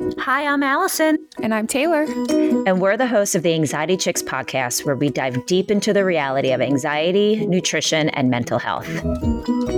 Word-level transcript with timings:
Hi, 0.00 0.44
I'm 0.44 0.64
Alison. 0.64 1.24
And 1.40 1.54
I'm 1.54 1.68
Taylor. 1.68 2.02
And 2.66 2.80
we're 2.80 2.96
the 2.96 3.06
hosts 3.06 3.36
of 3.36 3.44
the 3.44 3.54
Anxiety 3.54 3.96
Chicks 3.96 4.24
podcast, 4.24 4.84
where 4.84 4.96
we 4.96 5.08
dive 5.08 5.46
deep 5.46 5.70
into 5.70 5.92
the 5.92 6.04
reality 6.04 6.50
of 6.50 6.60
anxiety, 6.60 7.46
nutrition, 7.46 8.08
and 8.08 8.28
mental 8.28 8.58
health. 8.58 8.88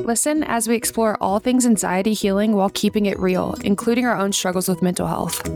Listen 0.07 0.43
as 0.45 0.69
we 0.69 0.75
explore 0.75 1.19
all 1.21 1.39
things 1.39 1.67
anxiety 1.67 2.15
healing 2.15 2.57
while 2.57 2.71
keeping 2.71 3.05
it 3.05 3.19
real, 3.19 3.57
including 3.63 4.07
our 4.07 4.17
own 4.17 4.33
struggles 4.33 4.71
with 4.71 4.81
mental 4.81 5.07
health. 5.07 5.47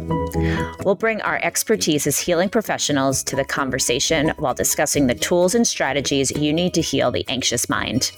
We'll 0.84 0.94
bring 0.94 1.22
our 1.22 1.40
expertise 1.42 2.06
as 2.06 2.18
healing 2.18 2.50
professionals 2.50 3.22
to 3.24 3.36
the 3.36 3.44
conversation 3.46 4.34
while 4.36 4.52
discussing 4.52 5.06
the 5.06 5.14
tools 5.14 5.54
and 5.54 5.66
strategies 5.66 6.30
you 6.32 6.52
need 6.52 6.74
to 6.74 6.82
heal 6.82 7.10
the 7.10 7.24
anxious 7.28 7.70
mind. 7.70 8.12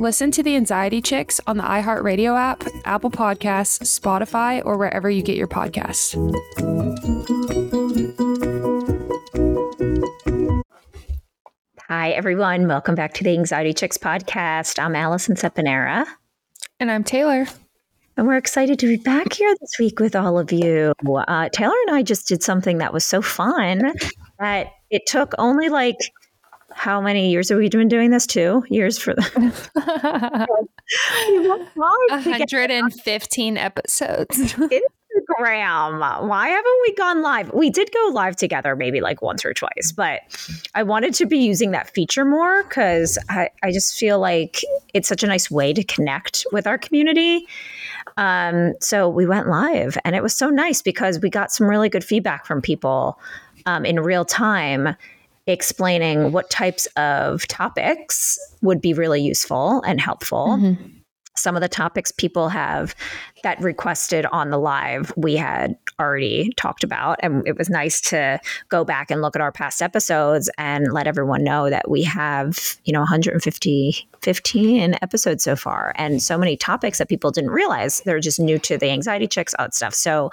Listen 0.00 0.30
to 0.30 0.42
the 0.42 0.56
Anxiety 0.56 1.02
Chicks 1.02 1.42
on 1.46 1.58
the 1.58 1.62
iHeartRadio 1.62 2.34
app, 2.34 2.64
Apple 2.86 3.10
Podcasts, 3.10 3.82
Spotify, 3.82 4.64
or 4.64 4.78
wherever 4.78 5.10
you 5.10 5.20
get 5.20 5.36
your 5.36 5.46
podcasts. 5.46 6.16
Hi, 11.90 12.12
everyone. 12.12 12.66
Welcome 12.66 12.94
back 12.94 13.12
to 13.12 13.24
the 13.24 13.32
Anxiety 13.32 13.74
Chicks 13.74 13.98
podcast. 13.98 14.82
I'm 14.82 14.96
Alison 14.96 15.34
Seponara. 15.34 16.06
And 16.78 16.90
I'm 16.90 17.04
Taylor. 17.04 17.46
And 18.16 18.26
we're 18.26 18.38
excited 18.38 18.78
to 18.78 18.86
be 18.86 18.96
back 18.96 19.34
here 19.34 19.54
this 19.60 19.76
week 19.78 20.00
with 20.00 20.16
all 20.16 20.38
of 20.38 20.50
you. 20.50 20.94
Uh, 21.28 21.50
Taylor 21.50 21.74
and 21.86 21.94
I 21.94 22.02
just 22.02 22.26
did 22.26 22.42
something 22.42 22.78
that 22.78 22.94
was 22.94 23.04
so 23.04 23.20
fun 23.20 23.92
that 24.38 24.68
it 24.88 25.02
took 25.06 25.34
only 25.36 25.68
like 25.68 25.98
how 26.72 27.00
many 27.00 27.30
years 27.30 27.48
have 27.48 27.58
we 27.58 27.68
been 27.68 27.88
doing 27.88 28.10
this? 28.10 28.26
Two 28.26 28.64
years 28.68 28.98
for 28.98 29.14
the 29.14 30.46
115 31.74 33.56
episodes. 33.56 34.56
Instagram. 35.10 36.28
Why 36.28 36.48
haven't 36.48 36.78
we 36.82 36.94
gone 36.94 37.22
live? 37.22 37.52
We 37.52 37.70
did 37.70 37.90
go 37.92 38.10
live 38.12 38.36
together 38.36 38.76
maybe 38.76 39.00
like 39.00 39.22
once 39.22 39.44
or 39.44 39.52
twice, 39.52 39.92
but 39.94 40.20
I 40.74 40.82
wanted 40.82 41.14
to 41.14 41.26
be 41.26 41.38
using 41.38 41.72
that 41.72 41.90
feature 41.90 42.24
more 42.24 42.62
because 42.62 43.18
I, 43.28 43.50
I 43.62 43.72
just 43.72 43.96
feel 43.98 44.18
like 44.18 44.62
it's 44.94 45.08
such 45.08 45.22
a 45.22 45.26
nice 45.26 45.50
way 45.50 45.72
to 45.72 45.82
connect 45.82 46.46
with 46.52 46.66
our 46.66 46.78
community. 46.78 47.46
Um, 48.16 48.74
so 48.80 49.08
we 49.08 49.26
went 49.26 49.48
live 49.48 49.98
and 50.04 50.14
it 50.14 50.22
was 50.22 50.34
so 50.34 50.48
nice 50.48 50.82
because 50.82 51.20
we 51.20 51.30
got 51.30 51.50
some 51.50 51.66
really 51.66 51.88
good 51.88 52.04
feedback 52.04 52.46
from 52.46 52.60
people 52.60 53.18
um, 53.66 53.84
in 53.84 54.00
real 54.00 54.24
time 54.24 54.96
explaining 55.46 56.32
what 56.32 56.50
types 56.50 56.86
of 56.96 57.46
topics 57.48 58.38
would 58.62 58.80
be 58.80 58.92
really 58.94 59.20
useful 59.20 59.82
and 59.82 60.00
helpful. 60.00 60.58
Mm-hmm. 60.58 60.99
Some 61.40 61.56
of 61.56 61.62
the 61.62 61.68
topics 61.68 62.12
people 62.12 62.48
have 62.48 62.94
that 63.42 63.60
requested 63.60 64.26
on 64.26 64.50
the 64.50 64.58
live, 64.58 65.12
we 65.16 65.36
had 65.36 65.76
already 65.98 66.52
talked 66.56 66.84
about. 66.84 67.18
And 67.22 67.46
it 67.46 67.56
was 67.56 67.70
nice 67.70 68.00
to 68.02 68.40
go 68.68 68.84
back 68.84 69.10
and 69.10 69.22
look 69.22 69.36
at 69.36 69.42
our 69.42 69.52
past 69.52 69.82
episodes 69.82 70.50
and 70.58 70.92
let 70.92 71.06
everyone 71.06 71.44
know 71.44 71.70
that 71.70 71.90
we 71.90 72.02
have, 72.02 72.76
you 72.84 72.92
know, 72.92 73.00
150, 73.00 74.08
15 74.22 74.96
episodes 75.02 75.44
so 75.44 75.56
far 75.56 75.92
and 75.96 76.22
so 76.22 76.36
many 76.38 76.56
topics 76.56 76.98
that 76.98 77.08
people 77.08 77.30
didn't 77.30 77.50
realize 77.50 78.00
they're 78.00 78.20
just 78.20 78.40
new 78.40 78.58
to 78.58 78.78
the 78.78 78.90
anxiety 78.90 79.26
chicks, 79.26 79.54
all 79.58 79.70
stuff. 79.70 79.94
So 79.94 80.30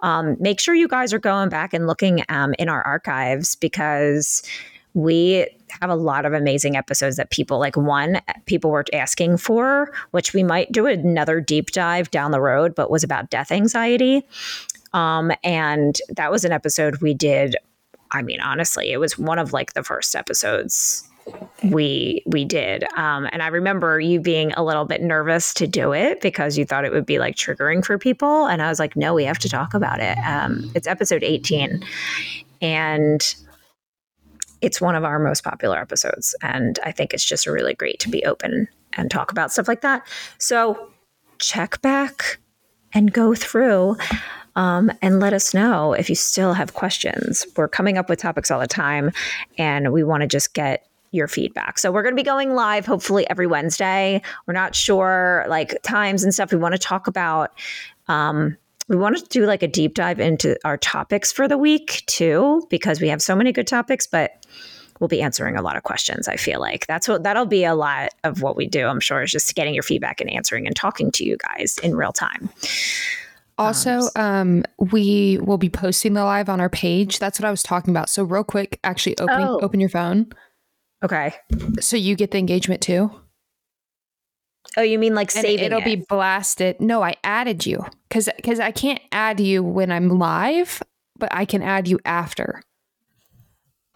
um, 0.00 0.36
make 0.40 0.60
sure 0.60 0.74
you 0.74 0.88
guys 0.88 1.12
are 1.12 1.18
going 1.18 1.48
back 1.48 1.72
and 1.74 1.86
looking 1.86 2.24
um, 2.28 2.54
in 2.58 2.68
our 2.68 2.82
archives 2.82 3.56
because 3.56 4.42
we 4.94 5.48
have 5.80 5.90
a 5.90 5.94
lot 5.94 6.24
of 6.24 6.32
amazing 6.32 6.76
episodes 6.76 7.16
that 7.16 7.30
people 7.30 7.58
like 7.58 7.76
one 7.76 8.20
people 8.46 8.70
were 8.70 8.84
asking 8.92 9.36
for 9.36 9.92
which 10.10 10.32
we 10.32 10.42
might 10.42 10.70
do 10.72 10.86
another 10.86 11.40
deep 11.40 11.70
dive 11.70 12.10
down 12.10 12.30
the 12.30 12.40
road 12.40 12.74
but 12.74 12.90
was 12.90 13.04
about 13.04 13.30
death 13.30 13.50
anxiety. 13.50 14.22
Um, 14.92 15.32
and 15.42 15.98
that 16.10 16.30
was 16.30 16.44
an 16.44 16.52
episode 16.52 17.00
we 17.00 17.14
did 17.14 17.56
i 18.10 18.22
mean 18.22 18.40
honestly 18.40 18.92
it 18.92 18.98
was 18.98 19.18
one 19.18 19.38
of 19.38 19.52
like 19.52 19.72
the 19.72 19.82
first 19.82 20.14
episodes 20.14 21.08
we 21.62 22.22
we 22.26 22.44
did. 22.44 22.84
Um, 22.96 23.28
and 23.32 23.42
i 23.42 23.46
remember 23.46 24.00
you 24.00 24.20
being 24.20 24.52
a 24.52 24.64
little 24.64 24.84
bit 24.84 25.02
nervous 25.02 25.54
to 25.54 25.66
do 25.66 25.92
it 25.92 26.20
because 26.20 26.58
you 26.58 26.64
thought 26.64 26.84
it 26.84 26.92
would 26.92 27.06
be 27.06 27.18
like 27.18 27.36
triggering 27.36 27.84
for 27.84 27.98
people. 27.98 28.46
And 28.46 28.60
i 28.60 28.68
was 28.68 28.78
like 28.78 28.96
no 28.96 29.14
we 29.14 29.24
have 29.24 29.38
to 29.40 29.48
talk 29.48 29.74
about 29.74 30.00
it. 30.00 30.18
Um, 30.26 30.70
it's 30.74 30.86
episode 30.86 31.22
18 31.22 31.84
and 32.60 33.34
it's 34.62 34.80
one 34.80 34.94
of 34.94 35.04
our 35.04 35.18
most 35.18 35.44
popular 35.44 35.78
episodes. 35.78 36.34
And 36.40 36.78
I 36.84 36.92
think 36.92 37.12
it's 37.12 37.24
just 37.24 37.46
really 37.46 37.74
great 37.74 37.98
to 38.00 38.08
be 38.08 38.24
open 38.24 38.68
and 38.94 39.10
talk 39.10 39.30
about 39.30 39.52
stuff 39.52 39.68
like 39.68 39.82
that. 39.82 40.06
So 40.38 40.88
check 41.38 41.82
back 41.82 42.38
and 42.94 43.12
go 43.12 43.34
through 43.34 43.96
um, 44.54 44.92
and 45.02 45.18
let 45.18 45.32
us 45.32 45.52
know 45.52 45.92
if 45.92 46.08
you 46.08 46.14
still 46.14 46.54
have 46.54 46.74
questions. 46.74 47.46
We're 47.56 47.68
coming 47.68 47.98
up 47.98 48.08
with 48.08 48.20
topics 48.20 48.50
all 48.50 48.60
the 48.60 48.66
time, 48.66 49.10
and 49.58 49.92
we 49.92 50.04
want 50.04 50.20
to 50.20 50.26
just 50.26 50.54
get 50.54 50.86
your 51.10 51.28
feedback. 51.28 51.78
So 51.78 51.90
we're 51.90 52.02
going 52.02 52.14
to 52.14 52.20
be 52.20 52.24
going 52.24 52.54
live 52.54 52.86
hopefully 52.86 53.28
every 53.28 53.46
Wednesday. 53.46 54.22
We're 54.46 54.54
not 54.54 54.74
sure 54.74 55.44
like 55.48 55.80
times 55.82 56.22
and 56.24 56.32
stuff. 56.32 56.52
We 56.52 56.58
want 56.58 56.72
to 56.72 56.78
talk 56.78 57.06
about 57.06 57.52
um, 58.08 58.56
we 58.88 58.96
want 58.96 59.16
to 59.16 59.24
do 59.28 59.46
like 59.46 59.62
a 59.62 59.68
deep 59.68 59.94
dive 59.94 60.20
into 60.20 60.56
our 60.64 60.76
topics 60.76 61.32
for 61.32 61.48
the 61.48 61.58
week 61.58 62.02
too, 62.06 62.66
because 62.70 63.00
we 63.00 63.08
have 63.08 63.22
so 63.22 63.34
many 63.34 63.52
good 63.52 63.66
topics, 63.66 64.06
but 64.06 64.44
we'll 65.00 65.08
be 65.08 65.22
answering 65.22 65.56
a 65.56 65.62
lot 65.62 65.76
of 65.76 65.82
questions. 65.82 66.28
I 66.28 66.36
feel 66.36 66.60
like 66.60 66.86
that's 66.86 67.08
what 67.08 67.22
that'll 67.22 67.46
be 67.46 67.64
a 67.64 67.74
lot 67.74 68.10
of 68.24 68.42
what 68.42 68.56
we 68.56 68.66
do. 68.66 68.86
I'm 68.86 69.00
sure 69.00 69.22
is 69.22 69.32
just 69.32 69.54
getting 69.54 69.74
your 69.74 69.82
feedback 69.82 70.20
and 70.20 70.30
answering 70.30 70.66
and 70.66 70.76
talking 70.76 71.10
to 71.12 71.24
you 71.24 71.36
guys 71.36 71.78
in 71.82 71.96
real 71.96 72.12
time. 72.12 72.50
Also, 73.58 74.08
um, 74.16 74.64
we 74.78 75.38
will 75.42 75.58
be 75.58 75.68
posting 75.68 76.14
the 76.14 76.24
live 76.24 76.48
on 76.48 76.60
our 76.60 76.70
page. 76.70 77.18
That's 77.18 77.38
what 77.38 77.46
I 77.46 77.50
was 77.50 77.62
talking 77.62 77.92
about. 77.92 78.08
So 78.08 78.24
real 78.24 78.44
quick, 78.44 78.80
actually 78.82 79.18
open 79.18 79.42
oh. 79.42 79.60
open 79.60 79.80
your 79.80 79.88
phone. 79.88 80.32
Okay. 81.04 81.34
So 81.80 81.96
you 81.96 82.14
get 82.14 82.30
the 82.30 82.38
engagement 82.38 82.80
too. 82.80 83.10
Oh, 84.76 84.82
you 84.82 84.98
mean 84.98 85.14
like 85.14 85.30
saving 85.30 85.64
it'll 85.64 85.80
it? 85.80 85.84
be 85.84 85.96
blasted. 85.96 86.80
No, 86.80 87.02
I 87.02 87.16
added 87.24 87.66
you 87.66 87.84
because 88.08 88.28
because 88.36 88.60
I 88.60 88.70
can't 88.70 89.00
add 89.12 89.40
you 89.40 89.62
when 89.62 89.92
I'm 89.92 90.08
live, 90.08 90.82
but 91.18 91.28
I 91.32 91.44
can 91.44 91.62
add 91.62 91.88
you 91.88 91.98
after. 92.04 92.62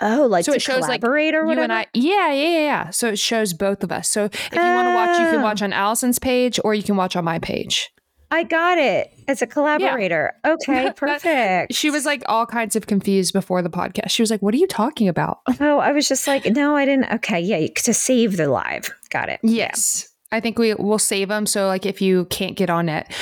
Oh, 0.01 0.27
like 0.27 0.45
so 0.45 0.53
it 0.53 0.61
shows 0.61 0.83
like 0.83 1.03
or 1.03 1.11
whatever. 1.11 1.47
You 1.47 1.61
and 1.63 1.73
I, 1.73 1.87
yeah, 1.95 2.31
yeah, 2.33 2.59
yeah. 2.59 2.91
So 2.91 3.09
it 3.09 3.19
shows 3.19 3.55
both 3.55 3.83
of 3.83 3.91
us. 3.91 4.11
So 4.11 4.25
if 4.25 4.53
you 4.53 4.61
want 4.61 4.89
to 4.89 4.95
watch, 4.95 5.19
you 5.19 5.27
can 5.31 5.41
oh. 5.41 5.43
watch 5.43 5.63
on 5.63 5.73
Alison's 5.73 6.19
page 6.19 6.61
or 6.63 6.75
you 6.75 6.83
can 6.83 6.97
watch 6.97 7.17
on 7.17 7.25
my 7.25 7.39
page. 7.39 7.91
I 8.31 8.43
got 8.43 8.77
it. 8.77 9.13
As 9.29 9.41
a 9.41 9.47
collaborator. 9.47 10.35
Yeah. 10.45 10.53
Okay, 10.53 10.93
perfect. 10.97 11.75
she 11.75 11.91
was 11.91 12.05
like 12.05 12.23
all 12.27 12.45
kinds 12.45 12.77
of 12.77 12.87
confused 12.87 13.33
before 13.33 13.63
the 13.63 13.71
podcast. 13.71 14.11
She 14.11 14.23
was 14.23 14.31
like, 14.31 14.43
"What 14.43 14.53
are 14.53 14.59
you 14.59 14.67
talking 14.67 15.09
about?" 15.09 15.39
Oh, 15.61 15.79
I 15.79 15.93
was 15.93 16.09
just 16.09 16.27
like, 16.27 16.45
"No, 16.45 16.77
I 16.77 16.85
didn't." 16.85 17.11
Okay, 17.15 17.41
yeah, 17.41 17.67
to 17.69 17.95
save 17.95 18.37
the 18.37 18.49
live. 18.49 18.91
Got 19.11 19.29
it. 19.29 19.41
Yes. 19.43 20.09
I 20.37 20.41
think 20.41 20.59
we 20.59 20.75
will 20.75 20.99
save 20.99 21.29
them. 21.29 21.47
So, 21.47 21.67
like, 21.67 21.87
if 21.87 22.01
you 22.03 22.27
can't 22.27 22.57
get 22.57 22.71
on 22.71 22.89
at 22.89 23.13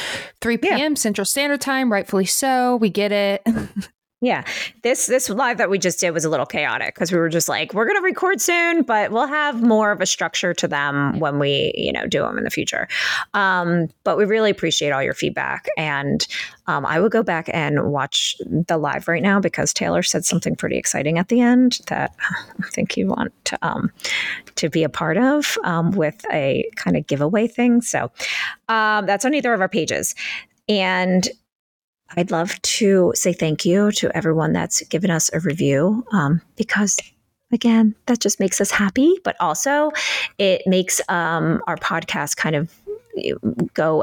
3 0.41 0.59
p.m. 0.59 0.79
Yeah. 0.79 0.95
Central 0.95 1.25
Standard 1.25 1.61
Time, 1.61 1.91
rightfully 1.91 2.27
so, 2.27 2.77
we 2.77 2.91
get 2.91 3.13
it. 3.13 3.47
Yeah. 4.25 4.43
This 4.81 5.05
this 5.05 5.29
live 5.29 5.59
that 5.59 5.69
we 5.69 5.79
just 5.79 6.01
did 6.01 6.13
was 6.13 6.25
a 6.25 6.31
little 6.31 6.47
chaotic 6.47 6.95
because 6.95 7.13
we 7.13 7.19
were 7.19 7.29
just 7.29 7.47
like, 7.47 7.75
we're 7.75 7.87
gonna 7.87 8.01
record 8.01 8.41
soon, 8.41 8.83
but 8.83 9.11
we'll 9.11 9.27
have 9.27 9.63
more 9.63 9.93
of 9.93 10.01
a 10.01 10.07
structure 10.07 10.55
to 10.55 10.67
them 10.67 11.21
when 11.21 11.39
we, 11.39 11.75
you 11.77 11.93
know, 11.93 12.07
do 12.07 12.23
them 12.23 12.39
in 12.39 12.45
the 12.45 12.51
future. 12.51 12.89
Um, 13.35 13.89
but 14.03 14.17
we 14.17 14.25
really 14.25 14.51
appreciate 14.51 14.93
all 14.93 15.03
your 15.03 15.13
feedback. 15.13 15.67
And 15.77 16.27
um, 16.67 16.87
I 16.87 17.01
will 17.01 17.11
go 17.11 17.23
back 17.23 17.51
and 17.53 17.93
watch 17.93 18.35
the 18.47 18.79
live 18.79 19.09
right 19.09 19.23
now 19.23 19.41
because 19.41 19.75
Taylor 19.75 20.03
said 20.03 20.25
something 20.25 20.57
pretty 20.57 20.79
exciting 20.79 21.19
at 21.19 21.29
the 21.29 21.43
end 21.43 21.81
that 21.89 22.15
I 22.63 22.69
think 22.71 22.97
you 22.97 23.09
want 23.09 23.31
to 23.45 23.59
um, 23.61 23.93
to 24.55 24.71
be 24.71 24.85
a 24.85 24.89
part 24.89 25.19
of 25.19 25.59
um, 25.65 25.91
with 25.91 26.25
a 26.33 26.65
kind 26.77 26.97
of 26.97 27.07
giveaway 27.07 27.47
thing. 27.47 27.83
So 27.83 28.11
um, 28.71 29.05
that's 29.05 29.27
on 29.27 29.35
either 29.35 29.53
of 29.53 29.61
our 29.61 29.69
pages. 29.69 30.15
And 30.67 31.29
I'd 32.17 32.31
love 32.31 32.61
to 32.63 33.13
say 33.15 33.33
thank 33.33 33.65
you 33.65 33.91
to 33.93 34.17
everyone 34.17 34.53
that's 34.53 34.83
given 34.89 35.11
us 35.11 35.31
a 35.33 35.41
review 35.41 36.05
um, 36.13 36.41
because, 36.57 36.99
again, 37.53 37.95
that 38.07 38.21
just 38.21 38.39
makes 38.39 38.61
us 38.61 38.71
happy, 38.71 39.19
but 39.25 39.37
also 39.41 39.91
it 40.39 40.63
makes 40.67 41.01
um, 41.09 41.63
our 41.67 41.77
podcast 41.77 42.37
kind 42.37 42.57
of 42.57 42.73
go 43.75 44.03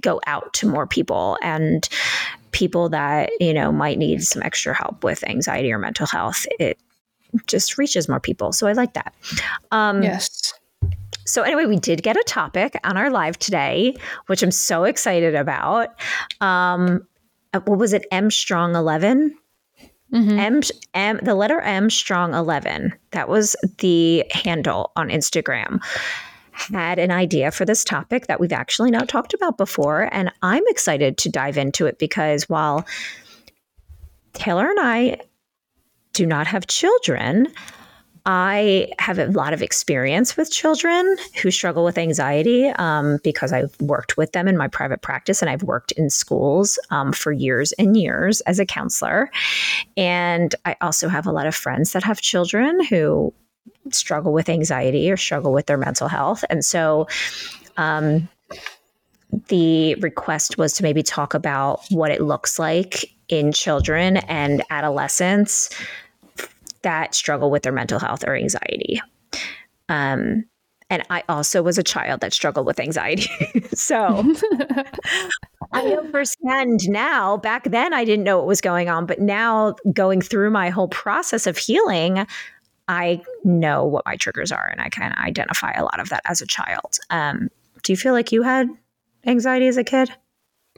go 0.00 0.20
out 0.26 0.52
to 0.52 0.68
more 0.68 0.86
people 0.86 1.38
and 1.42 1.88
people 2.52 2.88
that 2.90 3.30
you 3.40 3.54
know 3.54 3.72
might 3.72 3.98
need 3.98 4.22
some 4.22 4.42
extra 4.42 4.74
help 4.74 5.02
with 5.02 5.26
anxiety 5.28 5.72
or 5.72 5.78
mental 5.78 6.06
health 6.06 6.46
it 6.60 6.78
just 7.46 7.78
reaches 7.78 8.08
more 8.08 8.20
people. 8.20 8.52
So 8.52 8.66
i 8.66 8.72
like 8.72 8.94
that. 8.94 9.14
Um, 9.72 10.02
yes. 10.02 10.52
so 11.24 11.42
anyway 11.42 11.66
we 11.66 11.76
did 11.78 12.02
get 12.02 12.16
a 12.16 12.22
topic 12.26 12.78
on 12.84 12.96
our 12.96 13.10
live 13.10 13.38
today 13.38 13.96
which 14.26 14.42
i'm 14.42 14.50
so 14.50 14.84
excited 14.84 15.34
about. 15.34 15.88
Um, 16.40 17.06
what 17.60 17.78
was 17.78 17.92
it 17.92 18.06
m 18.10 18.30
strong 18.30 18.74
11 18.74 19.36
Mm-hmm. 20.12 20.38
M, 20.38 20.60
M, 20.92 21.18
the 21.24 21.34
letter 21.34 21.60
M 21.60 21.90
strong 21.90 22.34
11. 22.34 22.94
That 23.10 23.28
was 23.28 23.56
the 23.78 24.24
handle 24.30 24.92
on 24.94 25.08
Instagram 25.08 25.80
had 26.54 26.98
an 26.98 27.10
idea 27.10 27.50
for 27.50 27.64
this 27.64 27.84
topic 27.84 28.28
that 28.28 28.38
we've 28.38 28.52
actually 28.52 28.90
not 28.90 29.08
talked 29.08 29.34
about 29.34 29.58
before. 29.58 30.08
And 30.12 30.30
I'm 30.42 30.62
excited 30.68 31.18
to 31.18 31.28
dive 31.28 31.58
into 31.58 31.86
it 31.86 31.98
because 31.98 32.48
while 32.48 32.86
Taylor 34.34 34.70
and 34.70 34.78
I 34.80 35.18
do 36.12 36.26
not 36.26 36.46
have 36.46 36.66
children, 36.68 37.48
I 38.26 38.88
have 38.98 39.18
a 39.18 39.26
lot 39.26 39.52
of 39.52 39.62
experience 39.62 40.36
with 40.36 40.50
children 40.50 41.16
who 41.42 41.50
struggle 41.50 41.84
with 41.84 41.98
anxiety 41.98 42.68
um, 42.68 43.18
because 43.22 43.52
I've 43.52 43.78
worked 43.80 44.16
with 44.16 44.32
them 44.32 44.48
in 44.48 44.56
my 44.56 44.66
private 44.66 45.02
practice 45.02 45.42
and 45.42 45.50
I've 45.50 45.62
worked 45.62 45.92
in 45.92 46.08
schools 46.08 46.78
um, 46.90 47.12
for 47.12 47.32
years 47.32 47.72
and 47.72 47.96
years 47.96 48.40
as 48.42 48.58
a 48.58 48.64
counselor. 48.64 49.30
And 49.98 50.54
I 50.64 50.76
also 50.80 51.08
have 51.08 51.26
a 51.26 51.32
lot 51.32 51.46
of 51.46 51.54
friends 51.54 51.92
that 51.92 52.02
have 52.02 52.20
children 52.20 52.82
who 52.84 53.34
struggle 53.90 54.32
with 54.32 54.48
anxiety 54.48 55.10
or 55.10 55.18
struggle 55.18 55.52
with 55.52 55.66
their 55.66 55.78
mental 55.78 56.08
health. 56.08 56.44
And 56.48 56.64
so, 56.64 57.06
um, 57.76 58.28
the 59.48 59.96
request 59.96 60.58
was 60.58 60.74
to 60.74 60.82
maybe 60.84 61.02
talk 61.02 61.34
about 61.34 61.80
what 61.90 62.12
it 62.12 62.20
looks 62.20 62.58
like 62.58 63.10
in 63.28 63.52
children 63.52 64.18
and 64.18 64.62
adolescents 64.70 65.70
that 66.84 67.14
struggle 67.14 67.50
with 67.50 67.64
their 67.64 67.72
mental 67.72 67.98
health 67.98 68.24
or 68.24 68.34
anxiety. 68.34 69.02
Um, 69.88 70.44
and 70.90 71.02
I 71.10 71.24
also 71.28 71.62
was 71.62 71.78
a 71.78 71.82
child 71.82 72.20
that 72.20 72.32
struggled 72.32 72.66
with 72.66 72.78
anxiety. 72.78 73.28
so 73.74 74.22
I 75.72 75.82
know 75.82 76.08
firsthand 76.10 76.88
now. 76.88 77.38
Back 77.38 77.64
then, 77.64 77.92
I 77.92 78.04
didn't 78.04 78.24
know 78.24 78.38
what 78.38 78.46
was 78.46 78.60
going 78.60 78.88
on, 78.88 79.06
but 79.06 79.20
now 79.20 79.74
going 79.92 80.20
through 80.20 80.50
my 80.50 80.70
whole 80.70 80.88
process 80.88 81.46
of 81.46 81.56
healing, 81.56 82.26
I 82.86 83.22
know 83.44 83.84
what 83.84 84.04
my 84.06 84.16
triggers 84.16 84.52
are 84.52 84.66
and 84.66 84.80
I 84.80 84.88
can 84.88 85.14
identify 85.18 85.72
a 85.72 85.82
lot 85.82 86.00
of 86.00 86.10
that 86.10 86.22
as 86.26 86.40
a 86.40 86.46
child. 86.46 86.98
Um, 87.10 87.48
do 87.82 87.92
you 87.92 87.96
feel 87.96 88.12
like 88.12 88.30
you 88.30 88.42
had 88.42 88.68
anxiety 89.26 89.66
as 89.66 89.76
a 89.76 89.84
kid? 89.84 90.10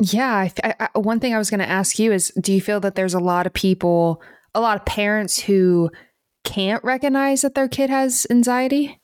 Yeah. 0.01 0.49
I, 0.63 0.75
I, 0.79 0.99
one 0.99 1.21
thing 1.21 1.35
I 1.35 1.39
was 1.39 1.51
going 1.51 1.61
to 1.61 1.69
ask 1.69 1.99
you 1.99 2.13
is 2.13 2.33
do 2.41 2.53
you 2.53 2.61
feel 2.61 2.81
that 2.81 2.95
there's 2.95 3.15
a 3.15 3.19
lot 3.19 3.47
of 3.47 3.53
people, 3.53 4.23
a 4.57 4.61
lot 4.61 4.79
of 4.79 4.85
parents 4.87 5.39
who 5.39 5.91
can't 6.45 6.83
recognize 6.83 7.43
that 7.43 7.55
their 7.55 7.69
kid 7.69 7.91
has 7.91 8.27
anxiety? 8.31 8.99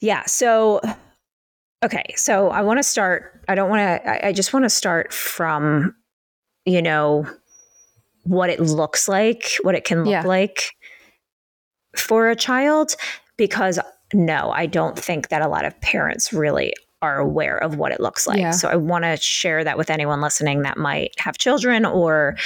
Yeah. 0.00 0.24
So, 0.26 0.80
okay. 1.84 2.14
So 2.16 2.48
I 2.48 2.62
want 2.62 2.78
to 2.78 2.82
start, 2.82 3.42
I 3.48 3.54
don't 3.54 3.68
want 3.68 3.80
to, 3.80 4.26
I, 4.26 4.32
just 4.32 4.52
want 4.52 4.64
to 4.64 4.70
start 4.70 5.12
from, 5.12 5.94
you 6.64 6.80
know, 6.80 7.26
what 8.22 8.50
it 8.50 8.60
looks 8.60 9.08
like, 9.08 9.50
what 9.62 9.74
it 9.74 9.84
can 9.84 10.04
look 10.04 10.12
yeah. 10.12 10.22
like 10.22 10.70
for 11.96 12.30
a 12.30 12.36
child 12.36 12.94
because 13.36 13.80
no, 14.14 14.50
I 14.50 14.66
don't 14.66 14.96
think 14.96 15.28
that 15.28 15.42
a 15.42 15.48
lot 15.48 15.64
of 15.64 15.78
parents 15.80 16.32
really 16.32 16.72
are 17.02 17.18
aware 17.18 17.58
of 17.58 17.76
what 17.76 17.92
it 17.92 18.00
looks 18.00 18.26
like. 18.26 18.38
Yeah. 18.38 18.52
So 18.52 18.68
I 18.68 18.76
want 18.76 19.04
to 19.04 19.16
share 19.16 19.64
that 19.64 19.76
with 19.76 19.90
anyone 19.90 20.20
listening 20.20 20.62
that 20.62 20.78
might 20.78 21.12
have 21.18 21.36
children 21.36 21.84
or, 21.84 22.36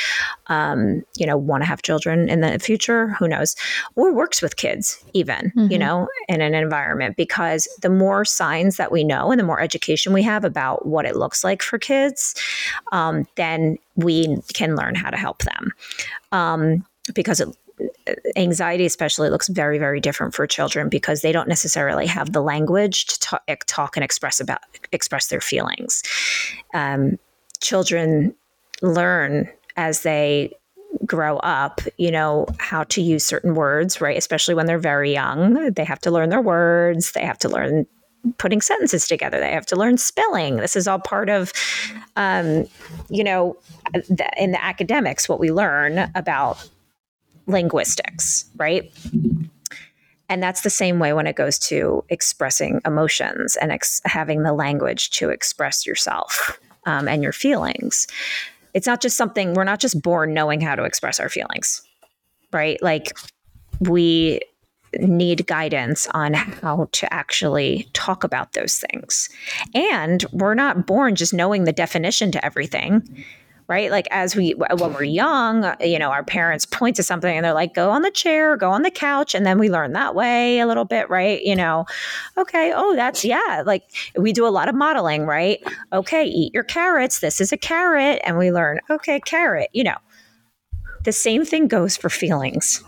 um, 0.46 1.02
you 1.16 1.26
know, 1.26 1.36
want 1.36 1.62
to 1.62 1.66
have 1.66 1.82
children 1.82 2.28
in 2.28 2.40
the 2.40 2.58
future. 2.58 3.08
Who 3.08 3.28
knows? 3.28 3.54
Or 3.94 4.12
works 4.12 4.40
with 4.40 4.56
kids, 4.56 4.98
even, 5.12 5.52
mm-hmm. 5.54 5.70
you 5.70 5.78
know, 5.78 6.08
in 6.28 6.40
an 6.40 6.54
environment, 6.54 7.16
because 7.16 7.68
the 7.82 7.90
more 7.90 8.24
signs 8.24 8.78
that 8.78 8.90
we 8.90 9.04
know 9.04 9.30
and 9.30 9.38
the 9.38 9.44
more 9.44 9.60
education 9.60 10.12
we 10.14 10.22
have 10.22 10.44
about 10.44 10.86
what 10.86 11.04
it 11.04 11.16
looks 11.16 11.44
like 11.44 11.62
for 11.62 11.78
kids, 11.78 12.34
um, 12.92 13.26
then 13.36 13.76
we 13.94 14.38
can 14.54 14.74
learn 14.74 14.94
how 14.94 15.10
to 15.10 15.16
help 15.16 15.42
them. 15.42 15.72
Um, 16.32 16.86
because 17.14 17.40
it 17.40 17.48
anxiety 18.36 18.86
especially 18.86 19.28
looks 19.28 19.48
very 19.48 19.78
very 19.78 20.00
different 20.00 20.34
for 20.34 20.46
children 20.46 20.88
because 20.88 21.20
they 21.20 21.32
don't 21.32 21.48
necessarily 21.48 22.06
have 22.06 22.32
the 22.32 22.40
language 22.40 23.06
to 23.06 23.20
talk, 23.20 23.42
talk 23.66 23.96
and 23.96 24.04
express 24.04 24.40
about 24.40 24.60
express 24.92 25.28
their 25.28 25.40
feelings. 25.40 26.02
Um, 26.74 27.18
children 27.60 28.34
learn 28.82 29.50
as 29.76 30.02
they 30.02 30.52
grow 31.04 31.36
up 31.38 31.80
you 31.98 32.10
know 32.10 32.46
how 32.58 32.84
to 32.84 33.02
use 33.02 33.24
certain 33.24 33.54
words 33.54 34.00
right? 34.00 34.16
Especially 34.16 34.54
when 34.54 34.66
they're 34.66 34.78
very 34.78 35.12
young 35.12 35.72
they 35.72 35.84
have 35.84 36.00
to 36.00 36.10
learn 36.10 36.30
their 36.30 36.40
words 36.40 37.12
they 37.12 37.24
have 37.24 37.38
to 37.38 37.48
learn 37.48 37.86
putting 38.38 38.60
sentences 38.60 39.06
together 39.06 39.38
they 39.38 39.52
have 39.52 39.66
to 39.66 39.76
learn 39.76 39.98
spelling. 39.98 40.56
This 40.56 40.76
is 40.76 40.88
all 40.88 40.98
part 40.98 41.28
of 41.28 41.52
um, 42.16 42.66
you 43.10 43.24
know 43.24 43.56
the, 43.92 44.30
in 44.38 44.52
the 44.52 44.64
academics 44.64 45.28
what 45.28 45.40
we 45.40 45.52
learn 45.52 46.10
about 46.14 46.66
linguistics, 47.46 48.44
right? 48.56 48.92
And 50.28 50.42
that's 50.42 50.62
the 50.62 50.70
same 50.70 50.98
way 50.98 51.12
when 51.12 51.26
it 51.26 51.36
goes 51.36 51.58
to 51.60 52.04
expressing 52.08 52.80
emotions 52.84 53.56
and 53.56 53.70
ex- 53.70 54.00
having 54.04 54.42
the 54.42 54.52
language 54.52 55.10
to 55.10 55.30
express 55.30 55.86
yourself 55.86 56.58
um, 56.84 57.06
and 57.06 57.22
your 57.22 57.32
feelings. 57.32 58.06
It's 58.74 58.86
not 58.86 59.00
just 59.00 59.16
something, 59.16 59.54
we're 59.54 59.64
not 59.64 59.80
just 59.80 60.02
born 60.02 60.34
knowing 60.34 60.60
how 60.60 60.74
to 60.74 60.84
express 60.84 61.20
our 61.20 61.28
feelings, 61.28 61.82
right? 62.52 62.82
Like 62.82 63.16
we 63.80 64.40
need 64.98 65.46
guidance 65.46 66.08
on 66.08 66.34
how 66.34 66.88
to 66.92 67.12
actually 67.12 67.88
talk 67.92 68.24
about 68.24 68.52
those 68.52 68.78
things. 68.78 69.28
And 69.74 70.24
we're 70.32 70.54
not 70.54 70.86
born 70.86 71.14
just 71.14 71.34
knowing 71.34 71.64
the 71.64 71.72
definition 71.72 72.32
to 72.32 72.44
everything 72.44 73.24
right? 73.68 73.90
Like 73.90 74.06
as 74.10 74.36
we 74.36 74.52
when 74.52 74.92
we're 74.92 75.02
young, 75.02 75.74
you 75.80 75.98
know, 75.98 76.10
our 76.10 76.22
parents 76.22 76.64
point 76.64 76.96
to 76.96 77.02
something 77.02 77.34
and 77.34 77.44
they're 77.44 77.52
like, 77.52 77.74
"Go 77.74 77.90
on 77.90 78.02
the 78.02 78.10
chair, 78.10 78.56
go 78.56 78.70
on 78.70 78.82
the 78.82 78.90
couch," 78.90 79.34
and 79.34 79.44
then 79.44 79.58
we 79.58 79.68
learn 79.68 79.92
that 79.92 80.14
way 80.14 80.60
a 80.60 80.66
little 80.66 80.84
bit, 80.84 81.10
right? 81.10 81.42
You 81.42 81.56
know, 81.56 81.86
okay, 82.38 82.72
oh, 82.74 82.94
that's 82.94 83.24
yeah, 83.24 83.62
like 83.66 83.84
we 84.16 84.32
do 84.32 84.46
a 84.46 84.50
lot 84.50 84.68
of 84.68 84.74
modeling, 84.74 85.26
right? 85.26 85.62
Okay, 85.92 86.24
eat 86.24 86.54
your 86.54 86.62
carrots. 86.62 87.20
This 87.20 87.40
is 87.40 87.52
a 87.52 87.56
carrot, 87.56 88.20
and 88.24 88.38
we 88.38 88.52
learn, 88.52 88.80
okay, 88.90 89.20
carrot. 89.20 89.70
You 89.72 89.84
know, 89.84 89.96
the 91.04 91.12
same 91.12 91.44
thing 91.44 91.66
goes 91.66 91.96
for 91.96 92.08
feelings, 92.08 92.84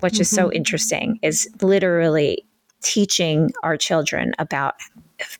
which 0.00 0.14
mm-hmm. 0.14 0.22
is 0.22 0.30
so 0.30 0.46
mm-hmm. 0.46 0.56
interesting. 0.56 1.18
Is 1.22 1.48
literally 1.62 2.44
teaching 2.82 3.52
our 3.62 3.76
children 3.76 4.34
about 4.38 4.74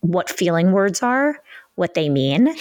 what 0.01 0.31
feeling 0.31 0.73
words 0.73 1.03
are, 1.03 1.39
what 1.75 1.95
they 1.95 2.09
mean 2.09 2.55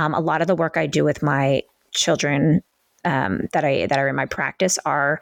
um, 0.00 0.14
a 0.14 0.20
lot 0.20 0.40
of 0.40 0.46
the 0.46 0.56
work 0.56 0.76
I 0.76 0.86
do 0.86 1.04
with 1.04 1.22
my 1.22 1.62
children 1.92 2.62
um, 3.04 3.48
that 3.52 3.64
I 3.64 3.86
that 3.86 3.98
are 3.98 4.08
in 4.08 4.16
my 4.16 4.26
practice 4.26 4.78
are 4.84 5.20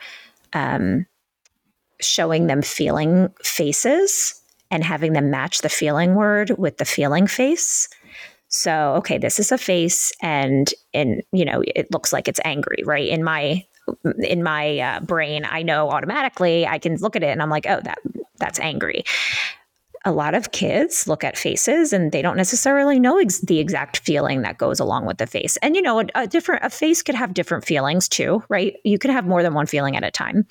um, 0.52 1.06
showing 2.00 2.46
them 2.46 2.62
feeling 2.62 3.28
faces 3.42 4.40
and 4.70 4.84
having 4.84 5.14
them 5.14 5.30
match 5.30 5.62
the 5.62 5.68
feeling 5.68 6.14
word 6.14 6.50
with 6.58 6.76
the 6.76 6.84
feeling 6.84 7.26
face. 7.26 7.88
So, 8.48 8.94
okay, 8.98 9.18
this 9.18 9.38
is 9.38 9.52
a 9.52 9.58
face, 9.58 10.12
and 10.22 10.72
and 10.94 11.22
you 11.32 11.44
know 11.44 11.62
it 11.66 11.92
looks 11.92 12.12
like 12.12 12.28
it's 12.28 12.40
angry, 12.44 12.82
right? 12.84 13.08
In 13.08 13.24
my 13.24 13.64
in 14.22 14.42
my 14.42 14.78
uh, 14.78 15.00
brain, 15.00 15.44
I 15.44 15.62
know 15.62 15.90
automatically. 15.90 16.66
I 16.66 16.78
can 16.78 16.96
look 16.96 17.16
at 17.16 17.22
it 17.22 17.28
and 17.28 17.42
I'm 17.42 17.50
like, 17.50 17.66
oh, 17.66 17.80
that 17.82 17.98
that's 18.38 18.60
angry 18.60 19.04
a 20.04 20.12
lot 20.12 20.34
of 20.34 20.52
kids 20.52 21.06
look 21.06 21.24
at 21.24 21.36
faces 21.36 21.92
and 21.92 22.12
they 22.12 22.22
don't 22.22 22.36
necessarily 22.36 23.00
know 23.00 23.18
ex- 23.18 23.40
the 23.40 23.58
exact 23.58 23.98
feeling 23.98 24.42
that 24.42 24.58
goes 24.58 24.80
along 24.80 25.06
with 25.06 25.18
the 25.18 25.26
face. 25.26 25.56
And 25.58 25.76
you 25.76 25.82
know, 25.82 26.00
a, 26.00 26.06
a 26.14 26.26
different 26.26 26.64
a 26.64 26.70
face 26.70 27.02
could 27.02 27.14
have 27.14 27.34
different 27.34 27.64
feelings 27.64 28.08
too, 28.08 28.42
right? 28.48 28.76
You 28.84 28.98
could 28.98 29.10
have 29.10 29.26
more 29.26 29.42
than 29.42 29.54
one 29.54 29.66
feeling 29.66 29.96
at 29.96 30.04
a 30.04 30.10
time. 30.10 30.46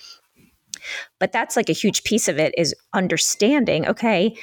But 1.19 1.31
that's 1.31 1.55
like 1.55 1.69
a 1.69 1.73
huge 1.73 2.03
piece 2.03 2.27
of 2.27 2.37
it 2.39 2.53
is 2.57 2.75
understanding, 2.93 3.87
okay, 3.87 4.35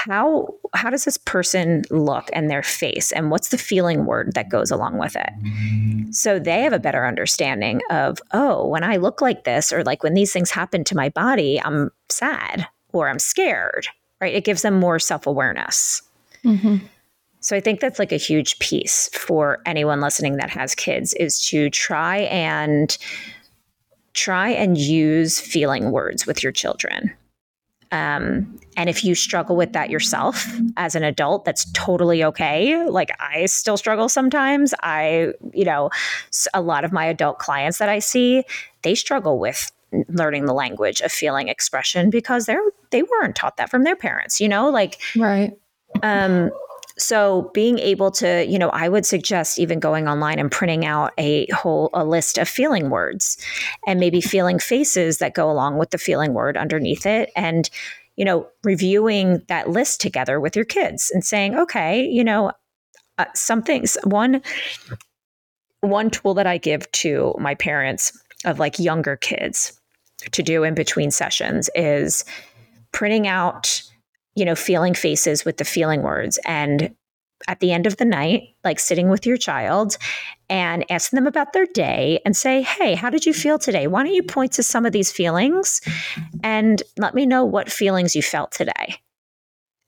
how 0.00 0.48
how 0.74 0.88
does 0.88 1.04
this 1.04 1.18
person 1.18 1.82
look 1.90 2.30
and 2.32 2.50
their 2.50 2.62
face 2.62 3.12
and 3.12 3.30
what's 3.30 3.50
the 3.50 3.58
feeling 3.58 4.06
word 4.06 4.32
that 4.34 4.48
goes 4.48 4.70
along 4.70 4.96
with 4.96 5.14
it 5.14 6.14
so 6.14 6.38
they 6.38 6.62
have 6.62 6.72
a 6.72 6.78
better 6.78 7.06
understanding 7.06 7.82
of 7.90 8.18
oh 8.32 8.66
when 8.66 8.82
i 8.82 8.96
look 8.96 9.20
like 9.20 9.44
this 9.44 9.72
or 9.72 9.84
like 9.84 10.02
when 10.02 10.14
these 10.14 10.32
things 10.32 10.50
happen 10.50 10.84
to 10.84 10.96
my 10.96 11.10
body 11.10 11.60
i'm 11.62 11.90
sad 12.08 12.66
or 12.94 13.10
i'm 13.10 13.18
scared 13.18 13.88
right? 14.20 14.34
It 14.34 14.44
gives 14.44 14.62
them 14.62 14.78
more 14.78 14.98
self 14.98 15.26
awareness. 15.26 16.02
Mm-hmm. 16.44 16.76
So 17.40 17.56
I 17.56 17.60
think 17.60 17.80
that's 17.80 17.98
like 17.98 18.12
a 18.12 18.16
huge 18.16 18.58
piece 18.58 19.08
for 19.12 19.60
anyone 19.64 20.00
listening 20.00 20.36
that 20.36 20.50
has 20.50 20.74
kids 20.74 21.14
is 21.14 21.44
to 21.46 21.70
try 21.70 22.18
and 22.18 22.96
try 24.12 24.50
and 24.50 24.76
use 24.76 25.40
feeling 25.40 25.90
words 25.90 26.26
with 26.26 26.42
your 26.42 26.52
children. 26.52 27.10
Um, 27.92 28.58
and 28.76 28.88
if 28.88 29.04
you 29.04 29.14
struggle 29.14 29.56
with 29.56 29.72
that 29.72 29.90
yourself 29.90 30.46
as 30.76 30.94
an 30.94 31.02
adult, 31.02 31.44
that's 31.44 31.70
totally 31.72 32.22
okay. 32.22 32.86
Like 32.88 33.10
I 33.18 33.46
still 33.46 33.76
struggle 33.76 34.08
sometimes. 34.08 34.74
I, 34.82 35.32
you 35.52 35.64
know, 35.64 35.90
a 36.54 36.60
lot 36.60 36.84
of 36.84 36.92
my 36.92 37.04
adult 37.06 37.38
clients 37.38 37.78
that 37.78 37.88
I 37.88 37.98
see, 37.98 38.44
they 38.82 38.94
struggle 38.94 39.38
with 39.38 39.72
learning 40.08 40.46
the 40.46 40.54
language 40.54 41.00
of 41.00 41.12
feeling 41.12 41.48
expression 41.48 42.10
because 42.10 42.46
they're 42.46 42.62
they 42.90 43.02
weren't 43.02 43.36
taught 43.36 43.56
that 43.56 43.70
from 43.70 43.84
their 43.84 43.96
parents, 43.96 44.40
you 44.40 44.48
know, 44.48 44.70
like 44.70 45.00
right. 45.16 45.52
Um, 46.02 46.50
so 46.98 47.50
being 47.54 47.78
able 47.78 48.10
to, 48.12 48.44
you 48.46 48.58
know, 48.58 48.68
I 48.68 48.88
would 48.88 49.06
suggest 49.06 49.58
even 49.58 49.80
going 49.80 50.06
online 50.06 50.38
and 50.38 50.50
printing 50.50 50.84
out 50.84 51.12
a 51.18 51.46
whole 51.46 51.90
a 51.94 52.04
list 52.04 52.36
of 52.36 52.48
feeling 52.48 52.90
words 52.90 53.38
and 53.86 53.98
maybe 53.98 54.20
feeling 54.20 54.58
faces 54.58 55.18
that 55.18 55.34
go 55.34 55.50
along 55.50 55.78
with 55.78 55.90
the 55.90 55.98
feeling 55.98 56.34
word 56.34 56.56
underneath 56.56 57.06
it 57.06 57.30
and 57.34 57.70
you 58.16 58.26
know, 58.26 58.46
reviewing 58.64 59.42
that 59.48 59.70
list 59.70 59.98
together 59.98 60.38
with 60.40 60.54
your 60.54 60.66
kids 60.66 61.10
and 61.10 61.24
saying, 61.24 61.56
okay, 61.56 62.04
you 62.04 62.22
know, 62.22 62.52
uh, 63.16 63.24
some 63.34 63.62
things 63.62 63.96
one 64.04 64.42
one 65.80 66.10
tool 66.10 66.34
that 66.34 66.46
I 66.46 66.58
give 66.58 66.90
to 66.92 67.34
my 67.38 67.54
parents 67.54 68.12
of 68.44 68.58
like 68.58 68.78
younger 68.78 69.16
kids 69.16 69.79
to 70.32 70.42
do 70.42 70.64
in 70.64 70.74
between 70.74 71.10
sessions 71.10 71.70
is 71.74 72.24
printing 72.92 73.26
out 73.26 73.82
you 74.34 74.44
know, 74.44 74.54
feeling 74.54 74.94
faces 74.94 75.44
with 75.44 75.56
the 75.56 75.64
feeling 75.64 76.02
words. 76.02 76.38
And 76.46 76.94
at 77.48 77.60
the 77.60 77.72
end 77.72 77.86
of 77.86 77.96
the 77.96 78.04
night, 78.04 78.54
like 78.64 78.78
sitting 78.78 79.08
with 79.08 79.26
your 79.26 79.36
child 79.36 79.96
and 80.48 80.84
asking 80.90 81.16
them 81.16 81.26
about 81.26 81.52
their 81.52 81.66
day 81.66 82.20
and 82.24 82.36
say, 82.36 82.62
Hey, 82.62 82.94
how 82.94 83.10
did 83.10 83.24
you 83.24 83.32
feel 83.32 83.58
today? 83.58 83.86
Why 83.86 84.02
don't 84.02 84.14
you 84.14 84.22
point 84.22 84.52
to 84.52 84.62
some 84.62 84.84
of 84.84 84.92
these 84.92 85.10
feelings 85.10 85.80
and 86.42 86.82
let 86.98 87.14
me 87.14 87.26
know 87.26 87.44
what 87.44 87.72
feelings 87.72 88.14
you 88.14 88.22
felt 88.22 88.52
today? 88.52 88.96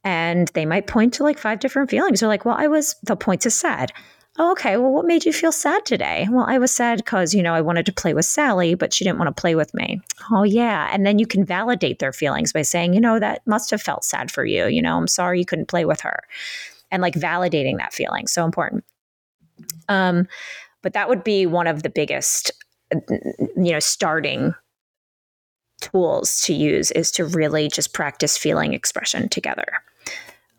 And 0.04 0.48
they 0.48 0.66
might 0.66 0.86
point 0.86 1.14
to 1.14 1.22
like 1.22 1.38
five 1.38 1.60
different 1.60 1.90
feelings. 1.90 2.20
They're 2.20 2.28
like, 2.28 2.44
Well, 2.44 2.56
I 2.58 2.66
was, 2.66 2.96
they'll 3.06 3.16
point 3.16 3.42
to 3.42 3.50
sad. 3.50 3.92
Oh, 4.38 4.52
okay. 4.52 4.78
Well, 4.78 4.90
what 4.90 5.04
made 5.04 5.26
you 5.26 5.32
feel 5.32 5.52
sad 5.52 5.84
today? 5.84 6.26
Well, 6.30 6.46
I 6.48 6.56
was 6.56 6.70
sad 6.70 6.98
because, 6.98 7.34
you 7.34 7.42
know, 7.42 7.52
I 7.52 7.60
wanted 7.60 7.84
to 7.86 7.92
play 7.92 8.14
with 8.14 8.24
Sally, 8.24 8.74
but 8.74 8.94
she 8.94 9.04
didn't 9.04 9.18
want 9.18 9.34
to 9.34 9.40
play 9.40 9.54
with 9.54 9.74
me. 9.74 10.00
Oh, 10.30 10.42
yeah. 10.42 10.88
And 10.90 11.04
then 11.04 11.18
you 11.18 11.26
can 11.26 11.44
validate 11.44 11.98
their 11.98 12.14
feelings 12.14 12.50
by 12.50 12.62
saying, 12.62 12.94
you 12.94 13.00
know, 13.00 13.18
that 13.18 13.46
must 13.46 13.70
have 13.70 13.82
felt 13.82 14.04
sad 14.04 14.30
for 14.30 14.46
you. 14.46 14.68
You 14.68 14.80
know, 14.80 14.96
I'm 14.96 15.06
sorry 15.06 15.38
you 15.38 15.44
couldn't 15.44 15.68
play 15.68 15.84
with 15.84 16.00
her. 16.00 16.20
And 16.90 17.02
like 17.02 17.14
validating 17.14 17.76
that 17.76 17.92
feeling. 17.92 18.26
So 18.26 18.44
important. 18.44 18.84
Um, 19.88 20.26
but 20.80 20.94
that 20.94 21.10
would 21.10 21.24
be 21.24 21.44
one 21.44 21.66
of 21.66 21.82
the 21.82 21.90
biggest, 21.90 22.50
you 22.90 23.72
know, 23.72 23.80
starting 23.80 24.54
tools 25.80 26.40
to 26.42 26.54
use 26.54 26.90
is 26.92 27.10
to 27.12 27.26
really 27.26 27.68
just 27.68 27.92
practice 27.92 28.38
feeling 28.38 28.72
expression 28.72 29.28
together. 29.28 29.66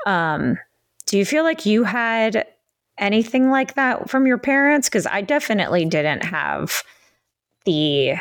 Um, 0.05 0.59
do 1.07 1.17
you 1.17 1.25
feel 1.25 1.43
like 1.43 1.65
you 1.65 1.83
had 1.83 2.45
anything 2.97 3.49
like 3.49 3.75
that 3.75 4.09
from 4.09 4.27
your 4.27 4.37
parents? 4.37 4.89
Because 4.89 5.05
I 5.07 5.21
definitely 5.21 5.85
didn't 5.85 6.23
have 6.23 6.83
the, 7.65 8.15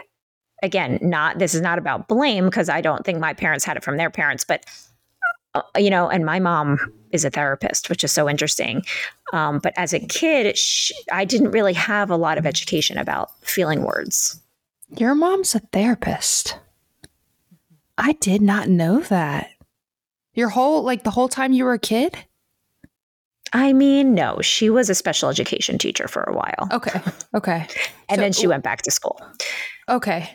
again, 0.63 0.99
not, 1.03 1.39
this 1.39 1.55
is 1.55 1.61
not 1.61 1.79
about 1.79 2.09
blame 2.09 2.47
because 2.47 2.69
I 2.69 2.81
don't 2.81 3.05
think 3.05 3.19
my 3.19 3.35
parents 3.35 3.65
had 3.65 3.77
it 3.77 3.85
from 3.85 3.97
their 3.97 4.11
parents, 4.11 4.45
but, 4.45 4.65
uh, 5.55 5.63
you 5.77 5.91
know, 5.91 6.09
and 6.09 6.25
my 6.25 6.39
mom 6.39 6.79
is 7.11 7.25
a 7.25 7.31
therapist, 7.31 7.91
which 7.91 8.03
is 8.05 8.13
so 8.13 8.29
interesting. 8.29 8.83
Um, 9.33 9.59
but 9.59 9.75
as 9.77 9.93
a 9.93 10.01
kid, 10.01 10.59
I 11.11 11.25
didn't 11.25 11.51
really 11.51 11.75
have 11.75 12.11
a 12.11 12.17
lot 12.17 12.39
of 12.39 12.47
education 12.47 12.97
about 12.99 13.31
feeling 13.45 13.83
words. 13.83 14.41
Your 14.97 15.15
mom's 15.15 15.55
a 15.55 15.59
therapist. 15.59 16.59
I 17.99 18.13
did 18.13 18.43
not 18.43 18.69
know 18.69 19.01
that. 19.01 19.51
Your 20.35 20.49
whole, 20.49 20.83
like 20.83 21.03
the 21.03 21.11
whole 21.11 21.29
time 21.29 21.53
you 21.53 21.65
were 21.65 21.75
a 21.75 21.79
kid? 21.79 22.17
I 23.53 23.73
mean, 23.73 24.15
no, 24.15 24.41
she 24.41 24.71
was 24.71 24.89
a 24.89 24.95
special 24.95 25.29
education 25.29 25.79
teacher 25.79 26.09
for 26.09 26.23
a 26.23 26.35
while. 26.35 26.69
Okay. 26.73 27.01
Okay. 27.35 27.67
and 28.09 28.17
so, 28.17 28.23
then 28.23 28.33
she 28.33 28.47
went 28.47 28.65
back 28.65 28.83
to 28.83 28.91
school. 28.91 29.21
Okay. 29.89 30.31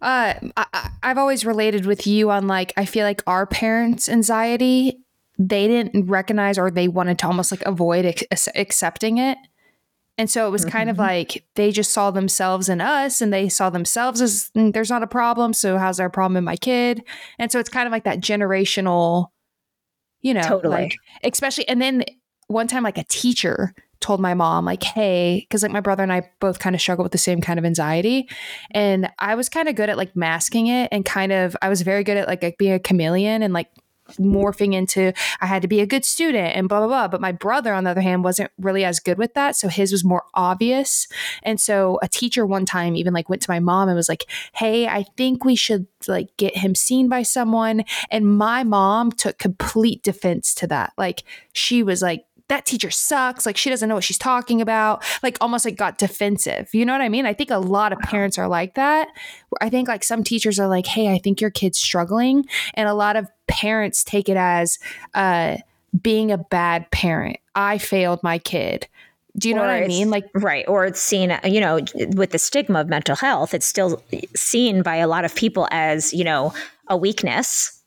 Uh, 0.00 0.34
I, 0.56 0.90
I've 1.02 1.18
always 1.18 1.44
related 1.44 1.86
with 1.86 2.06
you 2.06 2.30
on 2.30 2.46
like, 2.46 2.72
I 2.76 2.84
feel 2.84 3.04
like 3.04 3.22
our 3.26 3.46
parents' 3.46 4.08
anxiety, 4.08 4.98
they 5.38 5.66
didn't 5.66 6.06
recognize 6.06 6.58
or 6.58 6.70
they 6.70 6.88
wanted 6.88 7.18
to 7.20 7.26
almost 7.26 7.50
like 7.50 7.62
avoid 7.62 8.04
ex- 8.04 8.48
accepting 8.54 9.18
it. 9.18 9.38
And 10.18 10.28
so 10.28 10.46
it 10.46 10.50
was 10.50 10.64
kind 10.64 10.90
mm-hmm. 10.90 10.90
of 10.90 10.98
like 10.98 11.44
they 11.54 11.72
just 11.72 11.92
saw 11.92 12.10
themselves 12.10 12.68
in 12.68 12.80
us 12.80 13.20
and 13.20 13.32
they 13.32 13.48
saw 13.48 13.70
themselves 13.70 14.20
as 14.20 14.50
mm, 14.56 14.72
there's 14.72 14.90
not 14.90 15.02
a 15.02 15.06
problem. 15.06 15.52
So 15.54 15.78
how's 15.78 15.96
there 15.96 16.06
a 16.06 16.10
problem 16.10 16.36
in 16.36 16.44
my 16.44 16.56
kid? 16.56 17.02
And 17.38 17.50
so 17.50 17.58
it's 17.58 17.70
kind 17.70 17.86
of 17.86 17.92
like 17.92 18.04
that 18.04 18.20
generational, 18.20 19.28
you 20.20 20.34
know, 20.34 20.42
totally. 20.42 20.74
like, 20.74 20.96
especially, 21.24 21.66
and 21.66 21.80
then 21.80 22.04
one 22.52 22.68
time 22.68 22.82
like 22.82 22.98
a 22.98 23.04
teacher 23.04 23.74
told 24.00 24.20
my 24.20 24.34
mom 24.34 24.64
like 24.64 24.82
hey 24.82 25.40
because 25.40 25.62
like 25.62 25.70
my 25.70 25.80
brother 25.80 26.02
and 26.02 26.12
i 26.12 26.28
both 26.40 26.58
kind 26.58 26.74
of 26.74 26.80
struggle 26.80 27.04
with 27.04 27.12
the 27.12 27.18
same 27.18 27.40
kind 27.40 27.58
of 27.58 27.64
anxiety 27.64 28.28
and 28.72 29.08
i 29.20 29.34
was 29.34 29.48
kind 29.48 29.68
of 29.68 29.76
good 29.76 29.88
at 29.88 29.96
like 29.96 30.14
masking 30.16 30.66
it 30.66 30.88
and 30.90 31.04
kind 31.04 31.30
of 31.30 31.56
i 31.62 31.68
was 31.68 31.82
very 31.82 32.02
good 32.02 32.16
at 32.16 32.26
like, 32.26 32.42
like 32.42 32.58
being 32.58 32.72
a 32.72 32.80
chameleon 32.80 33.42
and 33.42 33.54
like 33.54 33.68
morphing 34.18 34.74
into 34.74 35.12
I 35.40 35.46
had 35.46 35.62
to 35.62 35.68
be 35.68 35.80
a 35.80 35.86
good 35.86 36.04
student 36.04 36.56
and 36.56 36.68
blah 36.68 36.80
blah 36.80 36.88
blah. 36.88 37.08
But 37.08 37.20
my 37.20 37.32
brother, 37.32 37.72
on 37.72 37.84
the 37.84 37.90
other 37.90 38.00
hand, 38.00 38.24
wasn't 38.24 38.50
really 38.58 38.84
as 38.84 39.00
good 39.00 39.18
with 39.18 39.34
that. 39.34 39.56
So 39.56 39.68
his 39.68 39.92
was 39.92 40.04
more 40.04 40.24
obvious. 40.34 41.06
And 41.42 41.60
so 41.60 41.98
a 42.02 42.08
teacher 42.08 42.46
one 42.46 42.66
time 42.66 42.96
even 42.96 43.12
like 43.12 43.28
went 43.28 43.42
to 43.42 43.50
my 43.50 43.60
mom 43.60 43.88
and 43.88 43.96
was 43.96 44.08
like, 44.08 44.26
Hey, 44.54 44.86
I 44.86 45.04
think 45.16 45.44
we 45.44 45.56
should 45.56 45.86
like 46.08 46.36
get 46.36 46.56
him 46.56 46.74
seen 46.74 47.08
by 47.08 47.22
someone. 47.22 47.84
And 48.10 48.36
my 48.36 48.64
mom 48.64 49.12
took 49.12 49.38
complete 49.38 50.02
defense 50.02 50.54
to 50.56 50.66
that. 50.68 50.92
Like 50.98 51.24
she 51.52 51.82
was 51.82 52.02
like, 52.02 52.24
that 52.48 52.66
teacher 52.66 52.90
sucks. 52.90 53.46
Like 53.46 53.56
she 53.56 53.70
doesn't 53.70 53.88
know 53.88 53.94
what 53.94 54.04
she's 54.04 54.18
talking 54.18 54.60
about. 54.60 55.04
Like 55.22 55.38
almost 55.40 55.64
like 55.64 55.76
got 55.76 55.98
defensive. 55.98 56.68
You 56.72 56.84
know 56.84 56.92
what 56.92 57.00
I 57.00 57.08
mean? 57.08 57.26
I 57.26 57.34
think 57.34 57.50
a 57.50 57.58
lot 57.58 57.92
of 57.92 57.98
parents 58.00 58.38
are 58.38 58.48
like 58.48 58.74
that. 58.74 59.08
I 59.60 59.68
think 59.68 59.88
like 59.88 60.04
some 60.04 60.24
teachers 60.24 60.58
are 60.58 60.68
like, 60.68 60.86
hey, 60.86 61.12
I 61.12 61.18
think 61.18 61.40
your 61.40 61.50
kid's 61.50 61.78
struggling. 61.78 62.46
And 62.74 62.88
a 62.88 62.94
lot 62.94 63.16
of 63.16 63.28
parents 63.46 64.04
take 64.04 64.28
it 64.28 64.36
as 64.36 64.78
uh, 65.14 65.58
being 66.00 66.30
a 66.30 66.38
bad 66.38 66.90
parent. 66.90 67.38
I 67.54 67.78
failed 67.78 68.22
my 68.22 68.38
kid. 68.38 68.86
Do 69.38 69.48
you 69.48 69.54
know 69.54 69.62
what 69.62 69.70
I 69.70 69.86
mean? 69.86 70.10
Like, 70.10 70.26
right. 70.34 70.66
Or 70.68 70.84
it's 70.84 71.00
seen, 71.00 71.38
you 71.44 71.60
know, 71.60 71.80
with 71.94 72.32
the 72.32 72.38
stigma 72.38 72.80
of 72.80 72.88
mental 72.88 73.16
health, 73.16 73.54
it's 73.54 73.64
still 73.64 74.02
seen 74.36 74.82
by 74.82 74.96
a 74.96 75.08
lot 75.08 75.24
of 75.24 75.34
people 75.34 75.68
as, 75.70 76.12
you 76.12 76.22
know, 76.22 76.52
a 76.88 76.98
weakness. 76.98 77.80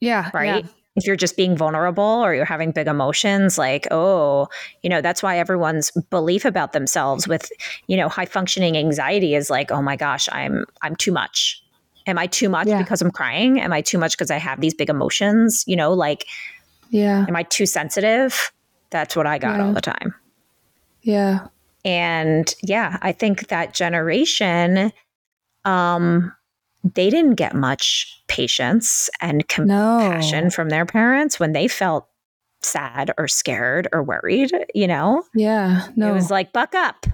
Yeah. 0.00 0.30
Right. 0.34 0.64
Yeah 0.64 0.70
if 0.96 1.06
you're 1.06 1.16
just 1.16 1.36
being 1.36 1.56
vulnerable 1.56 2.02
or 2.02 2.34
you're 2.34 2.44
having 2.44 2.70
big 2.70 2.86
emotions 2.86 3.56
like 3.56 3.86
oh 3.90 4.46
you 4.82 4.90
know 4.90 5.00
that's 5.00 5.22
why 5.22 5.38
everyone's 5.38 5.90
belief 6.10 6.44
about 6.44 6.72
themselves 6.72 7.26
with 7.26 7.50
you 7.86 7.96
know 7.96 8.08
high 8.08 8.26
functioning 8.26 8.76
anxiety 8.76 9.34
is 9.34 9.50
like 9.50 9.70
oh 9.70 9.82
my 9.82 9.96
gosh 9.96 10.28
i'm 10.32 10.64
i'm 10.82 10.96
too 10.96 11.12
much. 11.12 11.58
Am 12.06 12.18
i 12.18 12.26
too 12.26 12.48
much 12.48 12.66
yeah. 12.66 12.78
because 12.78 13.00
i'm 13.00 13.10
crying? 13.10 13.60
Am 13.60 13.72
i 13.72 13.80
too 13.80 13.98
much 13.98 14.12
because 14.12 14.30
i 14.30 14.36
have 14.36 14.60
these 14.60 14.74
big 14.74 14.90
emotions? 14.90 15.64
You 15.66 15.76
know 15.76 15.92
like 15.92 16.26
yeah. 16.90 17.24
am 17.28 17.36
i 17.36 17.42
too 17.44 17.66
sensitive? 17.66 18.52
That's 18.90 19.16
what 19.16 19.26
i 19.26 19.38
got 19.38 19.58
yeah. 19.58 19.66
all 19.66 19.72
the 19.72 19.80
time. 19.80 20.14
Yeah. 21.02 21.46
And 21.84 22.54
yeah 22.62 22.98
i 23.02 23.12
think 23.12 23.48
that 23.48 23.74
generation 23.74 24.92
um 25.64 26.32
they 26.84 27.10
didn't 27.10 27.34
get 27.34 27.54
much 27.54 28.22
patience 28.28 29.08
and 29.20 29.46
compassion 29.48 30.44
no. 30.44 30.50
from 30.50 30.68
their 30.68 30.86
parents 30.86 31.38
when 31.38 31.52
they 31.52 31.68
felt 31.68 32.08
sad 32.62 33.12
or 33.18 33.28
scared 33.28 33.88
or 33.92 34.02
worried, 34.02 34.52
you 34.74 34.86
know? 34.86 35.24
Yeah. 35.34 35.88
No. 35.96 36.10
It 36.10 36.14
was 36.14 36.30
like, 36.30 36.52
buck 36.52 36.74
up. 36.74 37.06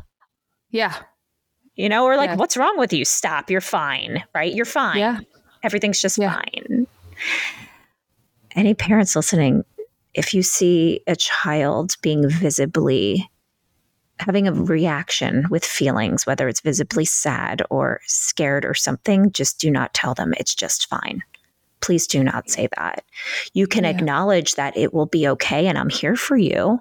Yeah. 0.70 0.94
You 1.74 1.88
know, 1.88 2.04
or 2.04 2.16
like, 2.16 2.30
yeah. 2.30 2.36
what's 2.36 2.56
wrong 2.56 2.76
with 2.78 2.92
you? 2.92 3.04
Stop. 3.04 3.50
You're 3.50 3.60
fine, 3.60 4.24
right? 4.34 4.52
You're 4.52 4.64
fine. 4.64 4.98
Yeah. 4.98 5.20
Everything's 5.62 6.00
just 6.00 6.18
yeah. 6.18 6.34
fine. 6.34 6.86
Any 8.54 8.74
parents 8.74 9.14
listening, 9.14 9.64
if 10.14 10.34
you 10.34 10.42
see 10.42 11.00
a 11.06 11.14
child 11.14 11.96
being 12.02 12.28
visibly 12.28 13.30
having 14.20 14.48
a 14.48 14.52
reaction 14.52 15.46
with 15.50 15.64
feelings, 15.64 16.26
whether 16.26 16.48
it's 16.48 16.60
visibly 16.60 17.04
sad 17.04 17.62
or 17.70 18.00
scared 18.06 18.64
or 18.64 18.74
something, 18.74 19.32
just 19.32 19.58
do 19.60 19.70
not 19.70 19.94
tell 19.94 20.14
them 20.14 20.34
it's 20.38 20.54
just 20.54 20.88
fine. 20.88 21.22
Please 21.80 22.06
do 22.06 22.24
not 22.24 22.50
say 22.50 22.68
that. 22.76 23.04
You 23.52 23.66
can 23.66 23.84
yeah. 23.84 23.90
acknowledge 23.90 24.56
that 24.56 24.76
it 24.76 24.92
will 24.92 25.06
be 25.06 25.28
okay 25.28 25.66
and 25.66 25.78
I'm 25.78 25.88
here 25.88 26.16
for 26.16 26.36
you, 26.36 26.80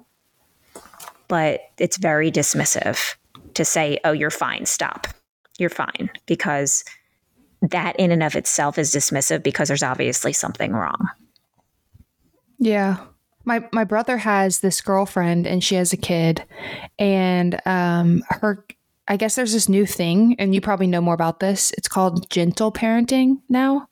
but 1.28 1.62
it's 1.78 1.98
very 1.98 2.32
dismissive 2.32 3.16
to 3.54 3.64
say, 3.64 4.00
oh, 4.04 4.12
you're 4.12 4.30
fine, 4.30 4.66
stop. 4.66 5.08
You're 5.60 5.70
fine. 5.70 6.10
Because 6.26 6.84
that 7.62 7.96
in 7.98 8.12
and 8.12 8.24
of 8.24 8.36
itself 8.36 8.78
is 8.78 8.94
dismissive 8.94 9.44
because 9.44 9.68
there's 9.68 9.84
obviously 9.84 10.34
something 10.34 10.74
wrong. 10.74 11.08
Yeah 12.60 12.98
my 13.48 13.68
my 13.72 13.86
brother 13.86 14.18
has 14.18 14.60
this 14.60 14.82
girlfriend 14.82 15.48
and 15.48 15.64
she 15.64 15.76
has 15.76 15.94
a 15.94 15.98
kid 15.98 16.44
and 17.00 17.60
um 17.66 18.22
her 18.30 18.64
I 19.08 19.16
guess 19.16 19.36
there's 19.36 19.54
this 19.54 19.70
new 19.70 19.86
thing 19.86 20.36
and 20.38 20.54
you 20.54 20.60
probably 20.60 20.86
know 20.86 21.00
more 21.00 21.14
about 21.14 21.40
this. 21.40 21.72
It's 21.78 21.88
called 21.88 22.30
gentle 22.30 22.74
parenting 22.74 23.38
now. 23.48 23.88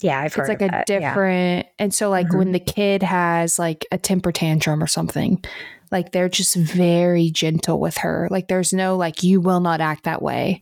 Yeah, 0.00 0.18
I've 0.18 0.34
heard 0.34 0.42
it's 0.42 0.48
like 0.48 0.62
a 0.62 0.72
that. 0.72 0.86
different 0.86 1.66
yeah. 1.66 1.72
and 1.78 1.94
so 1.94 2.10
like 2.10 2.26
mm-hmm. 2.26 2.38
when 2.38 2.52
the 2.52 2.60
kid 2.60 3.02
has 3.04 3.58
like 3.58 3.86
a 3.92 3.98
temper 3.98 4.32
tantrum 4.32 4.82
or 4.82 4.88
something 4.88 5.42
like 5.90 6.12
they're 6.12 6.28
just 6.28 6.54
very 6.54 7.30
gentle 7.30 7.80
with 7.80 7.98
her 7.98 8.28
like 8.30 8.48
there's 8.48 8.72
no 8.72 8.96
like 8.96 9.22
you 9.22 9.40
will 9.40 9.60
not 9.60 9.80
act 9.80 10.04
that 10.04 10.22
way 10.22 10.60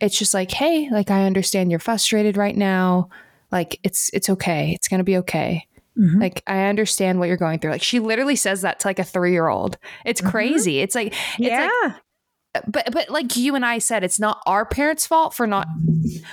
it's 0.00 0.18
just 0.18 0.34
like 0.34 0.50
hey 0.50 0.88
like 0.90 1.10
i 1.10 1.24
understand 1.24 1.70
you're 1.70 1.80
frustrated 1.80 2.36
right 2.36 2.56
now 2.56 3.08
like 3.50 3.80
it's 3.82 4.10
it's 4.12 4.28
okay 4.28 4.72
it's 4.72 4.86
gonna 4.86 5.02
be 5.02 5.16
okay 5.16 5.66
mm-hmm. 5.98 6.20
like 6.20 6.42
i 6.46 6.64
understand 6.64 7.18
what 7.18 7.28
you're 7.28 7.36
going 7.36 7.58
through 7.58 7.70
like 7.70 7.82
she 7.82 7.98
literally 8.00 8.36
says 8.36 8.62
that 8.62 8.80
to 8.80 8.86
like 8.88 8.98
a 8.98 9.04
three-year-old 9.04 9.78
it's 10.04 10.20
mm-hmm. 10.20 10.30
crazy 10.30 10.80
it's 10.80 10.94
like 10.94 11.14
it's 11.38 11.38
yeah 11.38 11.68
like, 11.82 11.92
but 12.66 12.90
but 12.92 13.10
like 13.10 13.36
you 13.36 13.54
and 13.54 13.64
I 13.64 13.78
said, 13.78 14.02
it's 14.04 14.18
not 14.18 14.42
our 14.46 14.64
parents' 14.64 15.06
fault 15.06 15.34
for 15.34 15.46
not 15.46 15.66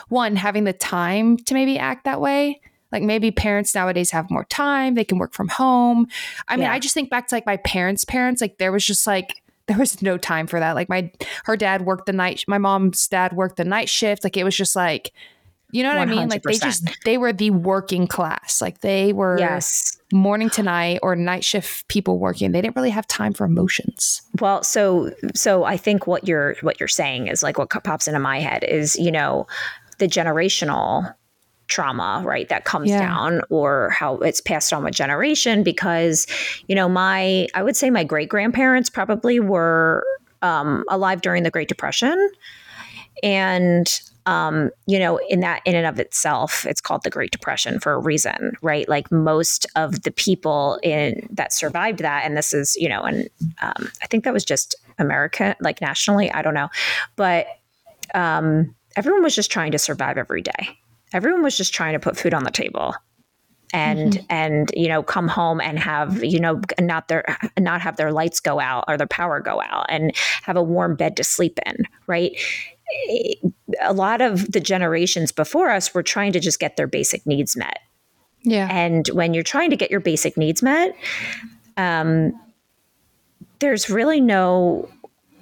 one 0.07 0.35
having 0.35 0.63
the 0.63 0.73
time 0.73 1.37
to 1.37 1.53
maybe 1.53 1.77
act 1.77 2.05
that 2.05 2.21
way. 2.21 2.61
Like 2.91 3.03
maybe 3.03 3.31
parents 3.31 3.75
nowadays 3.75 4.11
have 4.11 4.31
more 4.31 4.45
time, 4.45 4.95
they 4.95 5.03
can 5.03 5.17
work 5.17 5.33
from 5.33 5.49
home. 5.49 6.07
I 6.47 6.55
mean, 6.55 6.63
yeah. 6.63 6.73
I 6.73 6.79
just 6.79 6.93
think 6.93 7.09
back 7.09 7.27
to 7.27 7.35
like 7.35 7.45
my 7.45 7.57
parents' 7.57 8.05
parents, 8.05 8.41
like 8.41 8.57
there 8.57 8.71
was 8.71 8.85
just 8.85 9.05
like 9.05 9.41
there 9.67 9.77
was 9.77 10.01
no 10.01 10.17
time 10.17 10.47
for 10.47 10.59
that. 10.59 10.75
Like 10.75 10.89
my 10.89 11.11
her 11.45 11.57
dad 11.57 11.85
worked 11.85 12.05
the 12.05 12.13
night 12.13 12.43
my 12.47 12.57
mom's 12.57 13.07
dad 13.07 13.33
worked 13.33 13.57
the 13.57 13.65
night 13.65 13.89
shift. 13.89 14.23
Like 14.23 14.37
it 14.37 14.43
was 14.43 14.55
just 14.55 14.75
like 14.75 15.11
you 15.75 15.83
know 15.83 15.93
what 15.93 16.07
100%. 16.07 16.11
I 16.11 16.15
mean? 16.15 16.29
Like 16.29 16.43
they 16.43 16.57
just 16.57 16.89
they 17.03 17.17
were 17.17 17.33
the 17.33 17.51
working 17.51 18.07
class. 18.07 18.61
Like 18.61 18.79
they 18.79 19.11
were 19.11 19.37
yes. 19.37 19.97
morning 20.13 20.49
to 20.51 20.63
night 20.63 20.99
or 21.03 21.17
night 21.17 21.43
shift 21.43 21.85
people 21.89 22.17
working. 22.17 22.53
They 22.53 22.61
didn't 22.61 22.77
really 22.77 22.91
have 22.91 23.05
time 23.07 23.33
for 23.33 23.43
emotions. 23.43 24.21
Well, 24.39 24.63
so 24.63 25.11
so 25.33 25.65
I 25.65 25.75
think 25.75 26.07
what 26.07 26.25
you're 26.25 26.55
what 26.61 26.79
you're 26.79 26.87
saying 26.87 27.27
is 27.27 27.43
like 27.43 27.57
what 27.57 27.69
pops 27.69 28.07
into 28.07 28.21
my 28.21 28.39
head 28.39 28.63
is, 28.63 28.95
you 28.95 29.11
know, 29.11 29.47
the 29.97 30.07
generational 30.07 31.13
trauma, 31.67 32.21
right, 32.23 32.47
that 32.47 32.63
comes 32.63 32.89
yeah. 32.89 32.99
down 32.99 33.41
or 33.49 33.89
how 33.89 34.15
it's 34.19 34.39
passed 34.39 34.71
on 34.71 34.81
with 34.81 34.93
generation 34.93 35.61
because, 35.61 36.25
you 36.67 36.75
know, 36.75 36.87
my 36.87 37.49
I 37.53 37.63
would 37.63 37.75
say 37.75 37.89
my 37.89 38.05
great 38.05 38.29
grandparents 38.29 38.89
probably 38.89 39.41
were 39.41 40.05
um, 40.41 40.85
alive 40.87 41.19
during 41.19 41.43
the 41.43 41.51
Great 41.51 41.67
Depression. 41.67 42.29
And 43.21 43.89
um, 44.25 44.71
you 44.87 44.97
know, 44.97 45.19
in 45.29 45.41
that 45.41 45.61
in 45.65 45.75
and 45.75 45.85
of 45.85 45.99
itself, 45.99 46.65
it's 46.65 46.81
called 46.81 47.03
the 47.03 47.09
Great 47.09 47.31
Depression 47.31 47.79
for 47.79 47.93
a 47.93 47.99
reason, 47.99 48.53
right? 48.61 48.87
Like 48.89 49.11
most 49.11 49.67
of 49.75 50.01
the 50.03 50.11
people 50.11 50.79
in 50.81 51.27
that 51.31 51.53
survived 51.53 51.99
that, 51.99 52.25
and 52.25 52.35
this 52.35 52.53
is, 52.53 52.75
you 52.75 52.89
know, 52.89 53.01
and 53.01 53.29
um, 53.61 53.91
I 54.01 54.07
think 54.07 54.23
that 54.23 54.33
was 54.33 54.45
just 54.45 54.75
America, 54.97 55.55
like 55.59 55.79
nationally, 55.81 56.31
I 56.31 56.41
don't 56.41 56.53
know, 56.55 56.69
but 57.15 57.47
um, 58.13 58.73
everyone 58.95 59.23
was 59.23 59.35
just 59.35 59.51
trying 59.51 59.71
to 59.73 59.79
survive 59.79 60.17
every 60.17 60.41
day. 60.41 60.77
Everyone 61.13 61.43
was 61.43 61.55
just 61.55 61.73
trying 61.73 61.93
to 61.93 61.99
put 61.99 62.17
food 62.17 62.33
on 62.33 62.43
the 62.43 62.51
table 62.51 62.95
and 63.73 64.13
mm-hmm. 64.13 64.25
and 64.29 64.71
you 64.75 64.87
know 64.87 65.03
come 65.03 65.27
home 65.27 65.59
and 65.59 65.79
have 65.79 66.23
you 66.23 66.39
know 66.39 66.61
not 66.79 67.07
their 67.07 67.23
not 67.59 67.81
have 67.81 67.97
their 67.97 68.11
lights 68.11 68.39
go 68.39 68.59
out 68.59 68.85
or 68.87 68.97
their 68.97 69.07
power 69.07 69.39
go 69.39 69.61
out 69.61 69.85
and 69.89 70.15
have 70.43 70.55
a 70.55 70.63
warm 70.63 70.95
bed 70.95 71.17
to 71.17 71.23
sleep 71.23 71.59
in 71.65 71.77
right 72.07 72.37
a 73.81 73.93
lot 73.93 74.21
of 74.21 74.51
the 74.51 74.59
generations 74.59 75.31
before 75.31 75.71
us 75.71 75.93
were 75.93 76.03
trying 76.03 76.31
to 76.33 76.39
just 76.39 76.59
get 76.59 76.77
their 76.77 76.87
basic 76.87 77.25
needs 77.25 77.55
met. 77.55 77.79
Yeah. 78.43 78.67
And 78.69 79.07
when 79.09 79.33
you're 79.33 79.43
trying 79.43 79.71
to 79.71 79.75
get 79.75 79.89
your 79.89 79.99
basic 79.99 80.37
needs 80.37 80.61
met, 80.61 80.95
um, 81.77 82.39
there's 83.59 83.89
really 83.89 84.21
no 84.21 84.89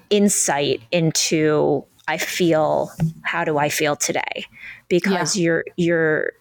insight 0.09 0.81
into 0.91 1.83
I 2.07 2.17
feel 2.17 2.91
how 3.23 3.43
do 3.43 3.57
I 3.57 3.69
feel 3.69 3.95
today 3.95 4.45
because 4.87 5.35
yeah. 5.35 5.43
you're 5.43 5.65
you're 5.77 6.31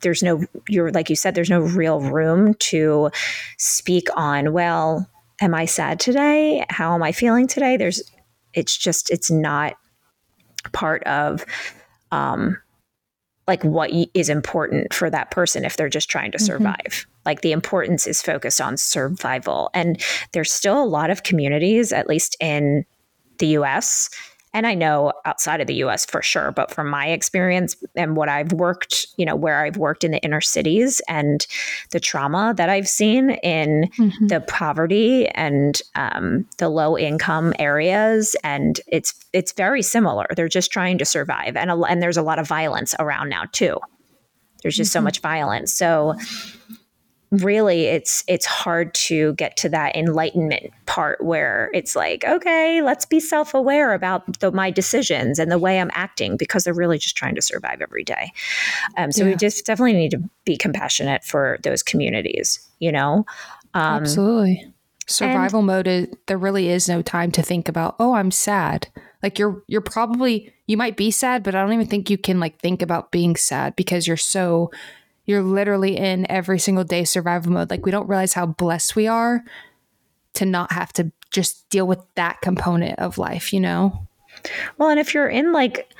there's 0.00 0.22
no 0.22 0.44
you're 0.68 0.90
like 0.90 1.10
you 1.10 1.16
said 1.16 1.34
there's 1.34 1.50
no 1.50 1.60
real 1.60 2.00
room 2.00 2.54
to 2.54 3.10
speak 3.58 4.08
on 4.16 4.52
well 4.52 5.08
am 5.40 5.54
I 5.54 5.66
sad 5.66 6.00
today 6.00 6.64
how 6.70 6.94
am 6.94 7.02
I 7.02 7.12
feeling 7.12 7.46
today 7.46 7.76
there's 7.76 8.02
it's 8.54 8.76
just 8.76 9.10
it's 9.10 9.30
not 9.30 9.74
part 10.72 11.02
of 11.04 11.44
um, 12.12 12.56
like 13.46 13.62
what 13.62 13.90
is 14.14 14.28
important 14.28 14.92
for 14.92 15.08
that 15.10 15.30
person 15.30 15.64
if 15.64 15.76
they're 15.76 15.88
just 15.88 16.10
trying 16.10 16.32
to 16.32 16.38
mm-hmm. 16.38 16.46
survive. 16.46 16.76
Mm-hmm. 16.86 17.10
Like 17.24 17.40
the 17.40 17.52
importance 17.52 18.06
is 18.06 18.22
focused 18.22 18.60
on 18.60 18.76
survival. 18.76 19.70
And 19.74 20.00
there's 20.32 20.52
still 20.52 20.82
a 20.82 20.84
lot 20.84 21.10
of 21.10 21.22
communities, 21.22 21.92
at 21.92 22.08
least 22.08 22.36
in 22.40 22.84
the 23.38 23.48
US, 23.48 24.10
and 24.56 24.66
I 24.66 24.72
know 24.72 25.12
outside 25.26 25.60
of 25.60 25.66
the 25.66 25.74
US 25.84 26.06
for 26.06 26.22
sure, 26.22 26.50
but 26.50 26.70
from 26.70 26.88
my 26.88 27.08
experience 27.08 27.76
and 27.94 28.16
what 28.16 28.30
I've 28.30 28.52
worked, 28.52 29.06
you 29.18 29.26
know, 29.26 29.36
where 29.36 29.62
I've 29.62 29.76
worked 29.76 30.02
in 30.02 30.12
the 30.12 30.18
inner 30.20 30.40
cities 30.40 31.02
and 31.08 31.46
the 31.90 32.00
trauma 32.00 32.54
that 32.56 32.70
I've 32.70 32.88
seen 32.88 33.32
in 33.42 33.90
mm-hmm. 33.98 34.28
the 34.28 34.40
poverty 34.40 35.28
and 35.28 35.82
um, 35.94 36.46
the 36.56 36.70
low 36.70 36.96
income 36.96 37.52
areas, 37.58 38.34
and 38.42 38.80
it's 38.86 39.12
it's 39.34 39.52
very 39.52 39.82
similar. 39.82 40.26
They're 40.34 40.48
just 40.48 40.72
trying 40.72 40.96
to 40.98 41.04
survive, 41.04 41.54
and 41.54 41.70
a, 41.70 41.74
and 41.82 42.02
there's 42.02 42.16
a 42.16 42.22
lot 42.22 42.38
of 42.38 42.48
violence 42.48 42.94
around 42.98 43.28
now 43.28 43.44
too. 43.52 43.78
There's 44.62 44.76
just 44.76 44.88
mm-hmm. 44.88 45.00
so 45.00 45.02
much 45.02 45.20
violence, 45.20 45.74
so 45.74 46.14
really 47.30 47.84
it's 47.86 48.22
it's 48.28 48.46
hard 48.46 48.94
to 48.94 49.34
get 49.34 49.56
to 49.56 49.68
that 49.68 49.96
enlightenment 49.96 50.70
part 50.86 51.22
where 51.24 51.70
it's 51.74 51.96
like 51.96 52.24
okay 52.24 52.80
let's 52.82 53.04
be 53.04 53.18
self-aware 53.18 53.94
about 53.94 54.38
the, 54.38 54.52
my 54.52 54.70
decisions 54.70 55.38
and 55.38 55.50
the 55.50 55.58
way 55.58 55.80
i'm 55.80 55.90
acting 55.92 56.36
because 56.36 56.64
they're 56.64 56.74
really 56.74 56.98
just 56.98 57.16
trying 57.16 57.34
to 57.34 57.42
survive 57.42 57.80
every 57.80 58.04
day. 58.04 58.30
Um, 58.96 59.10
so 59.10 59.24
yeah. 59.24 59.30
we 59.30 59.36
just 59.36 59.66
definitely 59.66 59.94
need 59.94 60.12
to 60.12 60.22
be 60.44 60.56
compassionate 60.56 61.24
for 61.24 61.58
those 61.62 61.82
communities 61.82 62.60
you 62.78 62.92
know? 62.92 63.24
Um, 63.74 64.02
absolutely. 64.02 64.72
survival 65.06 65.60
and, 65.60 65.66
mode 65.66 65.86
is, 65.86 66.08
there 66.26 66.38
really 66.38 66.68
is 66.68 66.88
no 66.88 67.02
time 67.02 67.30
to 67.32 67.42
think 67.42 67.68
about 67.68 67.96
oh 67.98 68.14
i'm 68.14 68.30
sad. 68.30 68.88
Like 69.22 69.38
you're 69.38 69.62
you're 69.66 69.80
probably 69.80 70.52
you 70.66 70.76
might 70.76 70.96
be 70.96 71.10
sad 71.10 71.42
but 71.42 71.54
i 71.54 71.60
don't 71.60 71.72
even 71.72 71.86
think 71.86 72.08
you 72.08 72.18
can 72.18 72.38
like 72.38 72.60
think 72.60 72.82
about 72.82 73.10
being 73.10 73.34
sad 73.34 73.74
because 73.74 74.06
you're 74.06 74.16
so 74.16 74.70
you're 75.26 75.42
literally 75.42 75.96
in 75.96 76.30
every 76.30 76.58
single 76.58 76.84
day 76.84 77.04
survival 77.04 77.52
mode. 77.52 77.70
Like 77.70 77.84
we 77.84 77.90
don't 77.90 78.08
realize 78.08 78.32
how 78.32 78.46
blessed 78.46 78.96
we 78.96 79.06
are 79.06 79.44
to 80.34 80.46
not 80.46 80.72
have 80.72 80.92
to 80.94 81.12
just 81.30 81.68
deal 81.68 81.86
with 81.86 81.98
that 82.14 82.40
component 82.40 82.98
of 82.98 83.18
life, 83.18 83.52
you 83.52 83.60
know? 83.60 84.06
Well, 84.78 84.88
and 84.88 85.00
if 85.00 85.12
you're 85.12 85.28
in 85.28 85.52
like 85.52 85.92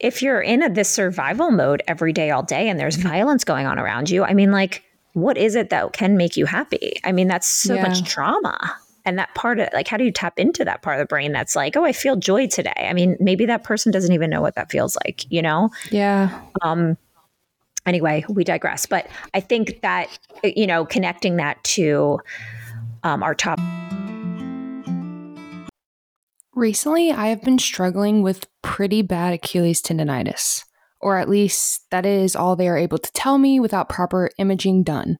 if 0.00 0.22
you're 0.22 0.40
in 0.40 0.62
a, 0.62 0.72
this 0.72 0.88
survival 0.88 1.50
mode 1.50 1.82
every 1.88 2.12
day 2.12 2.30
all 2.30 2.42
day 2.42 2.68
and 2.68 2.78
there's 2.78 2.96
violence 2.96 3.44
going 3.44 3.66
on 3.66 3.78
around 3.78 4.10
you, 4.10 4.24
I 4.24 4.34
mean 4.34 4.50
like 4.50 4.84
what 5.12 5.38
is 5.38 5.54
it 5.54 5.70
that 5.70 5.92
can 5.92 6.16
make 6.16 6.36
you 6.36 6.44
happy? 6.46 6.94
I 7.04 7.12
mean 7.12 7.28
that's 7.28 7.48
so 7.48 7.74
yeah. 7.74 7.82
much 7.82 8.02
trauma. 8.04 8.58
And 9.04 9.18
that 9.18 9.34
part 9.34 9.58
of 9.58 9.68
like 9.72 9.88
how 9.88 9.96
do 9.96 10.04
you 10.04 10.12
tap 10.12 10.38
into 10.38 10.64
that 10.64 10.82
part 10.82 10.96
of 10.96 11.00
the 11.00 11.08
brain 11.08 11.32
that's 11.32 11.56
like, 11.56 11.76
"Oh, 11.76 11.84
I 11.84 11.92
feel 11.92 12.16
joy 12.16 12.46
today." 12.46 12.74
I 12.76 12.92
mean, 12.92 13.16
maybe 13.20 13.46
that 13.46 13.64
person 13.64 13.90
doesn't 13.90 14.12
even 14.12 14.28
know 14.28 14.42
what 14.42 14.54
that 14.56 14.70
feels 14.70 14.98
like, 15.06 15.24
you 15.30 15.40
know? 15.40 15.70
Yeah. 15.90 16.42
Um 16.62 16.98
anyway, 17.88 18.24
we 18.28 18.44
digress. 18.44 18.86
But 18.86 19.08
I 19.34 19.40
think 19.40 19.80
that, 19.80 20.16
you 20.44 20.66
know, 20.66 20.84
connecting 20.84 21.36
that 21.36 21.62
to 21.64 22.20
um, 23.02 23.22
our 23.22 23.34
top. 23.34 23.58
Recently, 26.54 27.12
I 27.12 27.28
have 27.28 27.42
been 27.42 27.58
struggling 27.58 28.22
with 28.22 28.48
pretty 28.62 29.02
bad 29.02 29.32
Achilles 29.32 29.80
tendonitis, 29.80 30.64
or 31.00 31.16
at 31.18 31.28
least 31.28 31.86
that 31.90 32.04
is 32.04 32.34
all 32.34 32.56
they 32.56 32.68
are 32.68 32.76
able 32.76 32.98
to 32.98 33.12
tell 33.12 33.38
me 33.38 33.60
without 33.60 33.88
proper 33.88 34.30
imaging 34.38 34.82
done. 34.82 35.16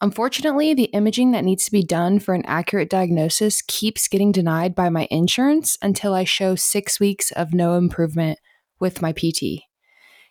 Unfortunately, 0.00 0.72
the 0.72 0.84
imaging 0.84 1.32
that 1.32 1.44
needs 1.44 1.64
to 1.66 1.72
be 1.72 1.82
done 1.82 2.20
for 2.20 2.34
an 2.34 2.46
accurate 2.46 2.88
diagnosis 2.88 3.60
keeps 3.62 4.08
getting 4.08 4.32
denied 4.32 4.74
by 4.74 4.88
my 4.88 5.06
insurance 5.10 5.76
until 5.82 6.14
I 6.14 6.24
show 6.24 6.54
six 6.54 6.98
weeks 6.98 7.32
of 7.32 7.52
no 7.52 7.74
improvement 7.74 8.38
with 8.78 9.02
my 9.02 9.12
PT. 9.12 9.69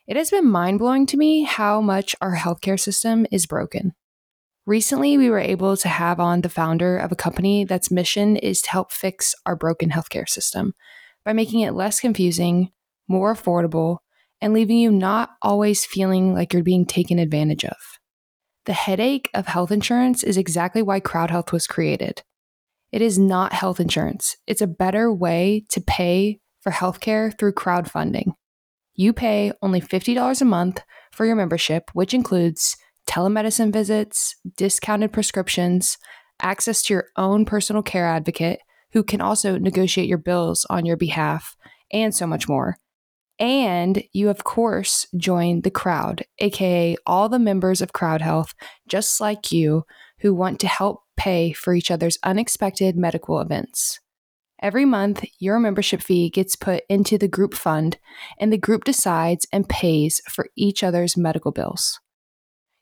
It 0.10 0.17
has 0.17 0.32
been 0.32 0.50
mind 0.50 0.80
blowing 0.80 1.06
to 1.06 1.17
me 1.17 1.43
how 1.43 1.82
much 1.82 2.15
our 2.19 2.36
healthcare 2.36 2.80
system 2.80 3.28
is 3.32 3.45
broken. 3.45 3.93
Recently, 4.65 5.19
we 5.19 5.30
were 5.30 5.38
able 5.38 5.78
to 5.78 5.88
have 5.88 6.19
on 6.19 6.41
the 6.41 6.50
founder 6.50 6.98
of 6.98 7.12
a 7.12 7.15
company 7.15 7.63
that's 7.63 7.91
mission 7.91 8.36
is 8.36 8.60
to 8.63 8.72
help 8.72 8.91
fix 8.91 9.36
our 9.45 9.56
broken 9.56 9.91
healthcare 9.91 10.28
system 10.28 10.74
by 11.24 11.34
making 11.34 11.60
it 11.60 11.76
less 11.76 12.00
confusing, 12.00 12.72
more 13.08 13.36
affordable, 13.36 13.98
and 14.41 14.52
leaving 14.52 14.78
you 14.78 14.89
not 14.91 15.30
always 15.43 15.86
feeling 15.86 16.34
like 16.34 16.54
you're 16.54 16.63
being 16.63 16.88
taken 16.88 17.19
advantage 17.19 17.63
of. 17.63 17.78
The 18.65 18.74
headache 18.74 19.30
of 19.36 19.45
health 19.45 19.72
insurance 19.72 20.24
is 20.24 20.38
exactly 20.38 20.82
why 20.82 21.02
CrowdHealth 21.02 21.52
was 21.52 21.67
created. 21.67 22.24
It 22.91 23.04
is 23.04 23.19
not 23.19 23.54
health 23.54 23.80
insurance, 23.80 24.38
it's 24.48 24.62
a 24.62 24.65
better 24.65 25.13
way 25.13 25.65
to 25.69 25.80
pay 25.80 26.39
for 26.62 26.72
healthcare 26.72 27.38
through 27.38 27.54
crowdfunding. 27.54 28.34
You 29.00 29.14
pay 29.14 29.54
only 29.62 29.80
$50 29.80 30.42
a 30.42 30.44
month 30.44 30.82
for 31.14 31.26
your 31.26 31.38
membership, 31.38 31.90
which 31.94 32.14
includes 32.14 32.76
telemedicine 33.08 33.72
visits, 33.72 34.36
discounted 34.58 35.14
prescriptions, 35.14 35.98
access 36.42 36.82
to 36.82 36.96
your 36.96 37.06
own 37.16 37.46
personal 37.46 37.82
care 37.82 38.06
advocate 38.06 38.60
who 38.92 39.02
can 39.04 39.22
also 39.22 39.58
negotiate 39.58 40.10
your 40.10 40.18
bills 40.18 40.66
on 40.70 40.86
your 40.86 40.98
behalf, 40.98 41.56
and 41.94 42.14
so 42.14 42.28
much 42.28 42.50
more. 42.50 42.76
And 43.40 44.04
you, 44.12 44.30
of 44.30 44.44
course, 44.44 45.08
join 45.16 45.62
the 45.62 45.72
crowd, 45.72 46.26
aka 46.40 46.98
all 47.06 47.30
the 47.30 47.40
members 47.40 47.82
of 47.82 47.94
Crowd 47.94 48.22
Health, 48.22 48.54
just 48.90 49.22
like 49.22 49.50
you, 49.50 49.86
who 50.20 50.34
want 50.34 50.60
to 50.60 50.68
help 50.68 51.04
pay 51.16 51.54
for 51.54 51.74
each 51.74 51.90
other's 51.90 52.18
unexpected 52.22 52.98
medical 52.98 53.40
events. 53.40 54.02
Every 54.62 54.84
month, 54.84 55.24
your 55.39 55.58
membership 55.58 56.02
fee 56.02 56.30
gets 56.30 56.58
put 56.58 56.84
into 56.89 57.17
the 57.17 57.30
group 57.30 57.54
fund, 57.54 57.98
and 58.38 58.52
the 58.52 58.58
group 58.58 58.84
decides 58.84 59.48
and 59.54 59.69
pays 59.69 60.19
for 60.28 60.48
each 60.58 60.84
other's 60.84 61.15
medical 61.15 61.52
bills. 61.52 62.02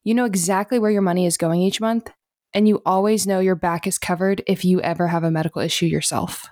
You 0.04 0.16
know 0.16 0.26
exactly 0.26 0.80
where 0.80 0.90
your 0.90 1.04
money 1.04 1.28
is 1.28 1.38
going 1.38 1.62
each 1.62 1.80
month, 1.80 2.10
and 2.52 2.68
you 2.68 2.82
always 2.84 3.28
know 3.28 3.40
your 3.40 3.56
back 3.56 3.86
is 3.86 4.00
covered 4.00 4.42
if 4.48 4.66
you 4.66 4.82
ever 4.82 5.08
have 5.08 5.24
a 5.24 5.30
medical 5.30 5.62
issue 5.62 5.86
yourself. 5.86 6.48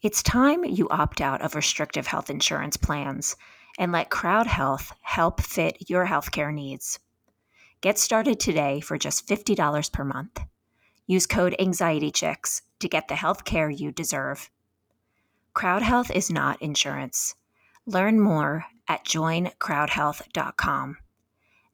It's 0.00 0.22
time 0.22 0.64
you 0.64 0.88
opt 0.88 1.20
out 1.20 1.42
of 1.42 1.54
restrictive 1.54 2.06
health 2.06 2.30
insurance 2.30 2.78
plans 2.78 3.36
and 3.78 3.92
let 3.92 4.08
Crowd 4.08 4.46
Health 4.46 4.92
help 5.02 5.42
fit 5.42 5.90
your 5.90 6.06
healthcare 6.06 6.54
needs. 6.54 6.98
Get 7.82 7.98
started 7.98 8.40
today 8.40 8.80
for 8.80 8.96
just 8.96 9.28
$50 9.28 9.92
per 9.92 10.04
month. 10.04 10.40
Use 11.06 11.26
code 11.26 11.54
AnxietyChicks 11.60 12.62
to 12.80 12.88
get 12.88 13.08
the 13.08 13.16
health 13.16 13.44
care 13.44 13.70
you 13.70 13.92
deserve. 13.92 14.50
Crowd 15.54 15.82
Health 15.82 16.10
is 16.10 16.30
not 16.30 16.60
insurance. 16.62 17.34
Learn 17.86 18.20
more 18.20 18.66
at 18.86 19.04
joincrowdhealth.com. 19.04 20.98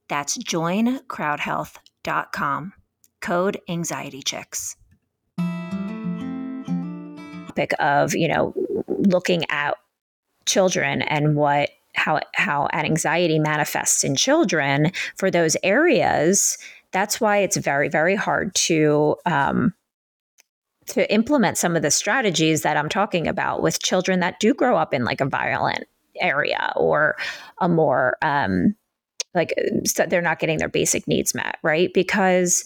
That's 0.08 0.38
joincrowdhealth.com. 0.38 2.72
Code 3.20 3.60
AnxietyChicks 3.68 4.76
topic 7.54 7.72
of 7.78 8.14
you 8.14 8.28
know 8.28 8.54
looking 8.88 9.44
at 9.50 9.76
children 10.46 11.02
and 11.02 11.36
what 11.36 11.70
how 11.94 12.20
how 12.34 12.68
anxiety 12.72 13.38
manifests 13.38 14.04
in 14.04 14.16
children 14.16 14.90
for 15.16 15.30
those 15.30 15.56
areas 15.62 16.58
that's 16.90 17.20
why 17.20 17.38
it's 17.38 17.56
very 17.56 17.88
very 17.88 18.16
hard 18.16 18.54
to 18.54 19.16
um, 19.26 19.72
to 20.86 21.12
implement 21.12 21.58
some 21.58 21.76
of 21.76 21.82
the 21.82 21.90
strategies 21.90 22.62
that 22.62 22.76
I'm 22.76 22.88
talking 22.88 23.26
about 23.26 23.62
with 23.62 23.82
children 23.82 24.20
that 24.20 24.40
do 24.40 24.54
grow 24.54 24.76
up 24.76 24.92
in 24.94 25.04
like 25.04 25.20
a 25.20 25.26
violent 25.26 25.84
area 26.20 26.72
or 26.76 27.16
a 27.60 27.68
more 27.68 28.16
um, 28.22 28.74
like 29.34 29.52
so 29.84 30.06
they're 30.06 30.22
not 30.22 30.38
getting 30.38 30.58
their 30.58 30.68
basic 30.68 31.08
needs 31.08 31.34
met, 31.34 31.58
right? 31.62 31.92
Because 31.92 32.64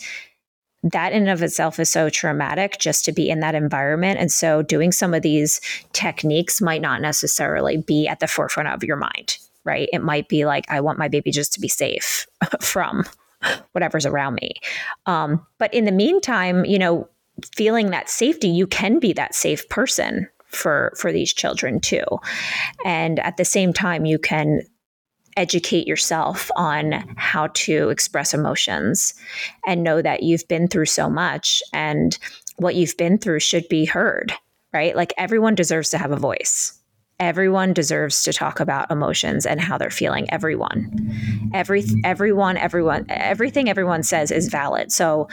that 0.83 1.13
in 1.13 1.23
and 1.23 1.31
of 1.31 1.43
itself 1.43 1.81
is 1.81 1.89
so 1.89 2.09
traumatic 2.09 2.79
just 2.79 3.05
to 3.05 3.13
be 3.13 3.29
in 3.29 3.41
that 3.41 3.55
environment. 3.55 4.21
And 4.21 4.31
so 4.31 4.63
doing 4.63 4.93
some 4.93 5.13
of 5.13 5.23
these 5.23 5.61
techniques 5.93 6.61
might 6.61 6.83
not 6.83 7.01
necessarily 7.01 7.79
be 7.79 8.07
at 8.07 8.21
the 8.21 8.29
forefront 8.29 8.69
of 8.69 8.85
your 8.85 8.97
mind, 8.97 9.39
right? 9.65 9.89
It 9.93 10.03
might 10.03 10.29
be 10.29 10.45
like, 10.45 10.67
I 10.69 10.81
want 10.81 10.99
my 10.99 11.09
baby 11.09 11.31
just 11.33 11.53
to 11.55 11.61
be 11.61 11.69
safe 11.69 12.27
from 12.61 13.05
whatever's 13.73 14.07
around 14.07 14.35
me. 14.35 14.55
Um, 15.07 15.45
but 15.59 15.73
in 15.75 15.85
the 15.85 15.93
meantime, 15.93 16.65
you 16.65 16.79
know, 16.79 17.09
feeling 17.55 17.91
that 17.91 18.09
safety, 18.11 18.49
you 18.49 18.67
can 18.67 18.99
be 18.99 19.13
that 19.15 19.35
safe 19.35 19.69
person 19.69 20.29
for 20.47 20.93
for 20.97 21.13
these 21.13 21.33
children 21.33 21.81
too. 21.81 22.05
And 22.85 23.19
at 23.21 23.37
the 23.37 23.45
same 23.45 23.73
time, 23.73 24.05
you 24.05 24.19
can 24.19 24.63
educate 25.37 25.87
yourself 25.87 26.51
on 26.57 26.93
how 27.17 27.47
to 27.55 27.91
express 27.91 28.35
emotions 28.35 29.15
and 29.67 29.85
know 29.85 30.03
that 30.03 30.25
you've 30.25 30.47
been 30.49 30.67
through 30.67 30.87
so 30.87 31.09
much 31.09 31.63
and 31.73 32.19
what 32.57 32.75
you've 32.75 32.97
been 32.97 33.17
through 33.19 33.39
should 33.39 33.69
be 33.69 33.85
heard, 33.85 34.33
right? 34.73 34.97
Like 34.97 35.15
everyone 35.17 35.55
deserves 35.55 35.91
to 35.91 35.99
have 35.99 36.11
a 36.11 36.17
voice. 36.17 36.75
Everyone 37.21 37.73
deserves 37.73 38.23
to 38.25 38.33
talk 38.33 38.59
about 38.59 38.91
emotions 38.91 39.47
and 39.47 39.61
how 39.61 39.79
they're 39.79 39.91
feeling. 39.91 40.29
Everyone, 40.31 41.51
every 41.55 41.85
everyone, 42.05 42.57
everyone, 42.57 43.07
everything 43.09 43.69
everyone 43.69 44.03
says 44.03 44.31
is 44.31 44.49
valid. 44.49 44.91
So 44.91 45.29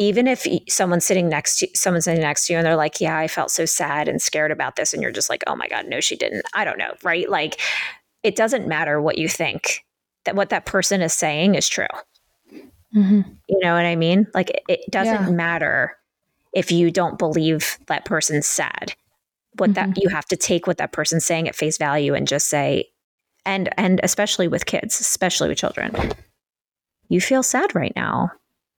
even 0.00 0.26
if 0.26 0.44
someone's 0.68 1.04
sitting 1.04 1.28
next 1.28 1.58
to 1.60 1.68
someone's 1.74 2.06
sitting 2.06 2.22
next 2.22 2.46
to 2.46 2.52
you 2.52 2.58
and 2.58 2.66
they're 2.66 2.74
like, 2.74 3.00
"Yeah, 3.00 3.16
I 3.16 3.28
felt 3.28 3.52
so 3.52 3.66
sad 3.66 4.08
and 4.08 4.20
scared 4.20 4.50
about 4.50 4.74
this," 4.74 4.92
and 4.92 5.02
you're 5.02 5.12
just 5.12 5.30
like, 5.30 5.44
"Oh 5.46 5.54
my 5.54 5.68
god, 5.68 5.86
no, 5.86 6.00
she 6.00 6.16
didn't." 6.16 6.42
I 6.54 6.64
don't 6.64 6.78
know, 6.78 6.94
right? 7.04 7.30
Like 7.30 7.60
it 8.22 8.36
doesn't 8.36 8.66
matter 8.66 9.00
what 9.00 9.18
you 9.18 9.28
think 9.28 9.84
that 10.24 10.36
what 10.36 10.50
that 10.50 10.66
person 10.66 11.00
is 11.00 11.12
saying 11.12 11.54
is 11.54 11.68
true 11.68 11.86
mm-hmm. 12.94 13.20
you 13.48 13.58
know 13.62 13.74
what 13.74 13.86
i 13.86 13.96
mean 13.96 14.26
like 14.34 14.50
it, 14.50 14.62
it 14.68 14.80
doesn't 14.90 15.26
yeah. 15.26 15.30
matter 15.30 15.96
if 16.52 16.70
you 16.72 16.90
don't 16.90 17.18
believe 17.18 17.78
that 17.86 18.04
person's 18.04 18.46
sad 18.46 18.94
what 19.56 19.70
mm-hmm. 19.70 19.90
that 19.92 20.02
you 20.02 20.08
have 20.08 20.26
to 20.26 20.36
take 20.36 20.66
what 20.66 20.78
that 20.78 20.92
person's 20.92 21.24
saying 21.24 21.48
at 21.48 21.56
face 21.56 21.78
value 21.78 22.14
and 22.14 22.28
just 22.28 22.48
say 22.48 22.84
and 23.46 23.68
and 23.78 24.00
especially 24.02 24.48
with 24.48 24.66
kids 24.66 25.00
especially 25.00 25.48
with 25.48 25.58
children 25.58 25.94
you 27.08 27.20
feel 27.20 27.42
sad 27.42 27.74
right 27.74 27.92
now 27.96 28.30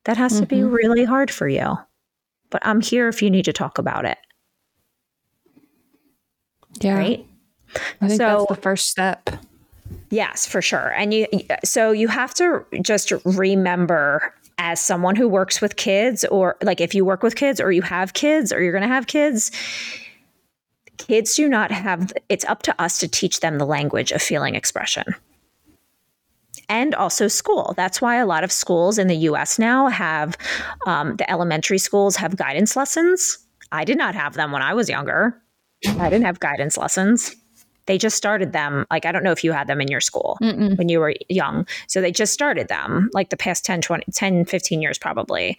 that 0.04 0.16
has 0.16 0.32
mm-hmm. 0.32 0.40
to 0.42 0.46
be 0.46 0.56
mm-hmm. 0.56 0.72
really 0.72 1.04
hard 1.04 1.30
for 1.30 1.48
you 1.48 1.76
but 2.50 2.64
i'm 2.64 2.80
here 2.80 3.08
if 3.08 3.22
you 3.22 3.30
need 3.30 3.44
to 3.44 3.52
talk 3.52 3.78
about 3.78 4.04
it 4.04 4.18
yeah 6.80 6.96
right 6.96 7.26
I 8.00 8.08
think 8.08 8.20
so, 8.20 8.26
that's 8.26 8.46
the 8.48 8.62
first 8.62 8.90
step. 8.90 9.30
Yes, 10.10 10.46
for 10.46 10.60
sure. 10.60 10.92
And 10.96 11.14
you 11.14 11.26
so 11.64 11.92
you 11.92 12.08
have 12.08 12.34
to 12.34 12.64
just 12.82 13.12
remember 13.24 14.34
as 14.58 14.80
someone 14.80 15.16
who 15.16 15.28
works 15.28 15.60
with 15.60 15.76
kids 15.76 16.24
or 16.26 16.56
like 16.62 16.80
if 16.80 16.94
you 16.94 17.04
work 17.04 17.22
with 17.22 17.34
kids 17.34 17.60
or 17.60 17.72
you 17.72 17.82
have 17.82 18.12
kids 18.12 18.52
or 18.52 18.62
you're 18.62 18.72
going 18.72 18.82
to 18.82 18.88
have 18.88 19.06
kids 19.06 19.50
kids 20.98 21.34
do 21.34 21.48
not 21.48 21.70
have 21.72 22.12
it's 22.28 22.44
up 22.44 22.62
to 22.62 22.80
us 22.80 22.98
to 22.98 23.08
teach 23.08 23.40
them 23.40 23.58
the 23.58 23.64
language 23.64 24.12
of 24.12 24.20
feeling 24.20 24.54
expression 24.54 25.04
and 26.72 26.94
also 26.94 27.28
school. 27.28 27.74
That's 27.76 28.00
why 28.00 28.16
a 28.16 28.24
lot 28.24 28.44
of 28.44 28.50
schools 28.50 28.98
in 28.98 29.06
the 29.06 29.16
US 29.28 29.58
now 29.58 29.88
have 29.88 30.38
um, 30.86 31.16
the 31.16 31.30
elementary 31.30 31.76
schools 31.76 32.16
have 32.16 32.34
guidance 32.34 32.74
lessons. 32.74 33.38
I 33.70 33.84
did 33.84 33.98
not 33.98 34.14
have 34.14 34.34
them 34.34 34.52
when 34.52 34.62
I 34.62 34.72
was 34.72 34.88
younger. 34.88 35.40
I 35.86 36.08
didn't 36.08 36.24
have 36.24 36.40
guidance 36.40 36.78
lessons. 36.78 37.36
They 37.86 37.98
just 37.98 38.16
started 38.16 38.52
them. 38.52 38.86
Like, 38.90 39.04
I 39.04 39.12
don't 39.12 39.22
know 39.22 39.32
if 39.32 39.44
you 39.44 39.52
had 39.52 39.66
them 39.66 39.82
in 39.82 39.88
your 39.88 40.00
school 40.00 40.38
Mm-mm. 40.40 40.78
when 40.78 40.88
you 40.88 40.98
were 40.98 41.14
young. 41.28 41.66
So 41.88 42.00
they 42.00 42.10
just 42.10 42.32
started 42.32 42.68
them 42.68 43.10
like 43.12 43.28
the 43.28 43.36
past 43.36 43.66
10, 43.66 43.82
20, 43.82 44.04
10, 44.10 44.46
15 44.46 44.80
years 44.80 44.98
probably. 44.98 45.58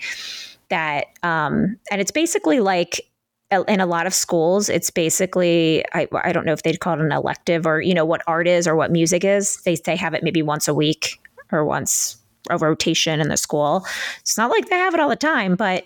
That, 0.69 1.07
um, 1.21 1.77
and 1.91 2.01
it's 2.01 2.11
basically 2.11 2.59
like 2.59 3.01
in 3.51 3.79
a 3.79 3.85
lot 3.85 4.07
of 4.07 4.13
schools, 4.13 4.69
it's 4.69 4.89
basically, 4.89 5.85
I, 5.93 6.07
I 6.23 6.31
don't 6.31 6.45
know 6.45 6.53
if 6.53 6.63
they'd 6.63 6.79
call 6.79 6.95
it 6.95 7.01
an 7.01 7.11
elective 7.11 7.67
or, 7.67 7.81
you 7.81 7.93
know, 7.93 8.05
what 8.05 8.21
art 8.25 8.47
is 8.47 8.67
or 8.67 8.75
what 8.75 8.91
music 8.91 9.23
is. 9.23 9.61
They, 9.63 9.75
they 9.75 9.95
have 9.95 10.13
it 10.13 10.23
maybe 10.23 10.41
once 10.41 10.67
a 10.67 10.73
week 10.73 11.19
or 11.51 11.63
once 11.63 12.17
a 12.49 12.57
rotation 12.57 13.21
in 13.21 13.29
the 13.29 13.37
school. 13.37 13.85
It's 14.21 14.37
not 14.37 14.49
like 14.49 14.69
they 14.69 14.77
have 14.77 14.93
it 14.93 14.99
all 14.99 15.09
the 15.09 15.15
time, 15.15 15.55
but 15.55 15.85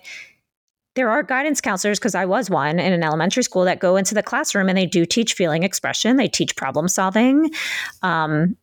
there 0.96 1.10
are 1.10 1.22
guidance 1.22 1.62
counselors 1.62 2.00
because 2.00 2.16
I 2.16 2.26
was 2.26 2.50
one 2.50 2.80
in 2.80 2.94
an 2.94 3.04
elementary 3.04 3.44
school 3.44 3.66
that 3.66 3.80
go 3.80 3.98
into 3.98 4.16
the 4.16 4.24
classroom 4.24 4.68
and 4.68 4.78
they 4.78 4.88
do 4.88 5.06
teach 5.06 5.34
feeling 5.34 5.64
expression. 5.64 6.16
They 6.16 6.28
teach 6.28 6.56
problem 6.56 6.88
solving. 6.88 7.52
Um, 8.02 8.58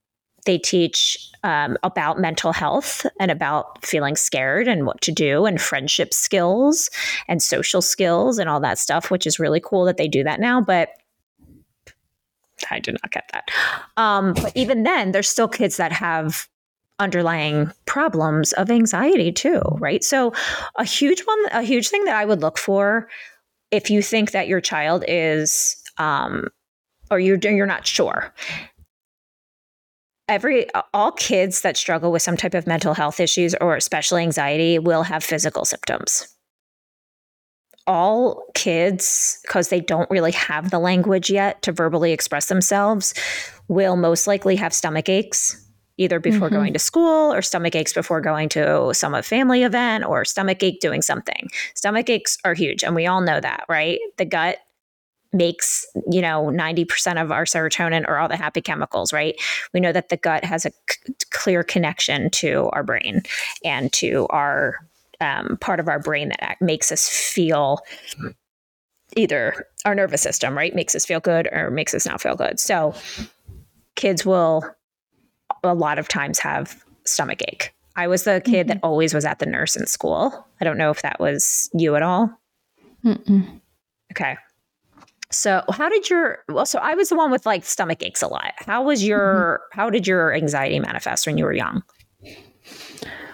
they 0.45 0.59
teach 0.59 1.31
um, 1.43 1.77
about 1.83 2.19
mental 2.19 2.53
health 2.53 3.07
and 3.21 3.31
about 3.31 3.85
feeling 3.85 4.17
scared 4.17 4.67
and 4.69 4.87
what 4.87 5.01
to 5.03 5.13
do 5.13 5.47
and 5.47 5.61
friendship 5.61 6.15
skills 6.15 6.91
and 7.29 7.43
social 7.43 7.83
skills 7.83 8.39
and 8.39 8.49
all 8.49 8.61
that 8.61 8.79
stuff, 8.79 9.11
which 9.11 9.27
is 9.27 9.39
really 9.39 9.61
cool 9.61 9.85
that 9.85 9.97
they 9.97 10.09
do 10.09 10.25
that 10.25 10.41
now. 10.41 10.61
But 10.61 10.91
I 12.71 12.79
did 12.79 12.97
not 13.03 13.11
get 13.11 13.29
that. 13.33 13.51
Um, 13.97 14.35
but 14.35 14.53
even 14.55 14.85
then, 14.85 15.13
there's 15.13 15.29
still 15.29 15.49
kids 15.49 15.77
that 15.77 15.93
have 15.93 16.49
underlying 16.99 17.71
problems 17.87 18.53
of 18.55 18.71
anxiety 18.71 19.33
too, 19.33 19.61
right? 19.79 20.05
So 20.05 20.33
a 20.77 20.85
huge 20.85 21.21
one, 21.23 21.39
a 21.53 21.63
huge 21.63 21.89
thing 21.89 22.05
that 22.05 22.17
I 22.17 22.25
would 22.25 22.41
look 22.41 22.57
for 22.57 23.09
if 23.71 23.91
you 23.91 24.03
think 24.03 24.31
that 24.31 24.49
your 24.49 24.61
child 24.61 25.05
is, 25.09 25.77
um, 25.99 26.49
or 27.11 27.19
you're 27.19 27.39
you're 27.39 27.67
not 27.67 27.87
sure. 27.87 28.33
Every 30.29 30.67
all 30.95 31.13
kids 31.13 31.61
that 31.61 31.77
struggle 31.77 32.11
with 32.11 32.23
some 32.23 32.37
type 32.37 32.55
of 32.55 32.67
mental 32.67 32.95
health 32.95 33.21
issues 33.21 33.55
or 33.61 33.77
especially 33.77 34.23
anxiety 34.23 34.79
will 34.79 35.03
have 35.03 35.23
physical 35.23 35.65
symptoms. 35.65 36.29
All 37.87 38.45
kids, 38.55 39.39
because 39.43 39.69
they 39.69 39.81
don't 39.81 40.11
really 40.11 40.33
have 40.33 40.71
the 40.71 40.79
language 40.79 41.29
yet 41.29 41.61
to 41.63 41.73
verbally 41.73 42.13
express 42.13 42.47
themselves, 42.47 43.13
will 43.69 43.97
most 43.97 44.27
likely 44.27 44.57
have 44.57 44.73
stomach 44.73 45.11
aches 45.11 45.61
either 45.97 46.19
before 46.19 46.49
mm-hmm. 46.49 46.57
going 46.57 46.73
to 46.73 46.79
school 46.79 47.33
or 47.33 47.43
stomach 47.43 47.75
aches 47.75 47.93
before 47.93 48.21
going 48.21 48.49
to 48.49 48.93
some 48.93 49.21
family 49.23 49.63
event 49.63 50.05
or 50.05 50.25
stomach 50.25 50.63
ache 50.63 50.81
doing 50.81 51.03
something. 51.03 51.49
Stomach 51.75 52.09
aches 52.11 52.39
are 52.45 52.55
huge 52.55 52.83
and 52.83 52.95
we 52.95 53.07
all 53.07 53.21
know 53.21 53.41
that, 53.41 53.65
right? 53.69 54.01
The 54.17 54.25
gut 54.25 54.59
makes, 55.35 55.85
you 56.11 56.23
know, 56.23 56.45
90% 56.45 57.21
of 57.21 57.31
our 57.31 57.45
serotonin 57.45 58.07
or 58.09 58.19
all 58.19 58.29
the 58.29 58.37
happy 58.37 58.61
chemicals, 58.61 59.13
right? 59.13 59.35
We 59.73 59.81
know 59.81 59.93
that 59.93 60.09
the 60.09 60.17
gut 60.17 60.45
has 60.45 60.65
a 60.65 60.71
c- 60.89 61.15
clear 61.31 61.63
connection 61.63 62.31
to 62.31 62.71
our 62.73 62.83
brain 62.83 63.23
and 63.65 63.93
to 63.95 64.27
our 64.31 64.87
um, 65.21 65.59
part 65.61 65.81
of 65.81 65.89
our 65.89 65.99
brain 65.99 66.31
that 66.41 66.57
makes 66.61 66.91
us 66.91 67.09
feel 67.09 67.81
either 69.17 69.67
our 69.85 69.95
nervous 69.95 70.23
system, 70.23 70.57
right, 70.57 70.75
makes 70.75 70.95
us 70.95 71.05
feel 71.05 71.21
good 71.21 71.49
or 71.53 71.71
makes 71.71 71.95
us 71.95 72.07
not 72.07 72.21
feel 72.21 72.37
good. 72.37 72.59
So 72.59 72.95
kids 73.97 74.25
will 74.25 74.65
a 75.63 75.75
lot 75.75 75.99
of 75.99 76.09
times 76.09 76.39
have 76.39 76.83
stomach 77.05 77.43
ache. 77.49 77.73
I 77.97 78.09
was 78.09 78.25
the 78.25 78.43
kid 78.45 78.67
mm-hmm. 78.67 78.69
that 78.69 78.81
always 78.83 79.15
was 79.15 79.25
at 79.25 79.39
the 79.39 79.47
nurse 79.47 79.77
in 79.77 79.87
school. 79.87 80.47
I 80.61 80.65
don't 80.65 80.79
know 80.79 80.91
if 80.91 81.03
that 81.03 81.21
was 81.21 81.71
you 81.75 81.95
at 81.97 82.03
all. 82.03 82.31
Mm-mm. 83.05 83.61
Okay. 84.13 84.37
So, 85.35 85.63
how 85.71 85.89
did 85.89 86.09
your 86.09 86.39
well? 86.49 86.67
So, 86.67 86.79
I 86.79 86.95
was 86.95 87.09
the 87.09 87.17
one 87.17 87.31
with 87.31 87.47
like 87.47 87.65
stomach 87.65 88.03
aches 88.03 88.23
a 88.23 88.29
lot. 88.29 88.53
How 88.59 88.83
was 88.83 89.05
your? 89.05 89.61
Mm-hmm. 89.73 89.81
How 89.81 89.91
did 89.91 90.07
your 90.07 90.35
anxiety 90.35 90.79
manifest 90.81 91.27
when 91.27 91.39
you 91.39 91.45
were 91.45 91.53
young? 91.53 91.83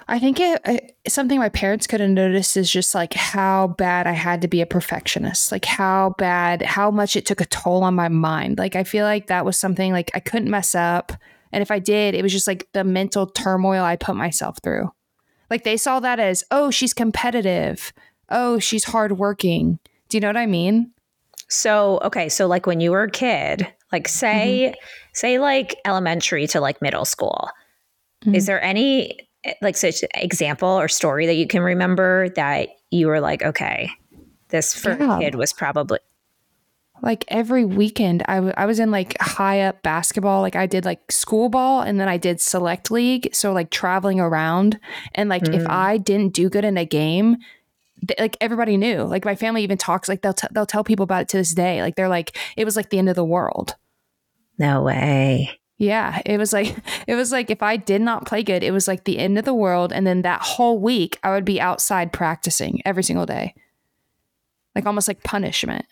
I 0.09 0.19
think 0.19 0.41
it, 0.41 0.61
it, 0.65 0.97
something 1.07 1.39
my 1.39 1.51
parents 1.51 1.87
could 1.87 2.01
have 2.01 2.11
noticed 2.11 2.57
is 2.57 2.69
just 2.69 2.97
like 2.97 3.15
how 3.15 3.69
bad 3.79 4.09
I 4.09 4.13
had 4.13 4.43
to 4.43 4.49
be 4.49 4.61
a 4.61 4.67
perfectionist, 4.67 5.53
like 5.53 5.65
how 5.65 6.17
bad, 6.19 6.63
how 6.63 6.91
much 6.91 7.15
it 7.15 7.27
took 7.27 7.41
a 7.41 7.47
toll 7.47 7.85
on 7.85 7.95
my 7.95 8.09
mind. 8.09 8.59
Like 8.59 8.75
I 8.75 8.83
feel 8.83 9.05
like 9.05 9.29
that 9.29 9.45
was 9.45 9.57
something 9.57 9.93
like 9.93 10.11
I 10.13 10.19
couldn't 10.19 10.51
mess 10.51 10.75
up, 10.75 11.13
and 11.53 11.63
if 11.63 11.71
I 11.71 11.79
did, 11.79 12.17
it 12.17 12.23
was 12.23 12.33
just 12.33 12.49
like 12.49 12.67
the 12.73 12.83
mental 12.83 13.27
turmoil 13.27 13.85
I 13.85 13.95
put 13.95 14.17
myself 14.17 14.59
through. 14.63 14.91
Like 15.49 15.63
they 15.63 15.77
saw 15.77 16.01
that 16.01 16.19
as, 16.19 16.45
oh, 16.51 16.71
she's 16.71 16.95
competitive, 16.95 17.93
oh, 18.31 18.59
she's 18.59 18.85
hardworking. 18.85 19.79
Do 20.09 20.17
you 20.17 20.21
know 20.21 20.29
what 20.29 20.37
I 20.37 20.47
mean? 20.47 20.93
So, 21.51 21.99
okay, 22.03 22.29
so 22.29 22.47
like 22.47 22.67
when 22.67 22.81
you 22.81 22.93
were 22.93 23.05
a 23.05 23.11
kid, 23.11 23.67
like 23.93 24.09
say 24.09 24.73
mm-hmm. 24.73 24.81
say 25.13 25.39
like 25.39 25.77
elementary 25.85 26.47
to 26.49 26.61
like 26.61 26.81
middle 26.81 27.05
school. 27.05 27.49
Mm-hmm. 28.25 28.35
Is 28.35 28.47
there 28.47 28.63
any 28.63 29.29
like 29.61 29.77
such 29.77 30.05
example 30.15 30.69
or 30.69 30.89
story 30.89 31.27
that 31.27 31.35
you 31.35 31.47
can 31.47 31.63
remember 31.63 32.29
that 32.31 32.69
you 32.91 33.07
were 33.07 33.21
like, 33.21 33.43
okay, 33.43 33.91
this 34.49 34.75
for 34.75 34.97
yeah. 34.99 35.19
kid 35.19 35.35
was 35.35 35.53
probably 35.53 35.99
like 37.03 37.25
every 37.29 37.65
weekend 37.65 38.23
I, 38.29 38.37
w- 38.37 38.55
I 38.57 38.67
was 38.67 38.79
in 38.79 38.91
like 38.91 39.17
high 39.21 39.63
up 39.63 39.83
basketball 39.83 40.43
like 40.43 40.57
i 40.57 40.67
did 40.67 40.85
like 40.85 41.11
school 41.11 41.49
ball 41.49 41.81
and 41.81 41.99
then 41.99 42.09
i 42.09 42.17
did 42.17 42.41
select 42.41 42.91
league 42.91 43.35
so 43.35 43.53
like 43.53 43.71
traveling 43.71 44.21
around 44.21 44.79
and 45.15 45.29
like 45.29 45.45
mm. 45.45 45.55
if 45.55 45.67
i 45.69 45.97
didn't 45.97 46.35
do 46.35 46.49
good 46.51 46.65
in 46.65 46.77
a 46.77 46.85
game 46.85 47.39
like 48.19 48.37
everybody 48.41 48.77
knew. 48.77 49.03
Like 49.03 49.25
my 49.25 49.35
family 49.35 49.63
even 49.63 49.79
talks 49.79 50.09
like 50.09 50.23
they'll 50.23 50.35
t- 50.35 50.49
they'll 50.51 50.67
tell 50.67 50.85
people 50.85 51.05
about 51.05 51.23
it 51.23 51.29
to 51.31 51.37
this 51.37 51.55
day. 51.55 51.83
Like 51.83 51.97
they're 51.97 52.09
like 52.09 52.37
it 52.57 52.65
was 52.65 52.77
like 52.77 52.91
the 52.91 52.99
end 52.99 53.09
of 53.09 53.17
the 53.17 53.25
world. 53.25 53.77
No 54.59 54.83
way. 54.83 55.59
Yeah, 55.79 56.21
it 56.27 56.39
was 56.39 56.53
like 56.53 56.77
it 57.07 57.15
was 57.15 57.33
like 57.33 57.51
if 57.51 57.63
I 57.63 57.77
did 57.77 58.03
not 58.03 58.27
play 58.27 58.43
good, 58.43 58.63
it 58.63 58.73
was 58.73 58.89
like 58.89 59.05
the 59.05 59.19
end 59.19 59.39
of 59.39 59.45
the 59.45 59.55
world 59.55 59.93
and 59.93 60.07
then 60.07 60.23
that 60.23 60.43
whole 60.43 60.79
week 60.79 61.19
I 61.23 61.31
would 61.31 61.45
be 61.45 61.61
outside 61.61 62.13
practicing 62.13 62.81
every 62.85 63.03
single 63.03 63.27
day. 63.27 63.55
Like 64.75 64.87
almost 64.87 65.09
like 65.09 65.23
punishment. 65.23 65.85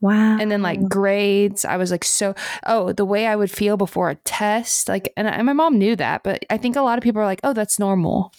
Wow. 0.00 0.38
And 0.38 0.50
then 0.50 0.62
like 0.62 0.88
grades, 0.88 1.64
I 1.64 1.76
was 1.76 1.90
like 1.90 2.04
so 2.04 2.34
oh, 2.64 2.92
the 2.92 3.04
way 3.04 3.26
I 3.26 3.34
would 3.34 3.50
feel 3.50 3.76
before 3.76 4.10
a 4.10 4.14
test, 4.14 4.88
like 4.88 5.12
and, 5.16 5.26
and 5.26 5.46
my 5.46 5.52
mom 5.52 5.78
knew 5.78 5.96
that, 5.96 6.22
but 6.22 6.44
I 6.50 6.56
think 6.56 6.76
a 6.76 6.82
lot 6.82 6.98
of 6.98 7.02
people 7.02 7.20
are 7.20 7.26
like, 7.26 7.40
"Oh, 7.42 7.52
that's 7.52 7.78
normal." 7.80 8.32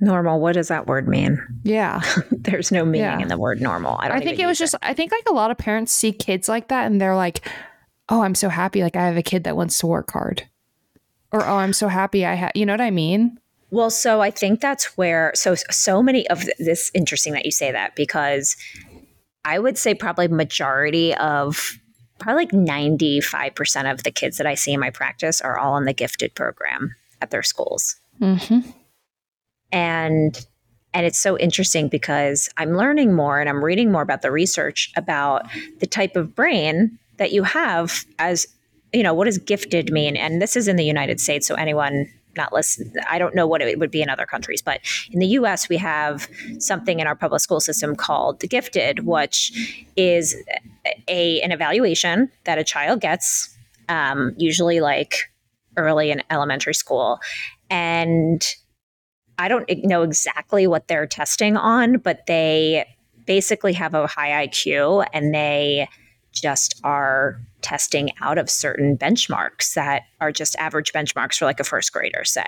Normal. 0.00 0.38
What 0.40 0.52
does 0.52 0.68
that 0.68 0.86
word 0.86 1.08
mean? 1.08 1.44
Yeah. 1.64 2.02
There's 2.30 2.70
no 2.70 2.84
meaning 2.84 3.00
yeah. 3.00 3.18
in 3.20 3.28
the 3.28 3.38
word 3.38 3.60
normal. 3.60 3.96
I, 3.98 4.10
I 4.10 4.20
think 4.20 4.38
it 4.38 4.46
was 4.46 4.58
just, 4.58 4.74
I 4.80 4.94
think 4.94 5.10
like 5.10 5.28
a 5.28 5.32
lot 5.32 5.50
of 5.50 5.58
parents 5.58 5.92
see 5.92 6.12
kids 6.12 6.48
like 6.48 6.68
that 6.68 6.86
and 6.86 7.00
they're 7.00 7.16
like, 7.16 7.48
oh, 8.08 8.22
I'm 8.22 8.34
so 8.34 8.48
happy. 8.48 8.82
Like 8.82 8.96
I 8.96 9.06
have 9.06 9.16
a 9.16 9.22
kid 9.22 9.44
that 9.44 9.56
wants 9.56 9.78
to 9.80 9.86
work 9.86 10.12
hard. 10.12 10.46
Or, 11.32 11.44
oh, 11.44 11.56
I'm 11.56 11.72
so 11.72 11.88
happy 11.88 12.24
I 12.24 12.34
have, 12.34 12.52
you 12.54 12.64
know 12.64 12.72
what 12.72 12.80
I 12.80 12.90
mean? 12.90 13.38
Well, 13.70 13.90
so 13.90 14.22
I 14.22 14.30
think 14.30 14.60
that's 14.60 14.96
where, 14.96 15.32
so, 15.34 15.54
so 15.70 16.02
many 16.02 16.26
of 16.28 16.48
this, 16.58 16.90
interesting 16.94 17.34
that 17.34 17.44
you 17.44 17.50
say 17.50 17.70
that 17.72 17.96
because 17.96 18.56
I 19.44 19.58
would 19.58 19.76
say 19.76 19.94
probably 19.94 20.28
majority 20.28 21.14
of, 21.16 21.78
probably 22.18 22.46
like 22.46 22.52
95% 22.52 23.92
of 23.92 24.04
the 24.04 24.10
kids 24.10 24.38
that 24.38 24.46
I 24.46 24.54
see 24.54 24.72
in 24.72 24.80
my 24.80 24.90
practice 24.90 25.40
are 25.40 25.58
all 25.58 25.76
in 25.76 25.84
the 25.84 25.92
gifted 25.92 26.34
program 26.34 26.94
at 27.20 27.30
their 27.30 27.42
schools. 27.42 27.96
Mm-hmm 28.20 28.70
and 29.72 30.46
and 30.94 31.04
it's 31.04 31.18
so 31.18 31.38
interesting 31.38 31.88
because 31.88 32.48
I'm 32.56 32.74
learning 32.74 33.14
more 33.14 33.40
and 33.40 33.48
I'm 33.48 33.62
reading 33.64 33.92
more 33.92 34.02
about 34.02 34.22
the 34.22 34.30
research 34.30 34.90
about 34.96 35.46
the 35.80 35.86
type 35.86 36.16
of 36.16 36.34
brain 36.34 36.98
that 37.18 37.32
you 37.32 37.42
have 37.42 38.04
as 38.18 38.46
you 38.92 39.02
know 39.02 39.12
what 39.12 39.26
does 39.26 39.38
gifted 39.38 39.92
mean? 39.92 40.16
And 40.16 40.40
this 40.40 40.56
is 40.56 40.66
in 40.66 40.76
the 40.76 40.84
United 40.84 41.20
States 41.20 41.46
so 41.46 41.54
anyone 41.54 42.10
not 42.36 42.52
listen 42.52 42.92
I 43.08 43.18
don't 43.18 43.34
know 43.34 43.46
what 43.46 43.60
it 43.60 43.78
would 43.78 43.90
be 43.90 44.00
in 44.00 44.08
other 44.08 44.26
countries 44.26 44.62
but 44.62 44.80
in 45.10 45.18
the 45.18 45.26
US 45.26 45.68
we 45.68 45.76
have 45.76 46.28
something 46.58 47.00
in 47.00 47.06
our 47.06 47.16
public 47.16 47.40
school 47.40 47.60
system 47.60 47.96
called 47.96 48.40
the 48.40 48.46
gifted 48.46 49.00
which 49.00 49.84
is 49.96 50.36
a 51.08 51.40
an 51.40 51.52
evaluation 51.52 52.30
that 52.44 52.58
a 52.58 52.64
child 52.64 53.00
gets 53.00 53.54
um, 53.88 54.34
usually 54.36 54.80
like 54.80 55.30
early 55.76 56.10
in 56.10 56.22
elementary 56.30 56.74
school. 56.74 57.20
And 57.70 58.44
I 59.38 59.48
don't 59.48 59.68
know 59.84 60.02
exactly 60.02 60.66
what 60.66 60.88
they're 60.88 61.06
testing 61.06 61.56
on, 61.56 61.98
but 61.98 62.26
they 62.26 62.86
basically 63.26 63.72
have 63.74 63.94
a 63.94 64.06
high 64.06 64.46
IQ 64.46 65.06
and 65.12 65.34
they 65.34 65.88
just 66.32 66.80
are 66.84 67.40
testing 67.62 68.10
out 68.20 68.38
of 68.38 68.48
certain 68.48 68.96
benchmarks 68.96 69.74
that 69.74 70.02
are 70.20 70.30
just 70.30 70.56
average 70.56 70.92
benchmarks 70.92 71.38
for 71.38 71.44
like 71.44 71.60
a 71.60 71.64
first 71.64 71.92
grader 71.92 72.24
say. 72.24 72.46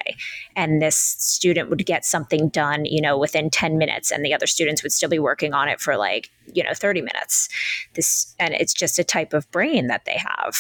And 0.57 0.81
this 0.81 0.97
student 0.97 1.69
would 1.71 1.85
get 1.85 2.05
something 2.05 2.49
done 2.49 2.85
you 2.85 3.01
know 3.01 3.19
within 3.19 3.51
10 3.51 3.79
minutes 3.79 4.11
and 4.11 4.25
the 4.25 4.35
other 4.35 4.47
students 4.47 4.83
would 4.83 4.93
still 4.93 5.09
be 5.09 5.19
working 5.19 5.53
on 5.53 5.69
it 5.69 5.81
for 5.81 5.97
like 5.97 6.31
you 6.53 6.63
know 6.63 6.75
30 6.75 7.03
minutes. 7.03 7.49
This 7.95 8.35
and 8.39 8.55
it's 8.55 8.75
just 8.75 8.99
a 8.99 9.05
type 9.05 9.33
of 9.33 9.51
brain 9.51 9.89
that 9.89 10.05
they 10.05 10.19
have. 10.19 10.57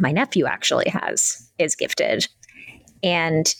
My 0.00 0.12
nephew 0.12 0.46
actually 0.46 0.88
has 0.88 1.50
is 1.58 1.76
gifted. 1.76 2.26
And 3.02 3.54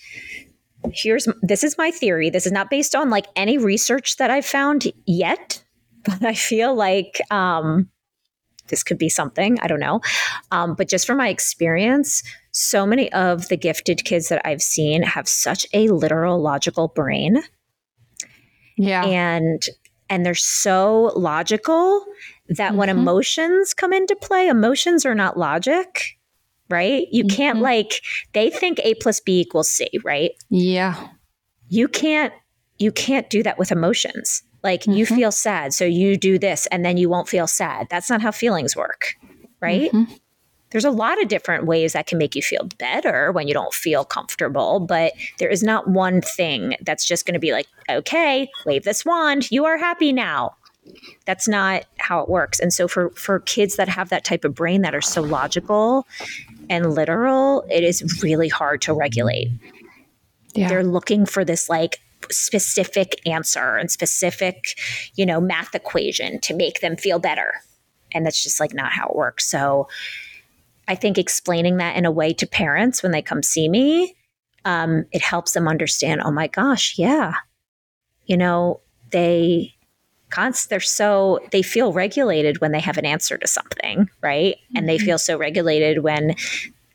here's 0.92 1.28
this 1.42 1.64
is 1.64 1.78
my 1.78 1.90
theory. 1.90 2.30
This 2.30 2.46
is 2.46 2.52
not 2.52 2.70
based 2.70 2.94
on 2.94 3.10
like 3.10 3.26
any 3.36 3.58
research 3.58 4.16
that 4.16 4.30
I've 4.30 4.46
found 4.46 4.90
yet, 5.06 5.62
but 6.04 6.24
I 6.24 6.34
feel 6.34 6.74
like 6.74 7.20
um, 7.30 7.88
this 8.68 8.82
could 8.82 8.98
be 8.98 9.08
something. 9.08 9.58
I 9.60 9.66
don't 9.66 9.80
know. 9.80 10.00
Um, 10.50 10.74
but 10.74 10.88
just 10.88 11.06
from 11.06 11.18
my 11.18 11.28
experience, 11.28 12.22
so 12.52 12.86
many 12.86 13.12
of 13.12 13.48
the 13.48 13.56
gifted 13.56 14.04
kids 14.04 14.28
that 14.28 14.42
I've 14.46 14.62
seen 14.62 15.02
have 15.02 15.28
such 15.28 15.66
a 15.72 15.88
literal 15.88 16.40
logical 16.40 16.88
brain. 16.88 17.42
Yeah. 18.76 19.04
And 19.04 19.62
and 20.10 20.26
they're 20.26 20.34
so 20.34 21.12
logical 21.16 22.04
that 22.48 22.70
mm-hmm. 22.70 22.76
when 22.76 22.88
emotions 22.90 23.72
come 23.72 23.92
into 23.92 24.14
play, 24.16 24.48
emotions 24.48 25.06
are 25.06 25.14
not 25.14 25.38
logic 25.38 26.18
right? 26.68 27.06
You 27.10 27.24
mm-hmm. 27.24 27.36
can't 27.36 27.58
like 27.60 28.00
they 28.32 28.50
think 28.50 28.80
A 28.82 28.94
plus 28.94 29.20
B 29.20 29.40
equals 29.40 29.70
C, 29.70 29.88
right? 30.04 30.32
Yeah. 30.50 31.08
You 31.68 31.88
can't 31.88 32.32
you 32.78 32.92
can't 32.92 33.30
do 33.30 33.42
that 33.42 33.58
with 33.58 33.72
emotions. 33.72 34.42
Like 34.62 34.82
mm-hmm. 34.82 34.92
you 34.92 35.06
feel 35.06 35.32
sad, 35.32 35.74
so 35.74 35.84
you 35.84 36.16
do 36.16 36.38
this 36.38 36.66
and 36.68 36.84
then 36.84 36.96
you 36.96 37.08
won't 37.08 37.28
feel 37.28 37.46
sad. 37.46 37.86
That's 37.90 38.08
not 38.10 38.22
how 38.22 38.32
feelings 38.32 38.74
work, 38.74 39.14
right? 39.60 39.92
Mm-hmm. 39.92 40.12
There's 40.70 40.84
a 40.84 40.90
lot 40.90 41.22
of 41.22 41.28
different 41.28 41.66
ways 41.66 41.92
that 41.92 42.08
can 42.08 42.18
make 42.18 42.34
you 42.34 42.42
feel 42.42 42.68
better 42.78 43.30
when 43.30 43.46
you 43.46 43.54
don't 43.54 43.72
feel 43.72 44.04
comfortable, 44.04 44.80
but 44.80 45.12
there 45.38 45.48
is 45.48 45.62
not 45.62 45.86
one 45.86 46.20
thing 46.20 46.74
that's 46.80 47.06
just 47.06 47.26
going 47.26 47.34
to 47.34 47.38
be 47.38 47.52
like, 47.52 47.68
okay, 47.88 48.50
wave 48.66 48.82
this 48.82 49.04
wand, 49.04 49.52
you 49.52 49.64
are 49.66 49.78
happy 49.78 50.12
now. 50.12 50.56
That's 51.26 51.46
not 51.46 51.84
how 51.98 52.20
it 52.20 52.28
works. 52.28 52.58
And 52.58 52.72
so 52.72 52.88
for 52.88 53.10
for 53.10 53.38
kids 53.38 53.76
that 53.76 53.88
have 53.88 54.08
that 54.08 54.24
type 54.24 54.44
of 54.44 54.54
brain 54.54 54.82
that 54.82 54.96
are 54.96 55.00
so 55.00 55.22
logical 55.22 56.08
and 56.68 56.94
literal, 56.94 57.64
it 57.70 57.84
is 57.84 58.22
really 58.22 58.48
hard 58.48 58.82
to 58.82 58.92
regulate. 58.92 59.48
Yeah. 60.54 60.68
They're 60.68 60.84
looking 60.84 61.26
for 61.26 61.44
this 61.44 61.68
like 61.68 61.98
specific 62.30 63.20
answer 63.26 63.76
and 63.76 63.90
specific, 63.90 64.78
you 65.14 65.26
know, 65.26 65.40
math 65.40 65.74
equation 65.74 66.40
to 66.40 66.54
make 66.54 66.80
them 66.80 66.96
feel 66.96 67.18
better. 67.18 67.52
And 68.12 68.24
that's 68.24 68.42
just 68.42 68.60
like 68.60 68.72
not 68.72 68.92
how 68.92 69.08
it 69.08 69.16
works. 69.16 69.48
So 69.48 69.88
I 70.86 70.94
think 70.94 71.18
explaining 71.18 71.78
that 71.78 71.96
in 71.96 72.04
a 72.04 72.10
way 72.10 72.32
to 72.34 72.46
parents 72.46 73.02
when 73.02 73.12
they 73.12 73.22
come 73.22 73.42
see 73.42 73.68
me, 73.68 74.14
um, 74.64 75.04
it 75.12 75.22
helps 75.22 75.52
them 75.52 75.68
understand, 75.68 76.22
oh 76.24 76.30
my 76.30 76.46
gosh, 76.46 76.98
yeah. 76.98 77.34
You 78.26 78.36
know, 78.36 78.80
they 79.10 79.74
they're 80.66 80.80
so 80.80 81.38
they 81.52 81.62
feel 81.62 81.92
regulated 81.92 82.60
when 82.60 82.72
they 82.72 82.80
have 82.80 82.98
an 82.98 83.06
answer 83.06 83.38
to 83.38 83.46
something 83.46 84.08
right 84.20 84.56
mm-hmm. 84.56 84.76
and 84.76 84.88
they 84.88 84.96
mm-hmm. 84.96 85.06
feel 85.06 85.18
so 85.18 85.36
regulated 85.36 86.02
when 86.02 86.34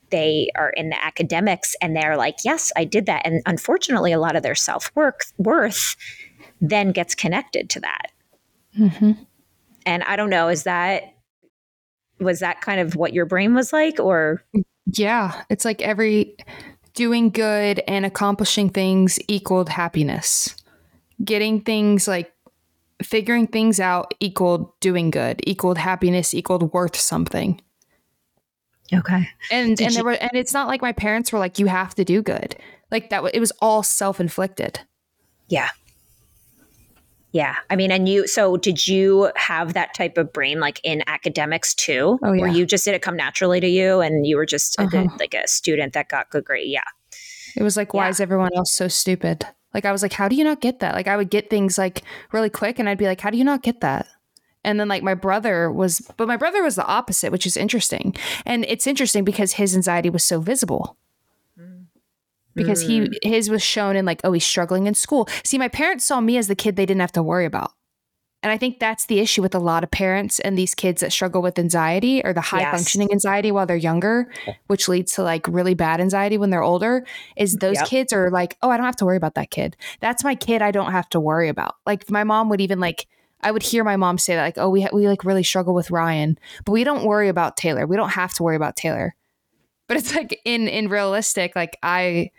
they 0.10 0.50
are 0.56 0.72
in 0.72 0.90
the 0.90 1.04
academics 1.04 1.76
and 1.82 1.96
they're 1.96 2.18
like 2.18 2.38
yes 2.44 2.72
i 2.76 2.84
did 2.84 3.06
that 3.06 3.22
and 3.26 3.42
unfortunately 3.46 4.12
a 4.12 4.20
lot 4.20 4.36
of 4.36 4.44
their 4.44 4.56
self-worth 4.56 5.34
worth 5.38 5.96
then 6.62 6.92
gets 6.92 7.16
connected 7.16 7.70
to 7.70 7.80
that 7.80 8.12
mm-hmm. 8.78 9.12
and 9.86 10.04
i 10.04 10.16
don't 10.16 10.30
know 10.30 10.48
is 10.48 10.64
that 10.64 11.04
was 12.20 12.40
that 12.40 12.62
kind 12.62 12.80
of 12.80 12.96
what 12.96 13.14
your 13.14 13.26
brain 13.26 13.54
was 13.54 13.72
like 13.72 14.00
or 14.00 14.44
yeah 14.92 15.44
it's 15.50 15.66
like 15.66 15.82
every 15.82 16.36
doing 16.94 17.30
good 17.30 17.82
and 17.88 18.06
accomplishing 18.06 18.70
things 18.70 19.20
equaled 19.28 19.70
happiness 19.70 20.56
getting 21.24 21.62
things 21.62 22.08
like 22.08 22.32
figuring 23.04 23.48
things 23.48 23.80
out 23.80 24.14
equaled 24.20 24.78
doing 24.80 25.10
good, 25.12 25.40
equaled 25.46 25.78
happiness, 25.78 26.34
equaled 26.34 26.74
worth 26.74 26.96
something. 26.96 27.62
Okay. 28.94 29.28
And 29.52 29.78
Did 29.78 29.86
and 29.88 29.96
there 29.96 30.00
you- 30.02 30.06
were 30.06 30.12
and 30.14 30.32
it's 30.34 30.54
not 30.54 30.68
like 30.68 30.82
my 30.82 30.92
parents 30.92 31.32
were 31.32 31.40
like 31.40 31.60
you 31.60 31.68
have 31.68 31.94
to 31.96 32.04
do 32.04 32.22
good. 32.22 32.56
Like 32.92 33.10
that 33.12 33.24
it 33.34 33.40
was 33.40 33.52
all 33.62 33.84
self-inflicted. 33.84 34.80
Yeah. 35.48 35.70
Yeah. 37.32 37.56
I 37.70 37.76
mean, 37.76 37.92
and 37.92 38.10
you, 38.10 38.26
so 38.28 38.58
did 38.58 38.88
you 38.88 39.32
have 39.36 39.74
that 39.74 39.94
type 39.94 40.18
of 40.18 40.34
brain 40.34 40.60
like 40.60 40.82
in 40.84 41.04
academics 41.06 41.76
too? 41.76 42.18
Oh, 42.24 42.34
yeah. 42.34 42.48
you 42.48 42.66
just 42.66 42.84
did 42.86 42.96
it 42.96 43.04
come 43.04 43.16
naturally 43.16 43.60
to 43.60 43.68
you 43.68 44.02
and 44.02 44.26
you 44.26 44.36
were 44.36 44.48
just 44.48 44.80
a 44.80 44.88
good- 44.88 45.06
Uh-huh. 45.08 45.18
like 45.20 45.36
a 45.36 45.48
student 45.48 45.94
that 45.94 46.10
got 46.10 46.32
good 46.32 46.44
grade? 46.44 46.68
Yeah. 46.70 46.82
It 47.56 47.62
was 47.62 47.78
like 47.78 47.94
why 47.94 48.10
is 48.10 48.20
everyone 48.20 48.50
else 48.56 48.74
so 48.74 48.88
stupid? 48.88 49.46
Like 49.74 49.86
I 49.86 49.92
was 49.92 50.02
like 50.02 50.14
how 50.14 50.28
do 50.28 50.36
you 50.36 50.44
not 50.44 50.62
get 50.62 50.80
that? 50.80 50.96
Like 50.96 51.08
I 51.08 51.18
would 51.18 51.30
get 51.30 51.50
things 51.50 51.78
like 51.78 52.04
really 52.32 52.50
quick 52.50 52.80
and 52.80 52.90
I'd 52.90 52.98
be 52.98 53.06
like 53.06 53.22
how 53.22 53.30
do 53.30 53.38
you 53.38 53.44
not 53.44 53.64
get 53.64 53.82
that? 53.82 54.08
And 54.64 54.80
then 54.80 54.88
like 54.88 55.04
my 55.04 55.14
brother 55.14 55.72
was 55.72 56.02
but 56.18 56.28
my 56.28 56.38
brother 56.38 56.64
was 56.64 56.76
the 56.76 56.86
opposite, 56.86 57.32
which 57.32 57.46
is 57.46 57.58
interesting. 57.58 58.16
And 58.46 58.66
it's 58.66 58.88
interesting 58.88 59.24
because 59.24 59.54
his 59.54 59.76
anxiety 59.76 60.10
was 60.10 60.24
so 60.24 60.40
visible. 60.40 60.98
because 62.56 62.82
he 62.82 63.02
mm. 63.02 63.14
his 63.24 63.50
was 63.50 63.62
shown 63.62 63.96
in 63.96 64.06
like 64.06 64.22
oh 64.24 64.32
he's 64.32 64.46
struggling 64.46 64.88
in 64.88 64.94
school 64.94 65.28
see 65.44 65.58
my 65.58 65.68
parents 65.68 66.06
saw 66.06 66.20
me 66.20 66.38
as 66.38 66.48
the 66.48 66.56
kid 66.56 66.76
they 66.76 66.86
didn't 66.86 67.02
have 67.02 67.12
to 67.12 67.24
worry 67.24 67.46
about 67.46 67.74
and 68.44 68.52
i 68.52 68.58
think 68.58 68.80
that's 68.80 69.06
the 69.08 69.20
issue 69.20 69.42
with 69.42 69.54
a 69.56 69.60
lot 69.60 69.84
of 69.84 69.92
parents 69.92 70.40
and 70.40 70.58
these 70.58 70.74
kids 70.76 71.02
that 71.02 71.12
struggle 71.12 71.42
with 71.42 71.58
anxiety 71.60 72.22
or 72.24 72.34
the 72.34 72.42
high 72.42 72.62
Yes. 72.62 72.72
functioning 72.76 73.12
anxiety 73.12 73.52
while 73.52 73.66
they're 73.66 73.76
younger 73.78 74.32
which 74.68 74.88
leads 74.88 75.14
to 75.14 75.24
like 75.24 75.48
really 75.48 75.74
bad 75.74 76.00
anxiety 76.00 76.38
when 76.38 76.50
they're 76.50 76.64
older 76.64 77.06
is 77.38 77.56
mm, 77.56 77.60
those 77.60 77.76
Yep. 77.78 77.88
kids 77.88 78.14
are 78.14 78.30
like 78.32 78.58
oh 78.62 78.70
i 78.70 78.78
don't 78.78 78.86
have 78.86 78.96
to 78.98 79.06
worry 79.06 79.18
about 79.18 79.36
that 79.36 79.52
kid 79.52 79.76
that's 80.00 80.24
my 80.24 80.36
kid 80.36 80.62
i 80.62 80.72
don't 80.72 80.92
have 80.92 81.10
to 81.10 81.20
worry 81.20 81.50
about 81.50 81.76
like 81.86 82.10
my 82.10 82.24
mom 82.24 82.50
would 82.50 82.62
even 82.62 82.80
like 82.80 83.08
I 83.42 83.52
would 83.52 83.64
hear 83.64 83.86
my 83.86 83.96
mom 83.96 84.18
say 84.18 84.36
that, 84.36 84.44
like, 84.44 84.58
"Oh, 84.58 84.68
we 84.68 84.82
ha- 84.82 84.90
we 84.92 85.08
like 85.08 85.24
really 85.24 85.44
struggle 85.44 85.74
with 85.74 85.92
Ryan, 85.92 86.38
but 86.66 86.74
we 86.74 86.84
don't 86.84 87.06
worry 87.06 87.30
about 87.30 87.56
Taylor. 87.56 87.88
We 87.88 87.96
don't 87.96 88.10
have 88.10 88.34
to 88.34 88.44
worry 88.44 88.58
about 88.58 88.76
Taylor." 88.76 89.16
But 89.88 89.96
it's 89.96 90.14
like 90.14 90.42
in 90.44 90.68
in 90.68 90.90
realistic, 90.90 91.56
like 91.56 91.78
I 91.82 92.32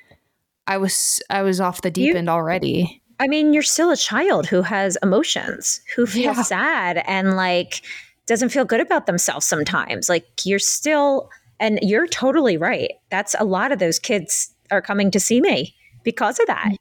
I 0.66 0.76
was 0.76 1.22
I 1.30 1.40
was 1.40 1.58
off 1.58 1.80
the 1.80 1.90
deep 1.90 2.08
You- 2.08 2.16
end 2.16 2.28
already. 2.28 2.99
I 3.20 3.28
mean, 3.28 3.52
you're 3.52 3.62
still 3.62 3.90
a 3.92 3.96
child 3.96 4.46
who 4.46 4.62
has 4.62 4.96
emotions, 5.02 5.80
who 5.94 6.06
feels 6.06 6.36
Yeah. 6.38 6.42
sad 6.42 7.02
and 7.06 7.36
like 7.36 7.82
doesn't 8.26 8.48
feel 8.48 8.64
good 8.64 8.80
about 8.80 9.06
themselves 9.06 9.46
sometimes. 9.46 10.08
Like 10.08 10.26
you're 10.44 10.58
still, 10.58 11.30
and 11.60 11.78
you're 11.82 12.06
totally 12.08 12.56
right. 12.56 12.92
That's 13.10 13.36
a 13.38 13.44
lot 13.44 13.70
of 13.72 13.78
those 13.78 13.98
kids 13.98 14.52
are 14.70 14.80
coming 14.82 15.10
to 15.12 15.20
see 15.20 15.40
me 15.40 15.74
because 16.02 16.40
of 16.40 16.46
that. 16.46 16.72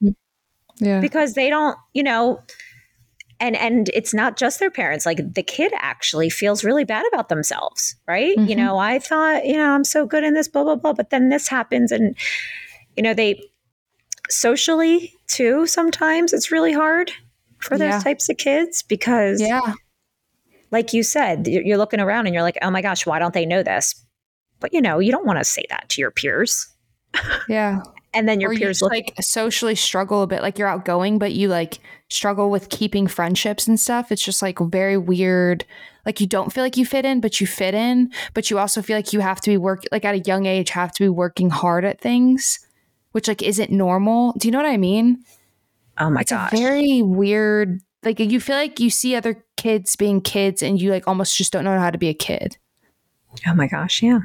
Yeah. 0.82 1.02
because 1.02 1.34
they 1.34 1.50
don't 1.50 1.78
you 1.94 2.02
know 2.04 2.40
and 3.42 3.58
and 3.58 3.90
it's 3.94 4.14
not 4.14 4.38
just 4.38 4.60
their 4.60 4.72
parents 4.72 5.06
like 5.06 5.34
the 5.34 5.44
kid 5.44 5.74
actually 5.76 6.30
feels 6.30 6.64
really 6.64 6.86
bad 6.86 7.06
about 7.12 7.28
themselves 7.28 7.98
right 8.08 8.38
you 8.38 8.56
Mhm. 8.56 8.58
know 8.58 8.78
i 8.78 8.98
thought 8.98 9.46
you 9.46 9.58
know 9.58 9.72
i'm 9.76 9.84
so 9.84 10.06
good 10.06 10.24
in 10.24 10.36
this 10.36 10.48
blah 10.48 10.64
blah 10.64 10.76
blah 10.76 10.94
but 10.94 11.10
then 11.10 11.28
this 11.28 11.50
happens 11.50 11.92
and 11.92 12.16
you 12.96 13.04
know 13.04 13.14
they 13.14 13.44
socially 14.30 15.14
too 15.28 15.66
sometimes 15.68 16.34
it's 16.34 16.52
really 16.52 16.74
hard 16.74 17.12
for 17.60 17.78
those 17.78 17.90
Yeah. 17.90 18.00
types 18.00 18.30
of 18.30 18.38
kids 18.38 18.84
because 18.84 19.42
Yeah. 19.42 19.74
like 20.72 20.94
you 20.94 21.04
said 21.04 21.48
you're 21.48 21.78
looking 21.78 22.00
around 22.00 22.26
and 22.28 22.34
you're 22.34 22.44
like 22.44 22.58
oh 22.62 22.70
my 22.72 22.82
gosh 22.82 23.06
why 23.06 23.20
don't 23.20 23.34
they 23.34 23.46
know 23.46 23.64
this 23.64 23.96
but 24.60 24.74
you 24.74 24.82
know 24.82 25.00
you 25.00 25.12
don't 25.12 25.26
want 25.26 25.40
to 25.40 25.44
say 25.46 25.64
that 25.70 25.90
to 25.90 26.02
your 26.02 26.12
peers 26.12 26.68
Yeah. 27.50 27.82
and 28.14 28.28
then 28.30 28.40
your 28.40 28.52
or 28.52 28.56
peers 28.56 28.80
just, 28.80 28.82
look 28.84 28.92
like 28.92 29.14
socially 29.20 29.76
struggle 29.76 30.22
a 30.22 30.28
bit. 30.28 30.42
Like 30.44 30.60
you're 30.60 30.68
outgoing, 30.68 31.18
but 31.18 31.34
you 31.34 31.48
like 31.48 31.80
struggle 32.10 32.50
with 32.52 32.70
keeping 32.70 33.08
friendships 33.08 33.68
and 33.68 33.80
stuff. 33.80 34.12
It's 34.12 34.24
just 34.24 34.42
like 34.44 34.60
very 34.60 34.98
weird. 34.98 35.66
Like 36.06 36.20
you 36.22 36.28
don't 36.28 36.52
feel 36.54 36.64
like 36.64 36.78
you 36.78 36.86
fit 36.86 37.06
in, 37.06 37.20
but 37.20 37.40
you 37.42 37.48
fit 37.48 37.74
in. 37.74 38.12
But 38.36 38.50
you 38.52 38.60
also 38.60 38.82
feel 38.84 38.96
like 38.96 39.12
you 39.14 39.20
have 39.22 39.42
to 39.42 39.50
be 39.52 39.58
work 39.58 39.84
like 39.92 40.06
at 40.06 40.14
a 40.16 40.20
young 40.20 40.46
age 40.46 40.70
have 40.72 40.92
to 40.94 41.04
be 41.04 41.10
working 41.10 41.50
hard 41.50 41.84
at 41.86 42.00
things, 42.00 42.60
which 43.12 43.28
like 43.28 43.42
isn't 43.42 43.72
normal. 43.72 44.34
Do 44.38 44.48
you 44.48 44.52
know 44.52 44.60
what 44.60 44.70
I 44.70 44.78
mean? 44.78 45.24
oh 45.98 46.10
my 46.10 46.22
it's 46.22 46.32
gosh 46.32 46.52
very 46.52 47.02
weird. 47.02 47.82
Like 48.04 48.20
you 48.20 48.40
feel 48.40 48.56
like 48.56 48.80
you 48.80 48.90
see 48.90 49.16
other 49.16 49.44
kids 49.58 49.96
being 49.98 50.22
kids, 50.22 50.62
and 50.64 50.82
you 50.82 50.92
like 50.92 51.08
almost 51.08 51.36
just 51.36 51.52
don't 51.52 51.64
know 51.66 51.78
how 51.78 51.92
to 51.92 51.98
be 51.98 52.08
a 52.10 52.14
kid. 52.14 52.58
oh 53.48 53.54
my 53.54 53.68
gosh 53.68 54.02
yeah 54.02 54.20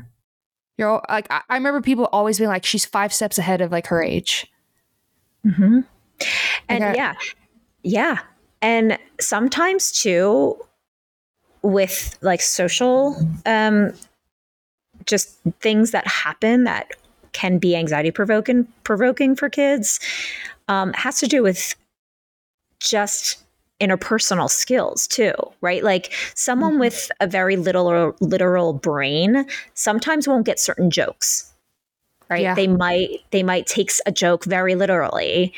You're 0.78 0.88
all, 0.88 1.02
like 1.08 1.26
I, 1.30 1.40
I 1.48 1.56
remember 1.56 1.80
people 1.80 2.08
always 2.12 2.38
being 2.38 2.50
like, 2.50 2.64
"She's 2.64 2.84
five 2.84 3.12
steps 3.12 3.38
ahead 3.38 3.60
of 3.60 3.72
like 3.72 3.86
her 3.88 4.02
age." 4.02 4.46
hmm 5.42 5.80
And 6.68 6.96
yeah, 6.96 7.14
yeah. 7.82 8.20
And 8.62 8.98
sometimes 9.20 9.90
too, 9.92 10.56
with 11.62 12.16
like 12.22 12.40
social, 12.40 13.16
um, 13.44 13.92
just 15.06 15.38
things 15.60 15.90
that 15.90 16.06
happen 16.06 16.64
that 16.64 16.92
can 17.34 17.58
be 17.58 17.76
anxiety 17.76 18.10
provoking 18.10 18.66
provoking 18.84 19.36
for 19.36 19.50
kids, 19.50 20.00
um, 20.68 20.92
has 20.94 21.18
to 21.20 21.26
do 21.26 21.42
with 21.42 21.74
just 22.80 23.44
interpersonal 23.80 24.48
skills 24.48 25.06
too, 25.06 25.34
right? 25.60 25.82
Like 25.82 26.12
someone 26.34 26.76
Mhm. 26.76 26.80
with 26.80 27.10
a 27.20 27.26
very 27.26 27.56
little 27.56 28.16
literal 28.20 28.72
brain 28.72 29.46
sometimes 29.74 30.26
won't 30.28 30.46
get 30.46 30.58
certain 30.58 30.90
jokes. 30.90 31.50
Right? 32.30 32.42
Yeah. 32.42 32.54
They 32.54 32.68
might 32.68 33.20
they 33.32 33.42
might 33.42 33.66
take 33.66 33.90
a 34.06 34.12
joke 34.12 34.44
very 34.46 34.74
literally 34.74 35.52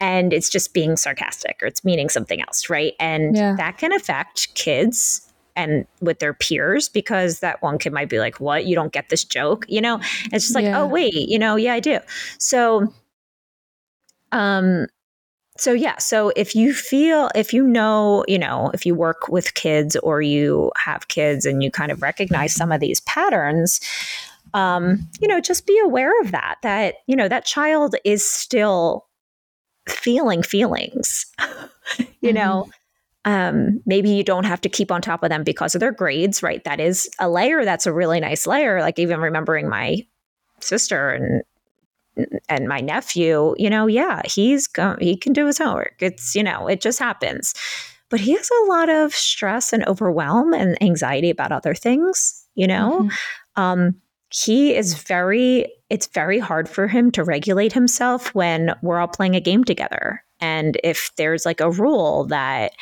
and 0.00 0.32
it's 0.32 0.50
just 0.50 0.74
being 0.74 0.96
sarcastic 0.96 1.62
or 1.62 1.66
it's 1.66 1.84
meaning 1.84 2.08
something 2.08 2.40
else, 2.42 2.68
right? 2.68 2.94
And 3.00 3.36
Yeah. 3.36 3.54
that 3.56 3.78
can 3.78 3.92
affect 3.92 4.54
kids 4.54 5.22
and 5.56 5.86
with 6.00 6.18
their 6.18 6.34
peers 6.34 6.88
because 6.88 7.40
that 7.40 7.62
one 7.62 7.78
kid 7.78 7.92
might 7.92 8.08
be 8.08 8.18
like, 8.18 8.40
"What? 8.40 8.66
You 8.66 8.74
don't 8.74 8.92
get 8.92 9.08
this 9.08 9.24
joke?" 9.24 9.64
You 9.68 9.80
know? 9.80 10.00
It's 10.32 10.46
just 10.46 10.54
like, 10.54 10.64
Yeah. 10.64 10.80
"Oh, 10.80 10.86
wait, 10.86 11.14
you 11.14 11.38
know, 11.38 11.56
yeah, 11.56 11.74
I 11.74 11.80
do." 11.80 11.98
So 12.38 12.92
um 14.32 14.86
so 15.58 15.72
yeah, 15.74 15.98
so 15.98 16.32
if 16.36 16.54
you 16.54 16.72
feel 16.72 17.30
if 17.34 17.52
you 17.52 17.66
know, 17.66 18.24
you 18.26 18.38
know, 18.38 18.70
if 18.72 18.86
you 18.86 18.94
work 18.94 19.28
with 19.28 19.52
kids 19.54 19.94
or 19.96 20.22
you 20.22 20.72
have 20.76 21.08
kids 21.08 21.44
and 21.44 21.62
you 21.62 21.70
kind 21.70 21.92
of 21.92 22.00
recognize 22.00 22.54
some 22.54 22.72
of 22.72 22.80
these 22.80 23.00
patterns, 23.02 23.80
um, 24.54 25.06
you 25.20 25.28
know, 25.28 25.40
just 25.40 25.66
be 25.66 25.78
aware 25.84 26.18
of 26.22 26.30
that 26.32 26.56
that, 26.62 26.96
you 27.06 27.14
know, 27.14 27.28
that 27.28 27.44
child 27.44 27.94
is 28.04 28.24
still 28.24 29.06
feeling 29.86 30.42
feelings. 30.42 31.26
you 32.22 32.32
know, 32.32 32.68
um, 33.24 33.80
maybe 33.86 34.10
you 34.10 34.24
don't 34.24 34.44
have 34.44 34.60
to 34.62 34.68
keep 34.68 34.90
on 34.90 35.02
top 35.02 35.22
of 35.22 35.28
them 35.30 35.44
because 35.44 35.74
of 35.74 35.80
their 35.80 35.92
grades, 35.92 36.42
right? 36.42 36.64
That 36.64 36.80
is 36.80 37.08
a 37.18 37.28
layer 37.28 37.64
that's 37.64 37.86
a 37.86 37.92
really 37.92 38.20
nice 38.20 38.46
layer. 38.46 38.80
Like 38.80 38.98
even 38.98 39.20
remembering 39.20 39.68
my 39.68 40.06
sister 40.60 41.10
and 41.10 41.42
and 42.48 42.68
my 42.68 42.80
nephew, 42.80 43.54
you 43.56 43.70
know, 43.70 43.86
yeah, 43.86 44.20
he's 44.24 44.66
go- 44.66 44.96
he 45.00 45.16
can 45.16 45.32
do 45.32 45.46
his 45.46 45.58
homework. 45.58 45.94
It's 46.00 46.34
you 46.34 46.42
know, 46.42 46.66
it 46.66 46.80
just 46.80 46.98
happens. 46.98 47.54
But 48.08 48.20
he 48.20 48.32
has 48.32 48.50
a 48.50 48.66
lot 48.66 48.88
of 48.88 49.14
stress 49.14 49.72
and 49.72 49.86
overwhelm 49.86 50.52
and 50.52 50.82
anxiety 50.82 51.30
about 51.30 51.52
other 51.52 51.74
things, 51.74 52.44
you 52.56 52.66
know. 52.66 53.04
Mhm. 53.04 53.12
Um, 53.56 53.94
he 54.32 54.74
is 54.74 54.94
very 54.94 55.72
it's 55.88 56.06
very 56.08 56.38
hard 56.38 56.68
for 56.68 56.86
him 56.86 57.10
to 57.12 57.24
regulate 57.24 57.72
himself 57.72 58.34
when 58.34 58.74
we're 58.82 58.98
all 58.98 59.08
playing 59.08 59.34
a 59.36 59.40
game 59.40 59.64
together 59.64 60.22
and 60.40 60.78
if 60.84 61.10
there's 61.16 61.44
like 61.44 61.60
a 61.60 61.70
rule 61.70 62.26
that 62.26 62.72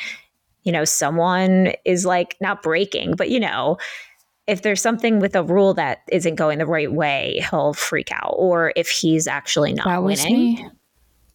you 0.63 0.71
know 0.71 0.85
someone 0.85 1.73
is 1.85 2.05
like 2.05 2.35
not 2.41 2.61
breaking 2.61 3.15
but 3.15 3.29
you 3.29 3.39
know 3.39 3.77
if 4.47 4.63
there's 4.63 4.81
something 4.81 5.19
with 5.19 5.35
a 5.35 5.43
rule 5.43 5.73
that 5.75 5.99
isn't 6.11 6.35
going 6.35 6.57
the 6.57 6.65
right 6.65 6.91
way 6.91 7.45
he'll 7.49 7.73
freak 7.73 8.11
out 8.11 8.33
or 8.37 8.73
if 8.75 8.89
he's 8.89 9.27
actually 9.27 9.73
not 9.73 9.85
That 9.85 10.03
was 10.03 10.23
winning 10.23 10.39
me. 10.39 10.69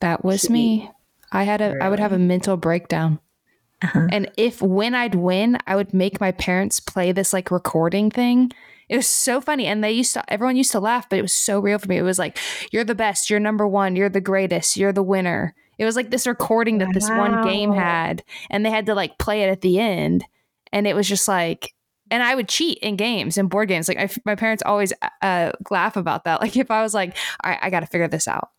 That 0.00 0.24
was 0.24 0.42
He- 0.42 0.52
me. 0.52 0.90
I 1.32 1.42
had 1.44 1.60
a 1.60 1.76
I 1.82 1.88
would 1.88 1.98
have 1.98 2.12
a 2.12 2.18
mental 2.18 2.56
breakdown. 2.56 3.18
Uh-huh. 3.82 4.06
And 4.12 4.30
if 4.36 4.62
when 4.62 4.94
I'd 4.94 5.14
win, 5.14 5.58
I 5.66 5.74
would 5.76 5.92
make 5.92 6.20
my 6.20 6.30
parents 6.32 6.78
play 6.80 7.12
this 7.12 7.32
like 7.32 7.50
recording 7.50 8.10
thing. 8.10 8.52
It 8.88 8.96
was 8.96 9.06
so 9.06 9.40
funny. 9.40 9.66
And 9.66 9.82
they 9.82 9.92
used 9.92 10.14
to 10.14 10.32
everyone 10.32 10.56
used 10.56 10.72
to 10.72 10.80
laugh, 10.80 11.08
but 11.08 11.18
it 11.18 11.22
was 11.22 11.32
so 11.32 11.58
real 11.58 11.78
for 11.78 11.88
me. 11.88 11.96
It 11.96 12.02
was 12.02 12.18
like, 12.18 12.38
you're 12.70 12.84
the 12.84 12.94
best, 12.94 13.30
you're 13.30 13.40
number 13.40 13.66
one, 13.66 13.96
you're 13.96 14.08
the 14.08 14.20
greatest, 14.20 14.76
you're 14.76 14.92
the 14.92 15.02
winner. 15.02 15.54
It 15.78 15.84
was 15.84 15.96
like 15.96 16.10
this 16.10 16.26
recording 16.26 16.78
that 16.78 16.92
this 16.94 17.08
one 17.08 17.42
game 17.44 17.72
had, 17.72 18.22
and 18.50 18.64
they 18.64 18.70
had 18.70 18.86
to 18.86 18.94
like 18.94 19.18
play 19.18 19.42
it 19.42 19.48
at 19.48 19.60
the 19.60 19.78
end. 19.78 20.24
And 20.72 20.86
it 20.86 20.94
was 20.94 21.08
just 21.08 21.28
like 21.28 21.74
and 22.10 22.22
I 22.22 22.34
would 22.34 22.48
cheat 22.48 22.78
in 22.78 22.96
games 22.96 23.38
and 23.38 23.48
board 23.48 23.68
games. 23.68 23.88
Like 23.88 23.98
I, 23.98 24.08
my 24.24 24.34
parents 24.34 24.62
always 24.64 24.92
uh, 25.22 25.52
laugh 25.70 25.96
about 25.96 26.24
that. 26.24 26.40
Like 26.44 26.56
if 26.58 26.70
I 26.70 26.82
was 26.82 26.92
like, 26.92 27.16
all 27.42 27.50
right, 27.50 27.58
I 27.62 27.70
got 27.70 27.80
to 27.80 27.86
figure 27.86 28.06
this 28.06 28.28
out. 28.28 28.50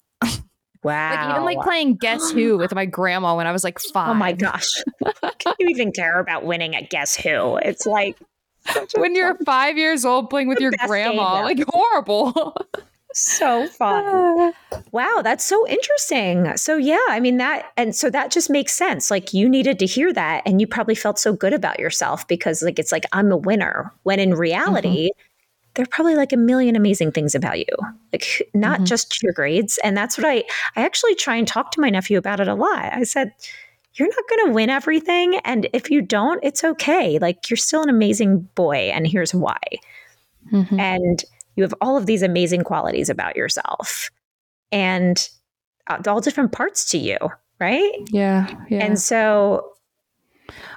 wow 0.84 1.12
Like 1.16 1.30
even 1.30 1.46
like 1.46 1.62
playing 1.62 1.96
Guess 1.98 2.32
Who 2.32 2.58
with 2.58 2.74
my 2.76 2.86
grandma 2.86 3.36
when 3.36 3.46
I 3.46 3.52
was 3.52 3.64
like 3.64 3.80
five. 3.80 4.10
oh 4.10 4.14
my 4.16 4.34
gosh 4.34 4.68
can 5.40 5.54
you 5.60 5.68
even 5.70 5.92
care 5.92 6.20
about 6.20 6.46
winning 6.46 6.76
at 6.76 6.90
guess 6.90 7.16
who 7.16 7.58
it's 7.58 7.86
like 7.86 8.18
when 8.96 9.14
you're 9.14 9.38
five 9.46 9.78
years 9.78 10.04
old 10.04 10.30
playing 10.32 10.48
with 10.48 10.60
your 10.60 10.72
grandma, 10.88 11.42
like 11.44 11.64
horrible. 11.68 12.56
So 13.16 13.68
fun. 13.68 14.54
Wow, 14.92 15.22
that's 15.24 15.46
so 15.46 15.66
interesting. 15.68 16.56
So 16.58 16.76
yeah, 16.76 17.00
I 17.10 17.20
mean 17.20 17.38
that 17.38 17.72
and 17.78 17.96
so 17.96 18.10
that 18.10 18.30
just 18.30 18.50
makes 18.50 18.74
sense. 18.74 19.10
Like 19.10 19.34
you 19.34 19.48
needed 19.48 19.80
to 19.80 19.86
hear 19.86 20.12
that 20.14 20.44
and 20.46 20.60
you 20.60 20.68
probably 20.68 20.96
felt 20.96 21.18
so 21.18 21.34
good 21.34 21.54
about 21.54 21.80
yourself 21.80 22.28
because 22.28 22.62
like 22.62 22.78
it's 22.78 22.92
like 22.92 23.06
I'm 23.14 23.32
a 23.32 23.38
winner. 23.38 23.94
When 24.04 24.20
in 24.20 24.34
reality, 24.34 25.10
mm-hmm. 25.10 25.22
there 25.76 25.84
are 25.84 25.92
probably 25.92 26.16
like 26.16 26.34
a 26.34 26.38
million 26.38 26.76
amazing 26.76 27.14
things 27.14 27.36
about 27.36 27.58
you. 27.58 27.74
Like 28.12 28.50
not 28.54 28.78
mm-hmm. 28.78 28.86
just 28.86 29.24
your 29.24 29.32
grades. 29.32 29.80
And 29.84 29.96
that's 29.96 30.18
what 30.18 30.28
I 30.28 30.44
I 30.76 30.84
actually 30.84 31.16
try 31.16 31.38
and 31.38 31.48
talk 31.48 31.72
to 31.72 31.82
my 31.82 31.90
nephew 31.90 32.18
about 32.18 32.42
it 32.42 32.50
a 32.50 32.56
lot. 32.56 32.94
I 32.94 33.04
said, 33.04 33.32
you're 33.94 34.10
not 34.10 34.30
going 34.30 34.48
to 34.48 34.54
win 34.54 34.70
everything 34.70 35.38
and 35.46 35.70
if 35.72 35.90
you 35.90 36.02
don't, 36.02 36.44
it's 36.44 36.66
okay. 36.66 37.18
Like 37.18 37.50
you're 37.50 37.56
still 37.56 37.82
an 37.82 37.90
amazing 37.90 38.42
boy 38.56 38.92
and 38.94 39.08
here's 39.08 39.34
why. 39.34 39.58
Mm-hmm. 40.52 40.80
And 40.80 41.24
you 41.56 41.64
have 41.64 41.74
all 41.82 41.98
of 41.98 42.06
these 42.06 42.22
amazing 42.22 42.64
qualities 42.64 43.10
about 43.10 43.36
yourself 43.36 44.10
and 44.72 45.30
uh, 45.88 46.02
all 46.08 46.22
different 46.22 46.52
parts 46.52 46.90
to 46.92 46.98
you, 46.98 47.18
right? 47.60 47.94
Yeah. 48.10 48.54
yeah. 48.70 48.86
And 48.86 49.00
so 49.00 49.74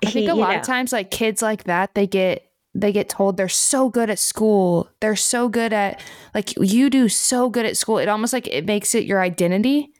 I 0.04 0.10
think 0.10 0.24
he, 0.24 0.26
a 0.26 0.34
lot 0.34 0.52
know, 0.52 0.60
of 0.60 0.66
times 0.66 0.92
like 0.92 1.10
kids 1.10 1.42
like 1.42 1.64
that, 1.64 1.94
they 1.94 2.06
get 2.06 2.44
they 2.74 2.92
get 2.92 3.08
told 3.08 3.36
they're 3.36 3.48
so 3.48 3.88
good 3.88 4.10
at 4.10 4.18
school. 4.18 4.88
They're 5.00 5.16
so 5.16 5.48
good 5.48 5.72
at 5.72 6.00
like 6.34 6.54
you 6.56 6.90
do 6.90 7.08
so 7.08 7.50
good 7.50 7.66
at 7.66 7.76
school. 7.76 7.98
It 7.98 8.08
almost 8.08 8.32
like 8.32 8.46
it 8.46 8.66
makes 8.66 8.94
it 8.94 9.04
your 9.04 9.20
identity 9.20 9.90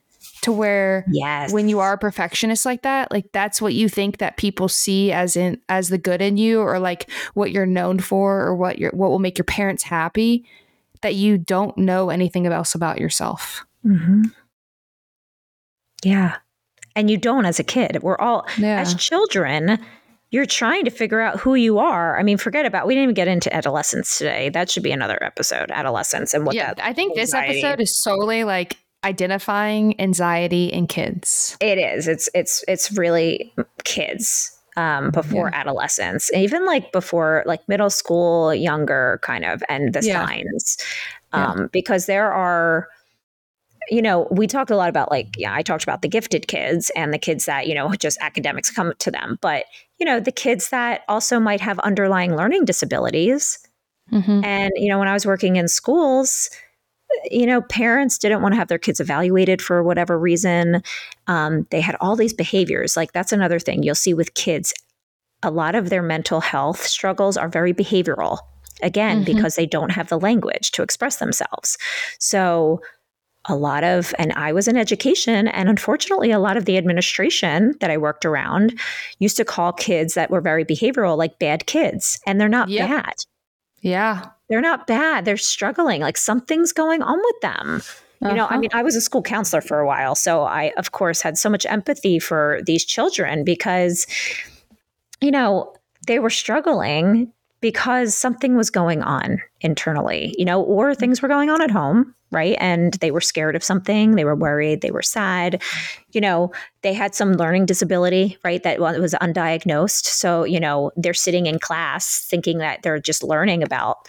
to 0.42 0.52
where 0.52 1.04
yes. 1.10 1.52
when 1.52 1.68
you 1.68 1.80
are 1.80 1.94
a 1.94 1.98
perfectionist 1.98 2.64
like 2.64 2.82
that, 2.82 3.10
like 3.10 3.32
that's 3.32 3.60
what 3.60 3.74
you 3.74 3.88
think 3.88 4.18
that 4.18 4.36
people 4.36 4.68
see 4.68 5.10
as 5.10 5.36
in 5.36 5.60
as 5.68 5.88
the 5.88 5.98
good 5.98 6.22
in 6.22 6.36
you 6.36 6.60
or 6.60 6.78
like 6.78 7.10
what 7.34 7.50
you're 7.50 7.66
known 7.66 7.98
for 7.98 8.42
or 8.42 8.54
what 8.54 8.78
your 8.78 8.92
what 8.92 9.10
will 9.10 9.18
make 9.18 9.38
your 9.38 9.44
parents 9.44 9.82
happy 9.82 10.44
that 11.02 11.14
you 11.14 11.38
don't 11.38 11.76
know 11.78 12.10
anything 12.10 12.46
else 12.46 12.74
about 12.74 12.98
yourself. 12.98 13.64
Mm-hmm. 13.84 14.22
Yeah. 16.04 16.36
And 16.94 17.10
you 17.10 17.16
don't 17.16 17.46
as 17.46 17.58
a 17.58 17.64
kid. 17.64 17.98
We're 18.02 18.18
all, 18.18 18.46
yeah. 18.58 18.80
as 18.80 18.94
children, 18.94 19.78
you're 20.30 20.46
trying 20.46 20.84
to 20.84 20.90
figure 20.90 21.20
out 21.20 21.38
who 21.40 21.54
you 21.54 21.78
are. 21.78 22.18
I 22.18 22.22
mean, 22.22 22.38
forget 22.38 22.66
about, 22.66 22.86
we 22.86 22.94
didn't 22.94 23.04
even 23.04 23.14
get 23.14 23.28
into 23.28 23.54
adolescence 23.54 24.18
today. 24.18 24.48
That 24.50 24.70
should 24.70 24.82
be 24.82 24.92
another 24.92 25.22
episode, 25.22 25.70
adolescence 25.70 26.34
and 26.34 26.44
what 26.44 26.54
yeah, 26.54 26.74
I 26.82 26.92
think 26.92 27.14
this 27.14 27.34
episode 27.34 27.80
is 27.80 27.96
solely 27.96 28.44
like 28.44 28.76
identifying 29.04 30.00
anxiety 30.00 30.66
in 30.66 30.86
kids. 30.86 31.56
It 31.60 31.78
is. 31.78 32.08
It's, 32.08 32.28
it's, 32.34 32.64
it's 32.66 32.92
really 32.92 33.54
kids 33.84 34.57
um, 34.78 35.10
before 35.10 35.50
yeah. 35.52 35.60
adolescence, 35.60 36.30
even 36.32 36.64
like 36.64 36.92
before 36.92 37.42
like 37.46 37.68
middle 37.68 37.90
school, 37.90 38.54
younger 38.54 39.18
kind 39.22 39.44
of, 39.44 39.60
and 39.68 39.92
the 39.92 40.04
yeah. 40.04 40.24
signs, 40.24 40.78
um, 41.32 41.58
yeah. 41.58 41.66
because 41.72 42.06
there 42.06 42.32
are, 42.32 42.86
you 43.90 44.00
know, 44.00 44.28
we 44.30 44.46
talked 44.46 44.70
a 44.70 44.76
lot 44.76 44.88
about 44.88 45.10
like, 45.10 45.34
yeah, 45.36 45.52
I 45.52 45.62
talked 45.62 45.82
about 45.82 46.02
the 46.02 46.08
gifted 46.08 46.46
kids 46.46 46.92
and 46.94 47.12
the 47.12 47.18
kids 47.18 47.46
that, 47.46 47.66
you 47.66 47.74
know, 47.74 47.92
just 47.94 48.18
academics 48.20 48.70
come 48.70 48.92
to 49.00 49.10
them, 49.10 49.36
but, 49.40 49.64
you 49.98 50.06
know, 50.06 50.20
the 50.20 50.30
kids 50.30 50.68
that 50.70 51.00
also 51.08 51.40
might 51.40 51.60
have 51.60 51.80
underlying 51.80 52.36
learning 52.36 52.64
disabilities. 52.64 53.58
Mm-hmm. 54.12 54.44
And, 54.44 54.72
you 54.76 54.88
know, 54.88 55.00
when 55.00 55.08
I 55.08 55.12
was 55.12 55.26
working 55.26 55.56
in 55.56 55.66
schools, 55.66 56.50
you 57.30 57.46
know, 57.46 57.62
parents 57.62 58.18
didn't 58.18 58.42
want 58.42 58.52
to 58.54 58.58
have 58.58 58.68
their 58.68 58.78
kids 58.78 59.00
evaluated 59.00 59.62
for 59.62 59.82
whatever 59.82 60.18
reason. 60.18 60.82
Um, 61.26 61.66
they 61.70 61.80
had 61.80 61.96
all 62.00 62.16
these 62.16 62.34
behaviors. 62.34 62.96
Like, 62.96 63.12
that's 63.12 63.32
another 63.32 63.58
thing 63.58 63.82
you'll 63.82 63.94
see 63.94 64.14
with 64.14 64.34
kids. 64.34 64.74
A 65.42 65.50
lot 65.50 65.74
of 65.74 65.88
their 65.88 66.02
mental 66.02 66.40
health 66.40 66.86
struggles 66.86 67.36
are 67.36 67.48
very 67.48 67.72
behavioral, 67.72 68.38
again, 68.82 69.24
mm-hmm. 69.24 69.34
because 69.36 69.54
they 69.56 69.66
don't 69.66 69.90
have 69.90 70.08
the 70.08 70.18
language 70.18 70.72
to 70.72 70.82
express 70.82 71.16
themselves. 71.16 71.78
So, 72.18 72.80
a 73.50 73.56
lot 73.56 73.82
of, 73.82 74.14
and 74.18 74.32
I 74.34 74.52
was 74.52 74.68
in 74.68 74.76
education, 74.76 75.48
and 75.48 75.68
unfortunately, 75.70 76.32
a 76.32 76.38
lot 76.38 76.58
of 76.58 76.66
the 76.66 76.76
administration 76.76 77.74
that 77.80 77.90
I 77.90 77.96
worked 77.96 78.26
around 78.26 78.78
used 79.20 79.38
to 79.38 79.44
call 79.44 79.72
kids 79.72 80.14
that 80.14 80.30
were 80.30 80.42
very 80.42 80.64
behavioral 80.64 81.16
like 81.16 81.38
bad 81.38 81.64
kids, 81.66 82.20
and 82.26 82.38
they're 82.38 82.48
not 82.48 82.68
yep. 82.68 82.88
bad. 82.88 83.14
Yeah 83.80 84.30
they're 84.48 84.60
not 84.60 84.86
bad. 84.86 85.24
They're 85.24 85.36
struggling. 85.36 86.00
Like 86.00 86.16
something's 86.16 86.72
going 86.72 87.02
on 87.02 87.18
with 87.18 87.40
them. 87.42 87.82
You 88.20 88.34
know, 88.34 88.44
uh-huh. 88.46 88.56
I 88.56 88.58
mean, 88.58 88.70
I 88.72 88.82
was 88.82 88.96
a 88.96 89.00
school 89.00 89.22
counselor 89.22 89.60
for 89.60 89.78
a 89.78 89.86
while. 89.86 90.16
So 90.16 90.42
I, 90.42 90.72
of 90.76 90.90
course, 90.90 91.22
had 91.22 91.38
so 91.38 91.48
much 91.48 91.64
empathy 91.66 92.18
for 92.18 92.58
these 92.66 92.84
children 92.84 93.44
because, 93.44 94.08
you 95.20 95.30
know, 95.30 95.72
they 96.08 96.18
were 96.18 96.30
struggling 96.30 97.32
because 97.60 98.16
something 98.16 98.56
was 98.56 98.70
going 98.70 99.02
on 99.02 99.40
internally, 99.60 100.34
you 100.38 100.44
know, 100.44 100.62
or 100.62 100.94
things 100.94 101.20
were 101.20 101.28
going 101.28 101.50
on 101.50 101.60
at 101.60 101.70
home, 101.70 102.14
right? 102.30 102.56
And 102.60 102.94
they 102.94 103.10
were 103.10 103.20
scared 103.20 103.56
of 103.56 103.64
something, 103.64 104.12
they 104.12 104.24
were 104.24 104.36
worried, 104.36 104.80
they 104.82 104.90
were 104.90 105.02
sad. 105.02 105.62
You 106.12 106.20
know, 106.20 106.52
they 106.82 106.92
had 106.92 107.14
some 107.14 107.32
learning 107.32 107.66
disability, 107.66 108.38
right? 108.44 108.62
That 108.62 108.78
was 108.78 109.14
undiagnosed. 109.20 110.04
So, 110.04 110.44
you 110.44 110.60
know, 110.60 110.92
they're 110.96 111.14
sitting 111.14 111.46
in 111.46 111.58
class 111.58 112.26
thinking 112.28 112.58
that 112.58 112.82
they're 112.82 113.00
just 113.00 113.24
learning 113.24 113.62
about, 113.62 114.06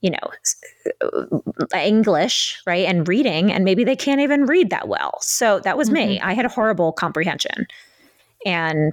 you 0.00 0.10
know, 0.10 1.68
English, 1.74 2.60
right? 2.66 2.86
And 2.86 3.08
reading, 3.08 3.52
and 3.52 3.64
maybe 3.64 3.84
they 3.84 3.96
can't 3.96 4.20
even 4.20 4.46
read 4.46 4.70
that 4.70 4.88
well. 4.88 5.18
So 5.20 5.60
that 5.60 5.78
was 5.78 5.88
mm-hmm. 5.88 6.08
me. 6.08 6.20
I 6.20 6.34
had 6.34 6.44
a 6.44 6.50
horrible 6.50 6.92
comprehension. 6.92 7.66
And 8.44 8.92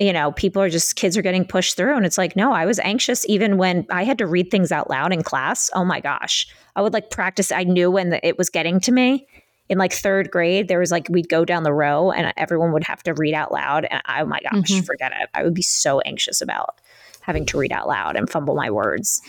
you 0.00 0.14
know, 0.14 0.32
people 0.32 0.62
are 0.62 0.70
just 0.70 0.96
kids 0.96 1.16
are 1.16 1.22
getting 1.22 1.44
pushed 1.44 1.76
through. 1.76 1.94
And 1.94 2.06
it's 2.06 2.16
like, 2.16 2.34
no, 2.34 2.52
I 2.52 2.64
was 2.64 2.78
anxious 2.78 3.28
even 3.28 3.58
when 3.58 3.86
I 3.90 4.02
had 4.02 4.16
to 4.18 4.26
read 4.26 4.50
things 4.50 4.72
out 4.72 4.88
loud 4.88 5.12
in 5.12 5.22
class. 5.22 5.70
Oh 5.74 5.84
my 5.84 6.00
gosh. 6.00 6.48
I 6.74 6.80
would 6.80 6.94
like 6.94 7.10
practice. 7.10 7.52
I 7.52 7.64
knew 7.64 7.90
when 7.90 8.08
the, 8.08 8.26
it 8.26 8.38
was 8.38 8.48
getting 8.48 8.80
to 8.80 8.92
me. 8.92 9.26
In 9.68 9.78
like 9.78 9.92
third 9.92 10.32
grade, 10.32 10.66
there 10.66 10.80
was 10.80 10.90
like 10.90 11.06
we'd 11.10 11.28
go 11.28 11.44
down 11.44 11.62
the 11.62 11.72
row 11.72 12.10
and 12.10 12.32
everyone 12.36 12.72
would 12.72 12.82
have 12.82 13.04
to 13.04 13.14
read 13.14 13.34
out 13.34 13.52
loud. 13.52 13.86
And 13.88 14.02
I, 14.06 14.22
oh 14.22 14.26
my 14.26 14.40
gosh, 14.40 14.70
mm-hmm. 14.70 14.80
forget 14.80 15.12
it. 15.12 15.28
I 15.32 15.44
would 15.44 15.54
be 15.54 15.62
so 15.62 16.00
anxious 16.00 16.40
about 16.40 16.80
having 17.20 17.46
to 17.46 17.58
read 17.58 17.70
out 17.70 17.86
loud 17.86 18.16
and 18.16 18.28
fumble 18.28 18.56
my 18.56 18.70
words. 18.70 19.22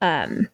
Um, 0.00 0.48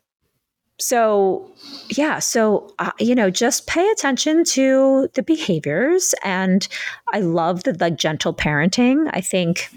so 0.85 1.51
yeah 1.91 2.19
so 2.19 2.73
uh, 2.79 2.91
you 2.99 3.15
know 3.15 3.31
just 3.31 3.67
pay 3.67 3.89
attention 3.91 4.45
to 4.45 5.09
the 5.15 5.23
behaviors. 5.23 6.15
And 6.23 6.67
i 7.13 7.21
love 7.21 7.65
the 7.65 7.77
like 7.81 7.97
gentle 7.97 8.35
parenting. 8.35 9.11
I 9.13 9.21
think 9.21 9.71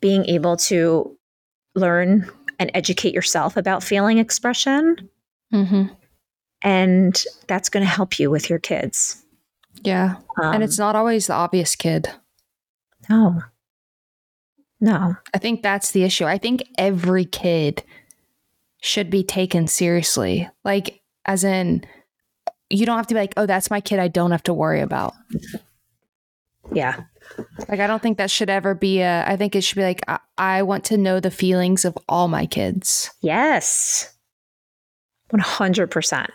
being 0.00 0.24
able 0.26 0.56
to 0.56 1.16
learn 1.74 2.30
and 2.58 2.70
educate 2.74 3.14
yourself 3.14 3.56
about 3.56 3.82
feeling 3.82 4.18
expression 4.18 5.08
mm-hmm. 5.52 5.84
and 6.62 7.24
that's 7.46 7.68
going 7.68 7.84
to 7.84 7.90
help 7.90 8.18
you 8.18 8.30
with 8.30 8.48
your 8.48 8.58
kids. 8.58 9.22
Yeah. 9.82 10.16
Um, 10.40 10.54
and 10.54 10.62
it's 10.62 10.78
not 10.78 10.96
always 10.96 11.26
the 11.26 11.34
obvious 11.34 11.76
kid. 11.76 12.10
No. 13.08 13.42
No. 14.80 15.16
I 15.34 15.38
think 15.38 15.62
that's 15.62 15.92
the 15.92 16.04
issue. 16.04 16.24
I 16.24 16.38
think 16.38 16.62
every 16.78 17.24
kid 17.24 17.82
should 18.86 19.10
be 19.10 19.24
taken 19.24 19.66
seriously. 19.66 20.48
Like, 20.64 21.02
as 21.24 21.44
in, 21.44 21.84
you 22.70 22.86
don't 22.86 22.96
have 22.96 23.06
to 23.08 23.14
be 23.14 23.20
like, 23.20 23.34
oh, 23.36 23.46
that's 23.46 23.70
my 23.70 23.80
kid 23.80 23.98
I 23.98 24.08
don't 24.08 24.30
have 24.30 24.44
to 24.44 24.54
worry 24.54 24.80
about. 24.80 25.12
Yeah. 26.72 27.00
Like, 27.68 27.80
I 27.80 27.86
don't 27.86 28.00
think 28.00 28.18
that 28.18 28.30
should 28.30 28.50
ever 28.50 28.74
be 28.74 29.00
a, 29.00 29.24
I 29.26 29.36
think 29.36 29.54
it 29.56 29.62
should 29.62 29.76
be 29.76 29.82
like, 29.82 30.02
I, 30.08 30.18
I 30.38 30.62
want 30.62 30.84
to 30.84 30.96
know 30.96 31.20
the 31.20 31.30
feelings 31.30 31.84
of 31.84 31.98
all 32.08 32.28
my 32.28 32.46
kids. 32.46 33.10
Yes. 33.20 34.14
100%. 35.32 36.28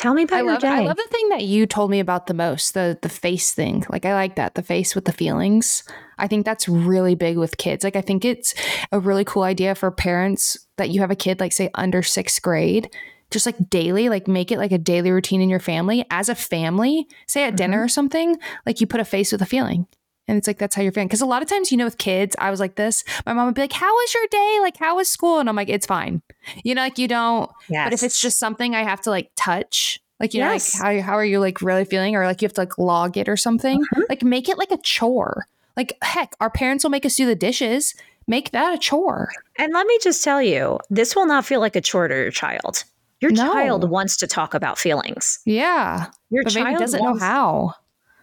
Tell 0.00 0.14
me 0.14 0.22
about 0.22 0.36
I 0.36 0.40
your 0.40 0.52
love, 0.52 0.60
day. 0.60 0.68
I 0.68 0.80
love 0.80 0.96
the 0.96 1.08
thing 1.10 1.28
that 1.28 1.44
you 1.44 1.66
told 1.66 1.90
me 1.90 2.00
about 2.00 2.26
the 2.26 2.32
most, 2.32 2.72
the 2.72 2.98
the 3.02 3.10
face 3.10 3.52
thing. 3.52 3.84
Like 3.90 4.06
I 4.06 4.14
like 4.14 4.36
that, 4.36 4.54
the 4.54 4.62
face 4.62 4.94
with 4.94 5.04
the 5.04 5.12
feelings. 5.12 5.82
I 6.18 6.26
think 6.26 6.46
that's 6.46 6.66
really 6.68 7.14
big 7.14 7.36
with 7.36 7.58
kids. 7.58 7.84
Like 7.84 7.96
I 7.96 8.00
think 8.00 8.24
it's 8.24 8.54
a 8.92 8.98
really 8.98 9.24
cool 9.24 9.42
idea 9.42 9.74
for 9.74 9.90
parents 9.90 10.56
that 10.80 10.90
you 10.90 11.00
have 11.00 11.10
a 11.10 11.16
kid 11.16 11.38
like 11.40 11.52
say 11.52 11.70
under 11.74 12.02
6th 12.02 12.42
grade 12.42 12.90
just 13.30 13.46
like 13.46 13.70
daily, 13.70 14.08
like 14.08 14.26
make 14.26 14.50
it 14.50 14.58
like 14.58 14.72
a 14.72 14.78
daily 14.78 15.10
routine 15.10 15.40
in 15.40 15.48
your 15.48 15.60
family 15.60 16.04
as 16.10 16.28
a 16.28 16.34
family. 16.34 17.06
Say 17.26 17.44
at 17.44 17.50
mm-hmm. 17.50 17.56
dinner 17.56 17.82
or 17.82 17.88
something, 17.88 18.36
like 18.66 18.80
you 18.80 18.86
put 18.86 19.00
a 19.00 19.04
face 19.04 19.32
with 19.32 19.42
a 19.42 19.46
feeling. 19.46 19.86
And 20.28 20.36
it's 20.36 20.46
like 20.46 20.58
that's 20.58 20.76
how 20.76 20.82
you're 20.82 20.92
feeling. 20.92 21.08
Because 21.08 21.22
a 21.22 21.26
lot 21.26 21.42
of 21.42 21.48
times, 21.48 21.72
you 21.72 21.78
know, 21.78 21.84
with 21.84 21.98
kids, 21.98 22.36
I 22.38 22.50
was 22.50 22.60
like 22.60 22.76
this. 22.76 23.02
My 23.26 23.32
mom 23.32 23.46
would 23.46 23.54
be 23.54 23.62
like, 23.62 23.72
"How 23.72 23.92
was 23.92 24.14
your 24.14 24.26
day? 24.30 24.58
Like, 24.60 24.76
how 24.76 24.96
was 24.96 25.10
school?" 25.10 25.40
And 25.40 25.48
I'm 25.48 25.56
like, 25.56 25.68
"It's 25.68 25.86
fine." 25.86 26.22
You 26.62 26.74
know, 26.76 26.82
like 26.82 26.98
you 26.98 27.08
don't. 27.08 27.50
Yes. 27.68 27.86
But 27.86 27.92
if 27.94 28.02
it's 28.04 28.20
just 28.20 28.38
something 28.38 28.76
I 28.76 28.84
have 28.84 29.00
to 29.02 29.10
like 29.10 29.32
touch, 29.34 30.00
like 30.20 30.32
you 30.32 30.38
yes. 30.38 30.78
know, 30.78 30.84
like 30.84 31.00
how 31.00 31.02
how 31.02 31.14
are 31.14 31.24
you 31.24 31.40
like 31.40 31.60
really 31.62 31.84
feeling, 31.84 32.14
or 32.14 32.26
like 32.26 32.42
you 32.42 32.46
have 32.46 32.52
to 32.54 32.60
like 32.60 32.78
log 32.78 33.16
it 33.16 33.28
or 33.28 33.36
something, 33.36 33.80
uh-huh. 33.82 34.02
like 34.08 34.22
make 34.22 34.48
it 34.48 34.56
like 34.56 34.70
a 34.70 34.78
chore. 34.78 35.46
Like, 35.76 35.96
heck, 36.02 36.34
our 36.40 36.50
parents 36.50 36.84
will 36.84 36.90
make 36.90 37.06
us 37.06 37.16
do 37.16 37.26
the 37.26 37.34
dishes. 37.34 37.94
Make 38.30 38.52
that 38.52 38.72
a 38.72 38.78
chore. 38.78 39.28
And 39.58 39.72
let 39.72 39.88
me 39.88 39.98
just 40.00 40.22
tell 40.22 40.40
you, 40.40 40.78
this 40.88 41.16
will 41.16 41.26
not 41.26 41.44
feel 41.44 41.58
like 41.58 41.74
a 41.74 41.80
chore 41.80 42.06
to 42.06 42.14
your 42.14 42.30
child. 42.30 42.84
Your 43.20 43.32
no. 43.32 43.52
child 43.52 43.90
wants 43.90 44.16
to 44.18 44.28
talk 44.28 44.54
about 44.54 44.78
feelings. 44.78 45.40
Yeah. 45.46 46.06
Your 46.30 46.44
child 46.44 46.78
doesn't 46.78 47.02
know 47.02 47.18
how. 47.18 47.74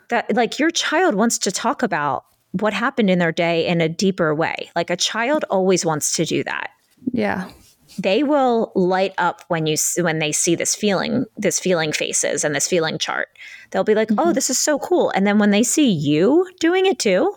That 0.08 0.34
like 0.34 0.60
your 0.60 0.72
child 0.72 1.16
wants 1.16 1.38
to 1.39 1.51
talk 1.51 1.84
about 1.84 2.24
what 2.51 2.72
happened 2.72 3.10
in 3.10 3.20
their 3.20 3.34
day 3.34 3.68
in 3.68 3.82
a 3.82 3.89
deeper 3.89 4.34
way. 4.34 4.72
Like 4.78 4.89
a 4.89 4.95
child 4.95 5.43
always 5.49 5.86
wants 5.86 6.16
to 6.16 6.24
do 6.24 6.41
that. 6.45 6.70
Yeah. 7.12 7.51
they 7.99 8.24
will 8.24 8.72
light 8.76 9.14
up 9.18 9.43
when 9.49 9.66
you 9.66 9.76
when 9.97 10.20
they 10.20 10.32
see 10.32 10.55
this 10.55 10.74
feeling 10.74 11.26
this 11.38 11.60
feeling 11.60 11.91
faces 11.91 12.43
and 12.43 12.53
this 12.53 12.68
feeling 12.68 12.97
chart 12.97 13.30
they'll 13.70 13.84
be 13.84 13.93
like 13.93 14.12
oh, 14.12 14.16
mm-hmm. 14.16 14.30
oh 14.30 14.34
this 14.34 14.49
is 14.49 14.60
so 14.60 14.78
cool 14.80 15.10
and 15.12 15.26
then 15.26 15.38
when 15.38 15.51
they 15.51 15.64
see 15.64 15.89
you 15.89 16.45
doing 16.60 16.86
it 16.86 16.99
too 16.99 17.34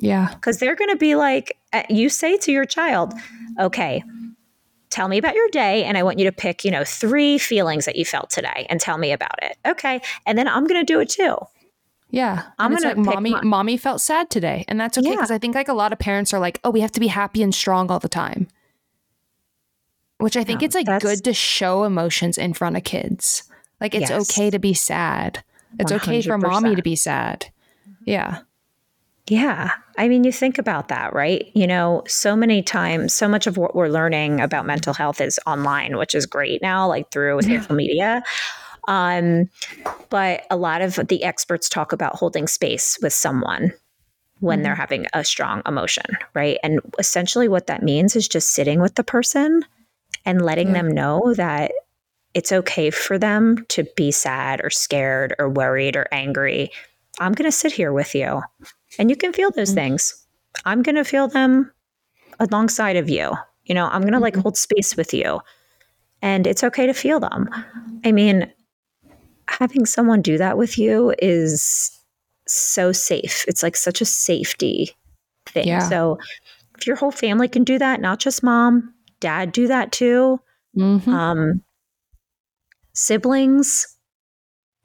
yeah 0.00 0.30
because 0.34 0.58
they're 0.58 0.74
going 0.74 0.90
to 0.90 0.96
be 0.96 1.14
like 1.14 1.56
Uh, 1.72 1.82
you 1.88 2.08
say 2.08 2.36
to 2.36 2.52
your 2.52 2.64
child 2.64 3.12
mm-hmm. 3.12 3.60
okay 3.60 4.02
tell 4.90 5.08
me 5.08 5.18
about 5.18 5.34
your 5.34 5.48
day 5.48 5.84
and 5.84 5.96
i 5.96 6.02
want 6.02 6.18
you 6.18 6.24
to 6.24 6.32
pick 6.32 6.64
you 6.64 6.70
know 6.70 6.84
three 6.84 7.38
feelings 7.38 7.84
that 7.84 7.96
you 7.96 8.04
felt 8.04 8.30
today 8.30 8.66
and 8.68 8.80
tell 8.80 8.98
me 8.98 9.12
about 9.12 9.34
it 9.42 9.56
okay 9.66 10.00
and 10.26 10.36
then 10.36 10.46
i'm 10.48 10.66
going 10.66 10.80
to 10.80 10.92
do 10.92 11.00
it 11.00 11.08
too 11.08 11.36
yeah. 12.14 12.42
I'm 12.58 12.74
gonna 12.74 12.88
like, 12.88 12.98
mommy 12.98 13.30
my- 13.30 13.40
mommy 13.40 13.78
felt 13.78 14.02
sad 14.02 14.28
today. 14.28 14.66
And 14.68 14.78
that's 14.78 14.98
okay. 14.98 15.12
Because. 15.12 15.30
I 15.30 15.38
think 15.38 15.54
like 15.54 15.68
a 15.68 15.72
lot 15.72 15.94
of 15.94 15.98
parents 15.98 16.34
are 16.34 16.38
like, 16.38 16.60
oh, 16.62 16.68
we 16.68 16.82
have 16.82 16.92
to 16.92 17.00
be 17.00 17.06
happy 17.06 17.42
and 17.42 17.54
strong 17.54 17.90
all 17.90 18.00
the 18.00 18.06
time 18.06 18.48
which 20.22 20.36
I 20.36 20.44
think 20.44 20.60
no, 20.60 20.66
it's 20.66 20.76
like 20.76 21.00
good 21.00 21.24
to 21.24 21.34
show 21.34 21.82
emotions 21.82 22.38
in 22.38 22.54
front 22.54 22.76
of 22.76 22.84
kids. 22.84 23.42
Like 23.80 23.92
it's 23.92 24.08
yes. 24.08 24.30
okay 24.30 24.50
to 24.50 24.60
be 24.60 24.72
sad. 24.72 25.42
It's 25.80 25.90
100%. 25.90 25.96
okay 25.96 26.22
for 26.22 26.38
mommy 26.38 26.76
to 26.76 26.82
be 26.82 26.94
sad. 26.94 27.46
Yeah. 28.04 28.42
Yeah. 29.28 29.72
I 29.96 30.08
mean, 30.08 30.24
you 30.24 30.32
think 30.32 30.58
about 30.58 30.88
that, 30.88 31.12
right? 31.14 31.50
You 31.54 31.66
know, 31.66 32.02
so 32.08 32.34
many 32.34 32.62
times, 32.62 33.14
so 33.14 33.28
much 33.28 33.46
of 33.46 33.56
what 33.56 33.74
we're 33.74 33.88
learning 33.88 34.40
about 34.40 34.66
mental 34.66 34.94
health 34.94 35.20
is 35.20 35.38
online, 35.46 35.96
which 35.96 36.14
is 36.14 36.26
great 36.26 36.60
now, 36.60 36.88
like 36.88 37.10
through 37.10 37.40
yeah. 37.42 37.60
social 37.60 37.76
media. 37.76 38.22
Um, 38.88 39.48
but 40.10 40.44
a 40.50 40.56
lot 40.56 40.82
of 40.82 40.96
the 41.08 41.22
experts 41.22 41.68
talk 41.68 41.92
about 41.92 42.16
holding 42.16 42.48
space 42.48 42.98
with 43.00 43.12
someone 43.12 43.72
when 44.40 44.58
mm-hmm. 44.58 44.64
they're 44.64 44.74
having 44.74 45.06
a 45.12 45.24
strong 45.24 45.62
emotion, 45.66 46.04
right? 46.34 46.58
And 46.64 46.80
essentially, 46.98 47.46
what 47.46 47.68
that 47.68 47.84
means 47.84 48.16
is 48.16 48.26
just 48.26 48.50
sitting 48.50 48.80
with 48.80 48.96
the 48.96 49.04
person 49.04 49.64
and 50.24 50.42
letting 50.42 50.68
yeah. 50.68 50.74
them 50.74 50.90
know 50.90 51.32
that 51.34 51.70
it's 52.34 52.50
okay 52.50 52.90
for 52.90 53.18
them 53.18 53.64
to 53.68 53.84
be 53.94 54.10
sad 54.10 54.60
or 54.64 54.70
scared 54.70 55.34
or 55.38 55.48
worried 55.48 55.96
or 55.96 56.08
angry. 56.10 56.72
I'm 57.20 57.32
going 57.32 57.48
to 57.48 57.56
sit 57.56 57.72
here 57.72 57.92
with 57.92 58.14
you 58.16 58.42
and 58.98 59.10
you 59.10 59.16
can 59.16 59.32
feel 59.32 59.50
those 59.50 59.70
mm-hmm. 59.70 59.76
things. 59.76 60.26
I'm 60.64 60.82
going 60.82 60.96
to 60.96 61.04
feel 61.04 61.28
them 61.28 61.72
alongside 62.38 62.96
of 62.96 63.08
you. 63.08 63.32
You 63.64 63.74
know, 63.74 63.86
I'm 63.86 64.02
going 64.02 64.12
to 64.12 64.18
mm-hmm. 64.18 64.22
like 64.22 64.36
hold 64.36 64.56
space 64.56 64.96
with 64.96 65.14
you 65.14 65.40
and 66.22 66.46
it's 66.46 66.64
okay 66.64 66.86
to 66.86 66.94
feel 66.94 67.20
them. 67.20 67.48
I 68.04 68.12
mean, 68.12 68.50
having 69.48 69.84
someone 69.84 70.22
do 70.22 70.38
that 70.38 70.56
with 70.56 70.78
you 70.78 71.14
is 71.20 71.90
so 72.46 72.92
safe. 72.92 73.44
It's 73.48 73.62
like 73.62 73.76
such 73.76 74.00
a 74.00 74.04
safety 74.04 74.90
thing. 75.46 75.66
Yeah. 75.66 75.88
So 75.88 76.18
if 76.78 76.86
your 76.86 76.96
whole 76.96 77.10
family 77.10 77.48
can 77.48 77.64
do 77.64 77.78
that, 77.78 78.00
not 78.00 78.20
just 78.20 78.42
mom, 78.42 78.94
dad 79.20 79.52
do 79.52 79.66
that 79.68 79.92
too. 79.92 80.40
Mm-hmm. 80.76 81.10
Um, 81.10 81.62
siblings, 82.94 83.86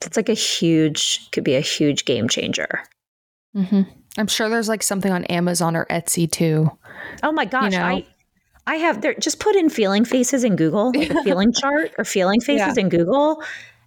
it's 0.05 0.17
like 0.17 0.29
a 0.29 0.33
huge, 0.33 1.29
could 1.31 1.43
be 1.43 1.55
a 1.55 1.61
huge 1.61 2.05
game 2.05 2.27
changer. 2.27 2.83
Mm-hmm. 3.57 3.81
I'm 4.17 4.27
sure 4.27 4.49
there's 4.49 4.69
like 4.69 4.83
something 4.83 5.11
on 5.11 5.25
Amazon 5.25 5.75
or 5.75 5.85
Etsy 5.85 6.29
too. 6.29 6.71
Oh 7.23 7.31
my 7.31 7.45
gosh, 7.45 7.73
you 7.73 7.79
know? 7.79 7.85
I 7.85 8.05
I 8.65 8.75
have 8.75 9.01
there. 9.01 9.13
Just 9.15 9.39
put 9.39 9.55
in 9.55 9.69
feeling 9.69 10.05
faces 10.05 10.43
in 10.43 10.55
Google, 10.55 10.91
like 10.95 11.09
a 11.09 11.21
feeling 11.23 11.53
chart 11.53 11.93
or 11.97 12.03
feeling 12.03 12.41
faces 12.41 12.77
yeah. 12.77 12.81
in 12.81 12.89
Google, 12.89 13.41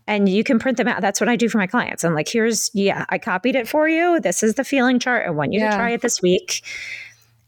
and 0.06 0.28
you 0.28 0.42
can 0.44 0.58
print 0.58 0.76
them 0.78 0.88
out. 0.88 1.00
That's 1.00 1.20
what 1.20 1.28
I 1.28 1.36
do 1.36 1.48
for 1.48 1.58
my 1.58 1.66
clients. 1.66 2.04
I'm 2.04 2.14
like, 2.14 2.28
here's 2.28 2.70
yeah, 2.74 3.04
I 3.08 3.18
copied 3.18 3.56
it 3.56 3.68
for 3.68 3.88
you. 3.88 4.20
This 4.20 4.42
is 4.42 4.54
the 4.54 4.64
feeling 4.64 4.98
chart. 4.98 5.26
I 5.26 5.30
want 5.30 5.52
you 5.52 5.60
yeah. 5.60 5.70
to 5.70 5.76
try 5.76 5.90
it 5.90 6.02
this 6.02 6.20
week. 6.22 6.62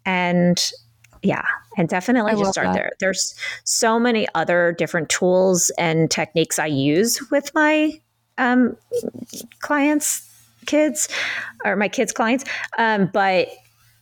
And 0.04 0.60
yeah 1.22 1.44
and 1.76 1.88
definitely 1.88 2.32
I 2.32 2.34
just 2.34 2.52
start 2.52 2.66
that. 2.68 2.74
there 2.74 2.90
there's 3.00 3.34
so 3.64 3.98
many 3.98 4.26
other 4.34 4.74
different 4.76 5.08
tools 5.08 5.70
and 5.78 6.10
techniques 6.10 6.58
i 6.58 6.66
use 6.66 7.30
with 7.30 7.54
my 7.54 7.92
um, 8.38 8.76
clients 9.60 10.28
kids 10.66 11.08
or 11.64 11.76
my 11.76 11.88
kids 11.88 12.12
clients 12.12 12.44
um, 12.78 13.08
but 13.12 13.48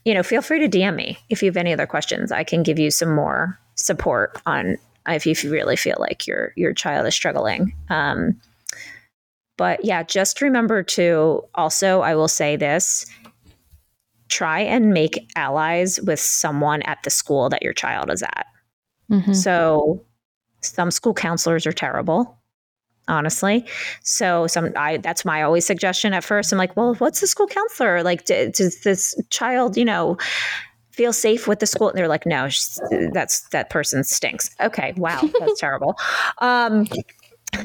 you 0.04 0.14
know 0.14 0.22
feel 0.22 0.42
free 0.42 0.58
to 0.58 0.68
dm 0.68 0.94
me 0.94 1.18
if 1.28 1.42
you 1.42 1.48
have 1.48 1.56
any 1.56 1.72
other 1.72 1.86
questions 1.86 2.32
i 2.32 2.44
can 2.44 2.62
give 2.62 2.78
you 2.78 2.90
some 2.90 3.14
more 3.14 3.58
support 3.74 4.40
on 4.46 4.76
if 5.08 5.26
you 5.26 5.50
really 5.50 5.76
feel 5.76 5.96
like 5.98 6.26
your 6.26 6.52
your 6.56 6.72
child 6.72 7.06
is 7.06 7.14
struggling 7.14 7.74
um, 7.88 8.38
but 9.56 9.84
yeah 9.84 10.02
just 10.02 10.40
remember 10.40 10.82
to 10.82 11.42
also 11.54 12.00
i 12.00 12.14
will 12.14 12.28
say 12.28 12.56
this 12.56 13.06
try 14.30 14.60
and 14.60 14.94
make 14.94 15.30
allies 15.36 16.00
with 16.02 16.20
someone 16.20 16.82
at 16.82 17.02
the 17.02 17.10
school 17.10 17.50
that 17.50 17.62
your 17.62 17.74
child 17.74 18.10
is 18.10 18.22
at. 18.22 18.46
Mm-hmm. 19.10 19.32
So 19.32 20.02
some 20.62 20.90
school 20.90 21.12
counselors 21.12 21.66
are 21.66 21.72
terrible 21.72 22.38
honestly. 23.10 23.66
So 24.02 24.46
some 24.46 24.72
i 24.76 24.96
that's 24.98 25.24
my 25.24 25.42
always 25.42 25.66
suggestion 25.66 26.14
at 26.14 26.24
first. 26.24 26.52
I'm 26.52 26.58
like 26.58 26.76
well 26.76 26.94
what's 26.94 27.20
the 27.20 27.26
school 27.26 27.46
counselor? 27.46 28.02
Like 28.02 28.24
does 28.24 28.80
this 28.82 29.20
child 29.30 29.76
you 29.76 29.84
know 29.84 30.16
feel 30.92 31.12
safe 31.12 31.46
with 31.46 31.58
the 31.58 31.66
school? 31.66 31.88
And 31.88 31.98
they're 31.98 32.08
like 32.08 32.26
no 32.26 32.48
that's 33.12 33.40
that 33.48 33.68
person 33.70 34.04
stinks. 34.04 34.50
Okay 34.60 34.94
wow 34.96 35.20
that's 35.38 35.60
terrible. 35.64 35.98
Um 36.38 36.86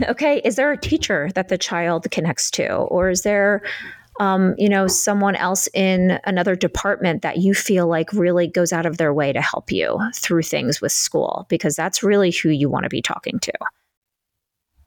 okay 0.10 0.42
is 0.44 0.56
there 0.56 0.72
a 0.72 0.78
teacher 0.78 1.30
that 1.36 1.50
the 1.50 1.58
child 1.58 2.10
connects 2.12 2.52
to? 2.52 2.68
Or 2.68 3.10
is 3.10 3.22
there 3.22 3.62
um, 4.20 4.56
you 4.58 4.70
know, 4.70 4.88
someone 4.88 5.36
else 5.36 5.68
in 5.74 6.20
another 6.24 6.56
department 6.56 7.22
that 7.22 7.40
you 7.40 7.54
feel 7.54 7.88
like 7.88 8.14
really 8.14 8.48
goes 8.48 8.72
out 8.72 8.86
of 8.86 8.98
their 8.98 9.14
way 9.14 9.34
to 9.34 9.42
help 9.42 9.74
you 9.74 10.00
through 10.16 10.44
things 10.44 10.80
with 10.80 10.94
school, 10.94 11.46
because 11.50 11.76
that's 11.76 12.02
really 12.02 12.32
who 12.32 12.48
you 12.48 12.70
want 12.70 12.84
to 12.84 12.90
be 12.90 13.02
talking 13.02 13.40
to. 13.40 13.52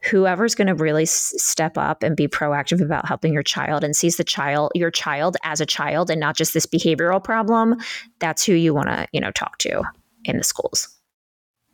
Whoever's 0.03 0.55
going 0.55 0.68
to 0.68 0.74
really 0.74 1.03
s- 1.03 1.34
step 1.36 1.76
up 1.76 2.03
and 2.03 2.16
be 2.16 2.28
proactive 2.28 2.80
about 2.80 3.07
helping 3.07 3.32
your 3.32 3.42
child 3.42 3.82
and 3.82 3.96
sees 3.96 4.16
the 4.16 4.24
child, 4.24 4.70
your 4.74 4.90
child 4.90 5.36
as 5.42 5.61
a 5.61 5.66
child 5.66 6.11
and 6.11 6.20
not 6.20 6.36
just 6.36 6.55
this 6.55 6.66
behavioral 6.66 7.22
problem, 7.22 7.76
that's 8.20 8.44
who 8.44 8.53
you 8.53 8.72
want 8.72 8.88
to, 8.88 9.07
you 9.12 9.20
know, 9.20 9.32
talk 9.32 9.59
to 9.59 9.82
in 10.24 10.36
the 10.36 10.44
schools. 10.44 10.88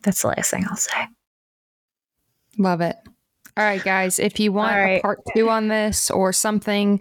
That's 0.03 0.21
the 0.21 0.29
last 0.29 0.51
thing 0.51 0.65
I'll 0.69 0.75
say. 0.75 1.07
Love 2.57 2.81
it. 2.81 2.95
All 3.57 3.63
right, 3.63 3.83
guys. 3.83 4.19
If 4.19 4.39
you 4.39 4.51
want 4.51 4.75
right. 4.75 4.99
a 4.99 5.01
part 5.01 5.21
two 5.35 5.49
on 5.49 5.67
this 5.67 6.11
or 6.11 6.33
something, 6.33 6.99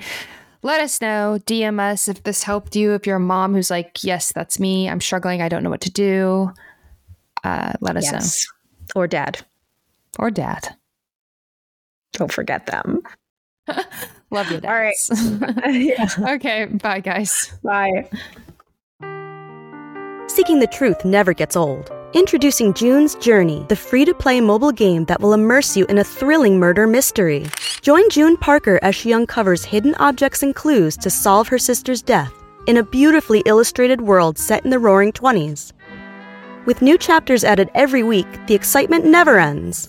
let 0.62 0.80
us 0.80 1.00
know. 1.00 1.38
DM 1.46 1.80
us 1.80 2.08
if 2.08 2.22
this 2.22 2.42
helped 2.42 2.76
you. 2.76 2.94
If 2.94 3.06
you're 3.06 3.16
a 3.16 3.20
mom 3.20 3.54
who's 3.54 3.70
like, 3.70 4.02
yes, 4.02 4.32
that's 4.32 4.58
me. 4.58 4.88
I'm 4.88 5.00
struggling. 5.00 5.42
I 5.42 5.48
don't 5.48 5.62
know 5.62 5.70
what 5.70 5.82
to 5.82 5.90
do. 5.90 6.52
Uh, 7.42 7.72
let 7.80 7.96
us 7.96 8.04
yes. 8.04 8.46
know. 8.94 9.00
Or 9.00 9.06
dad. 9.06 9.44
Or 10.18 10.30
dad. 10.30 10.76
Don't 12.14 12.32
forget 12.32 12.66
them. 12.66 13.02
Love 14.30 14.50
you, 14.50 14.60
All 14.64 14.74
right. 14.74 14.94
yeah. 15.72 16.08
Okay. 16.18 16.64
Bye, 16.66 17.00
guys. 17.00 17.52
Bye. 17.62 18.08
Seeking 20.26 20.58
the 20.58 20.68
truth 20.72 21.04
never 21.04 21.32
gets 21.32 21.56
old. 21.56 21.92
Introducing 22.14 22.74
June's 22.74 23.16
Journey, 23.16 23.66
the 23.68 23.76
free 23.76 24.04
to 24.04 24.14
play 24.14 24.40
mobile 24.40 24.72
game 24.72 25.04
that 25.06 25.20
will 25.20 25.32
immerse 25.32 25.76
you 25.76 25.84
in 25.86 25.98
a 25.98 26.04
thrilling 26.04 26.58
murder 26.58 26.86
mystery. 26.86 27.46
Join 27.82 28.08
June 28.10 28.36
Parker 28.36 28.78
as 28.82 28.94
she 28.94 29.12
uncovers 29.12 29.64
hidden 29.64 29.94
objects 29.96 30.42
and 30.42 30.54
clues 30.54 30.96
to 30.98 31.10
solve 31.10 31.48
her 31.48 31.58
sister's 31.58 32.02
death 32.02 32.32
in 32.66 32.76
a 32.76 32.82
beautifully 32.84 33.42
illustrated 33.46 34.00
world 34.00 34.38
set 34.38 34.64
in 34.64 34.70
the 34.70 34.78
roaring 34.78 35.12
20s. 35.12 35.72
With 36.66 36.82
new 36.82 36.96
chapters 36.96 37.44
added 37.44 37.70
every 37.74 38.02
week, 38.02 38.26
the 38.46 38.54
excitement 38.54 39.04
never 39.04 39.38
ends. 39.38 39.88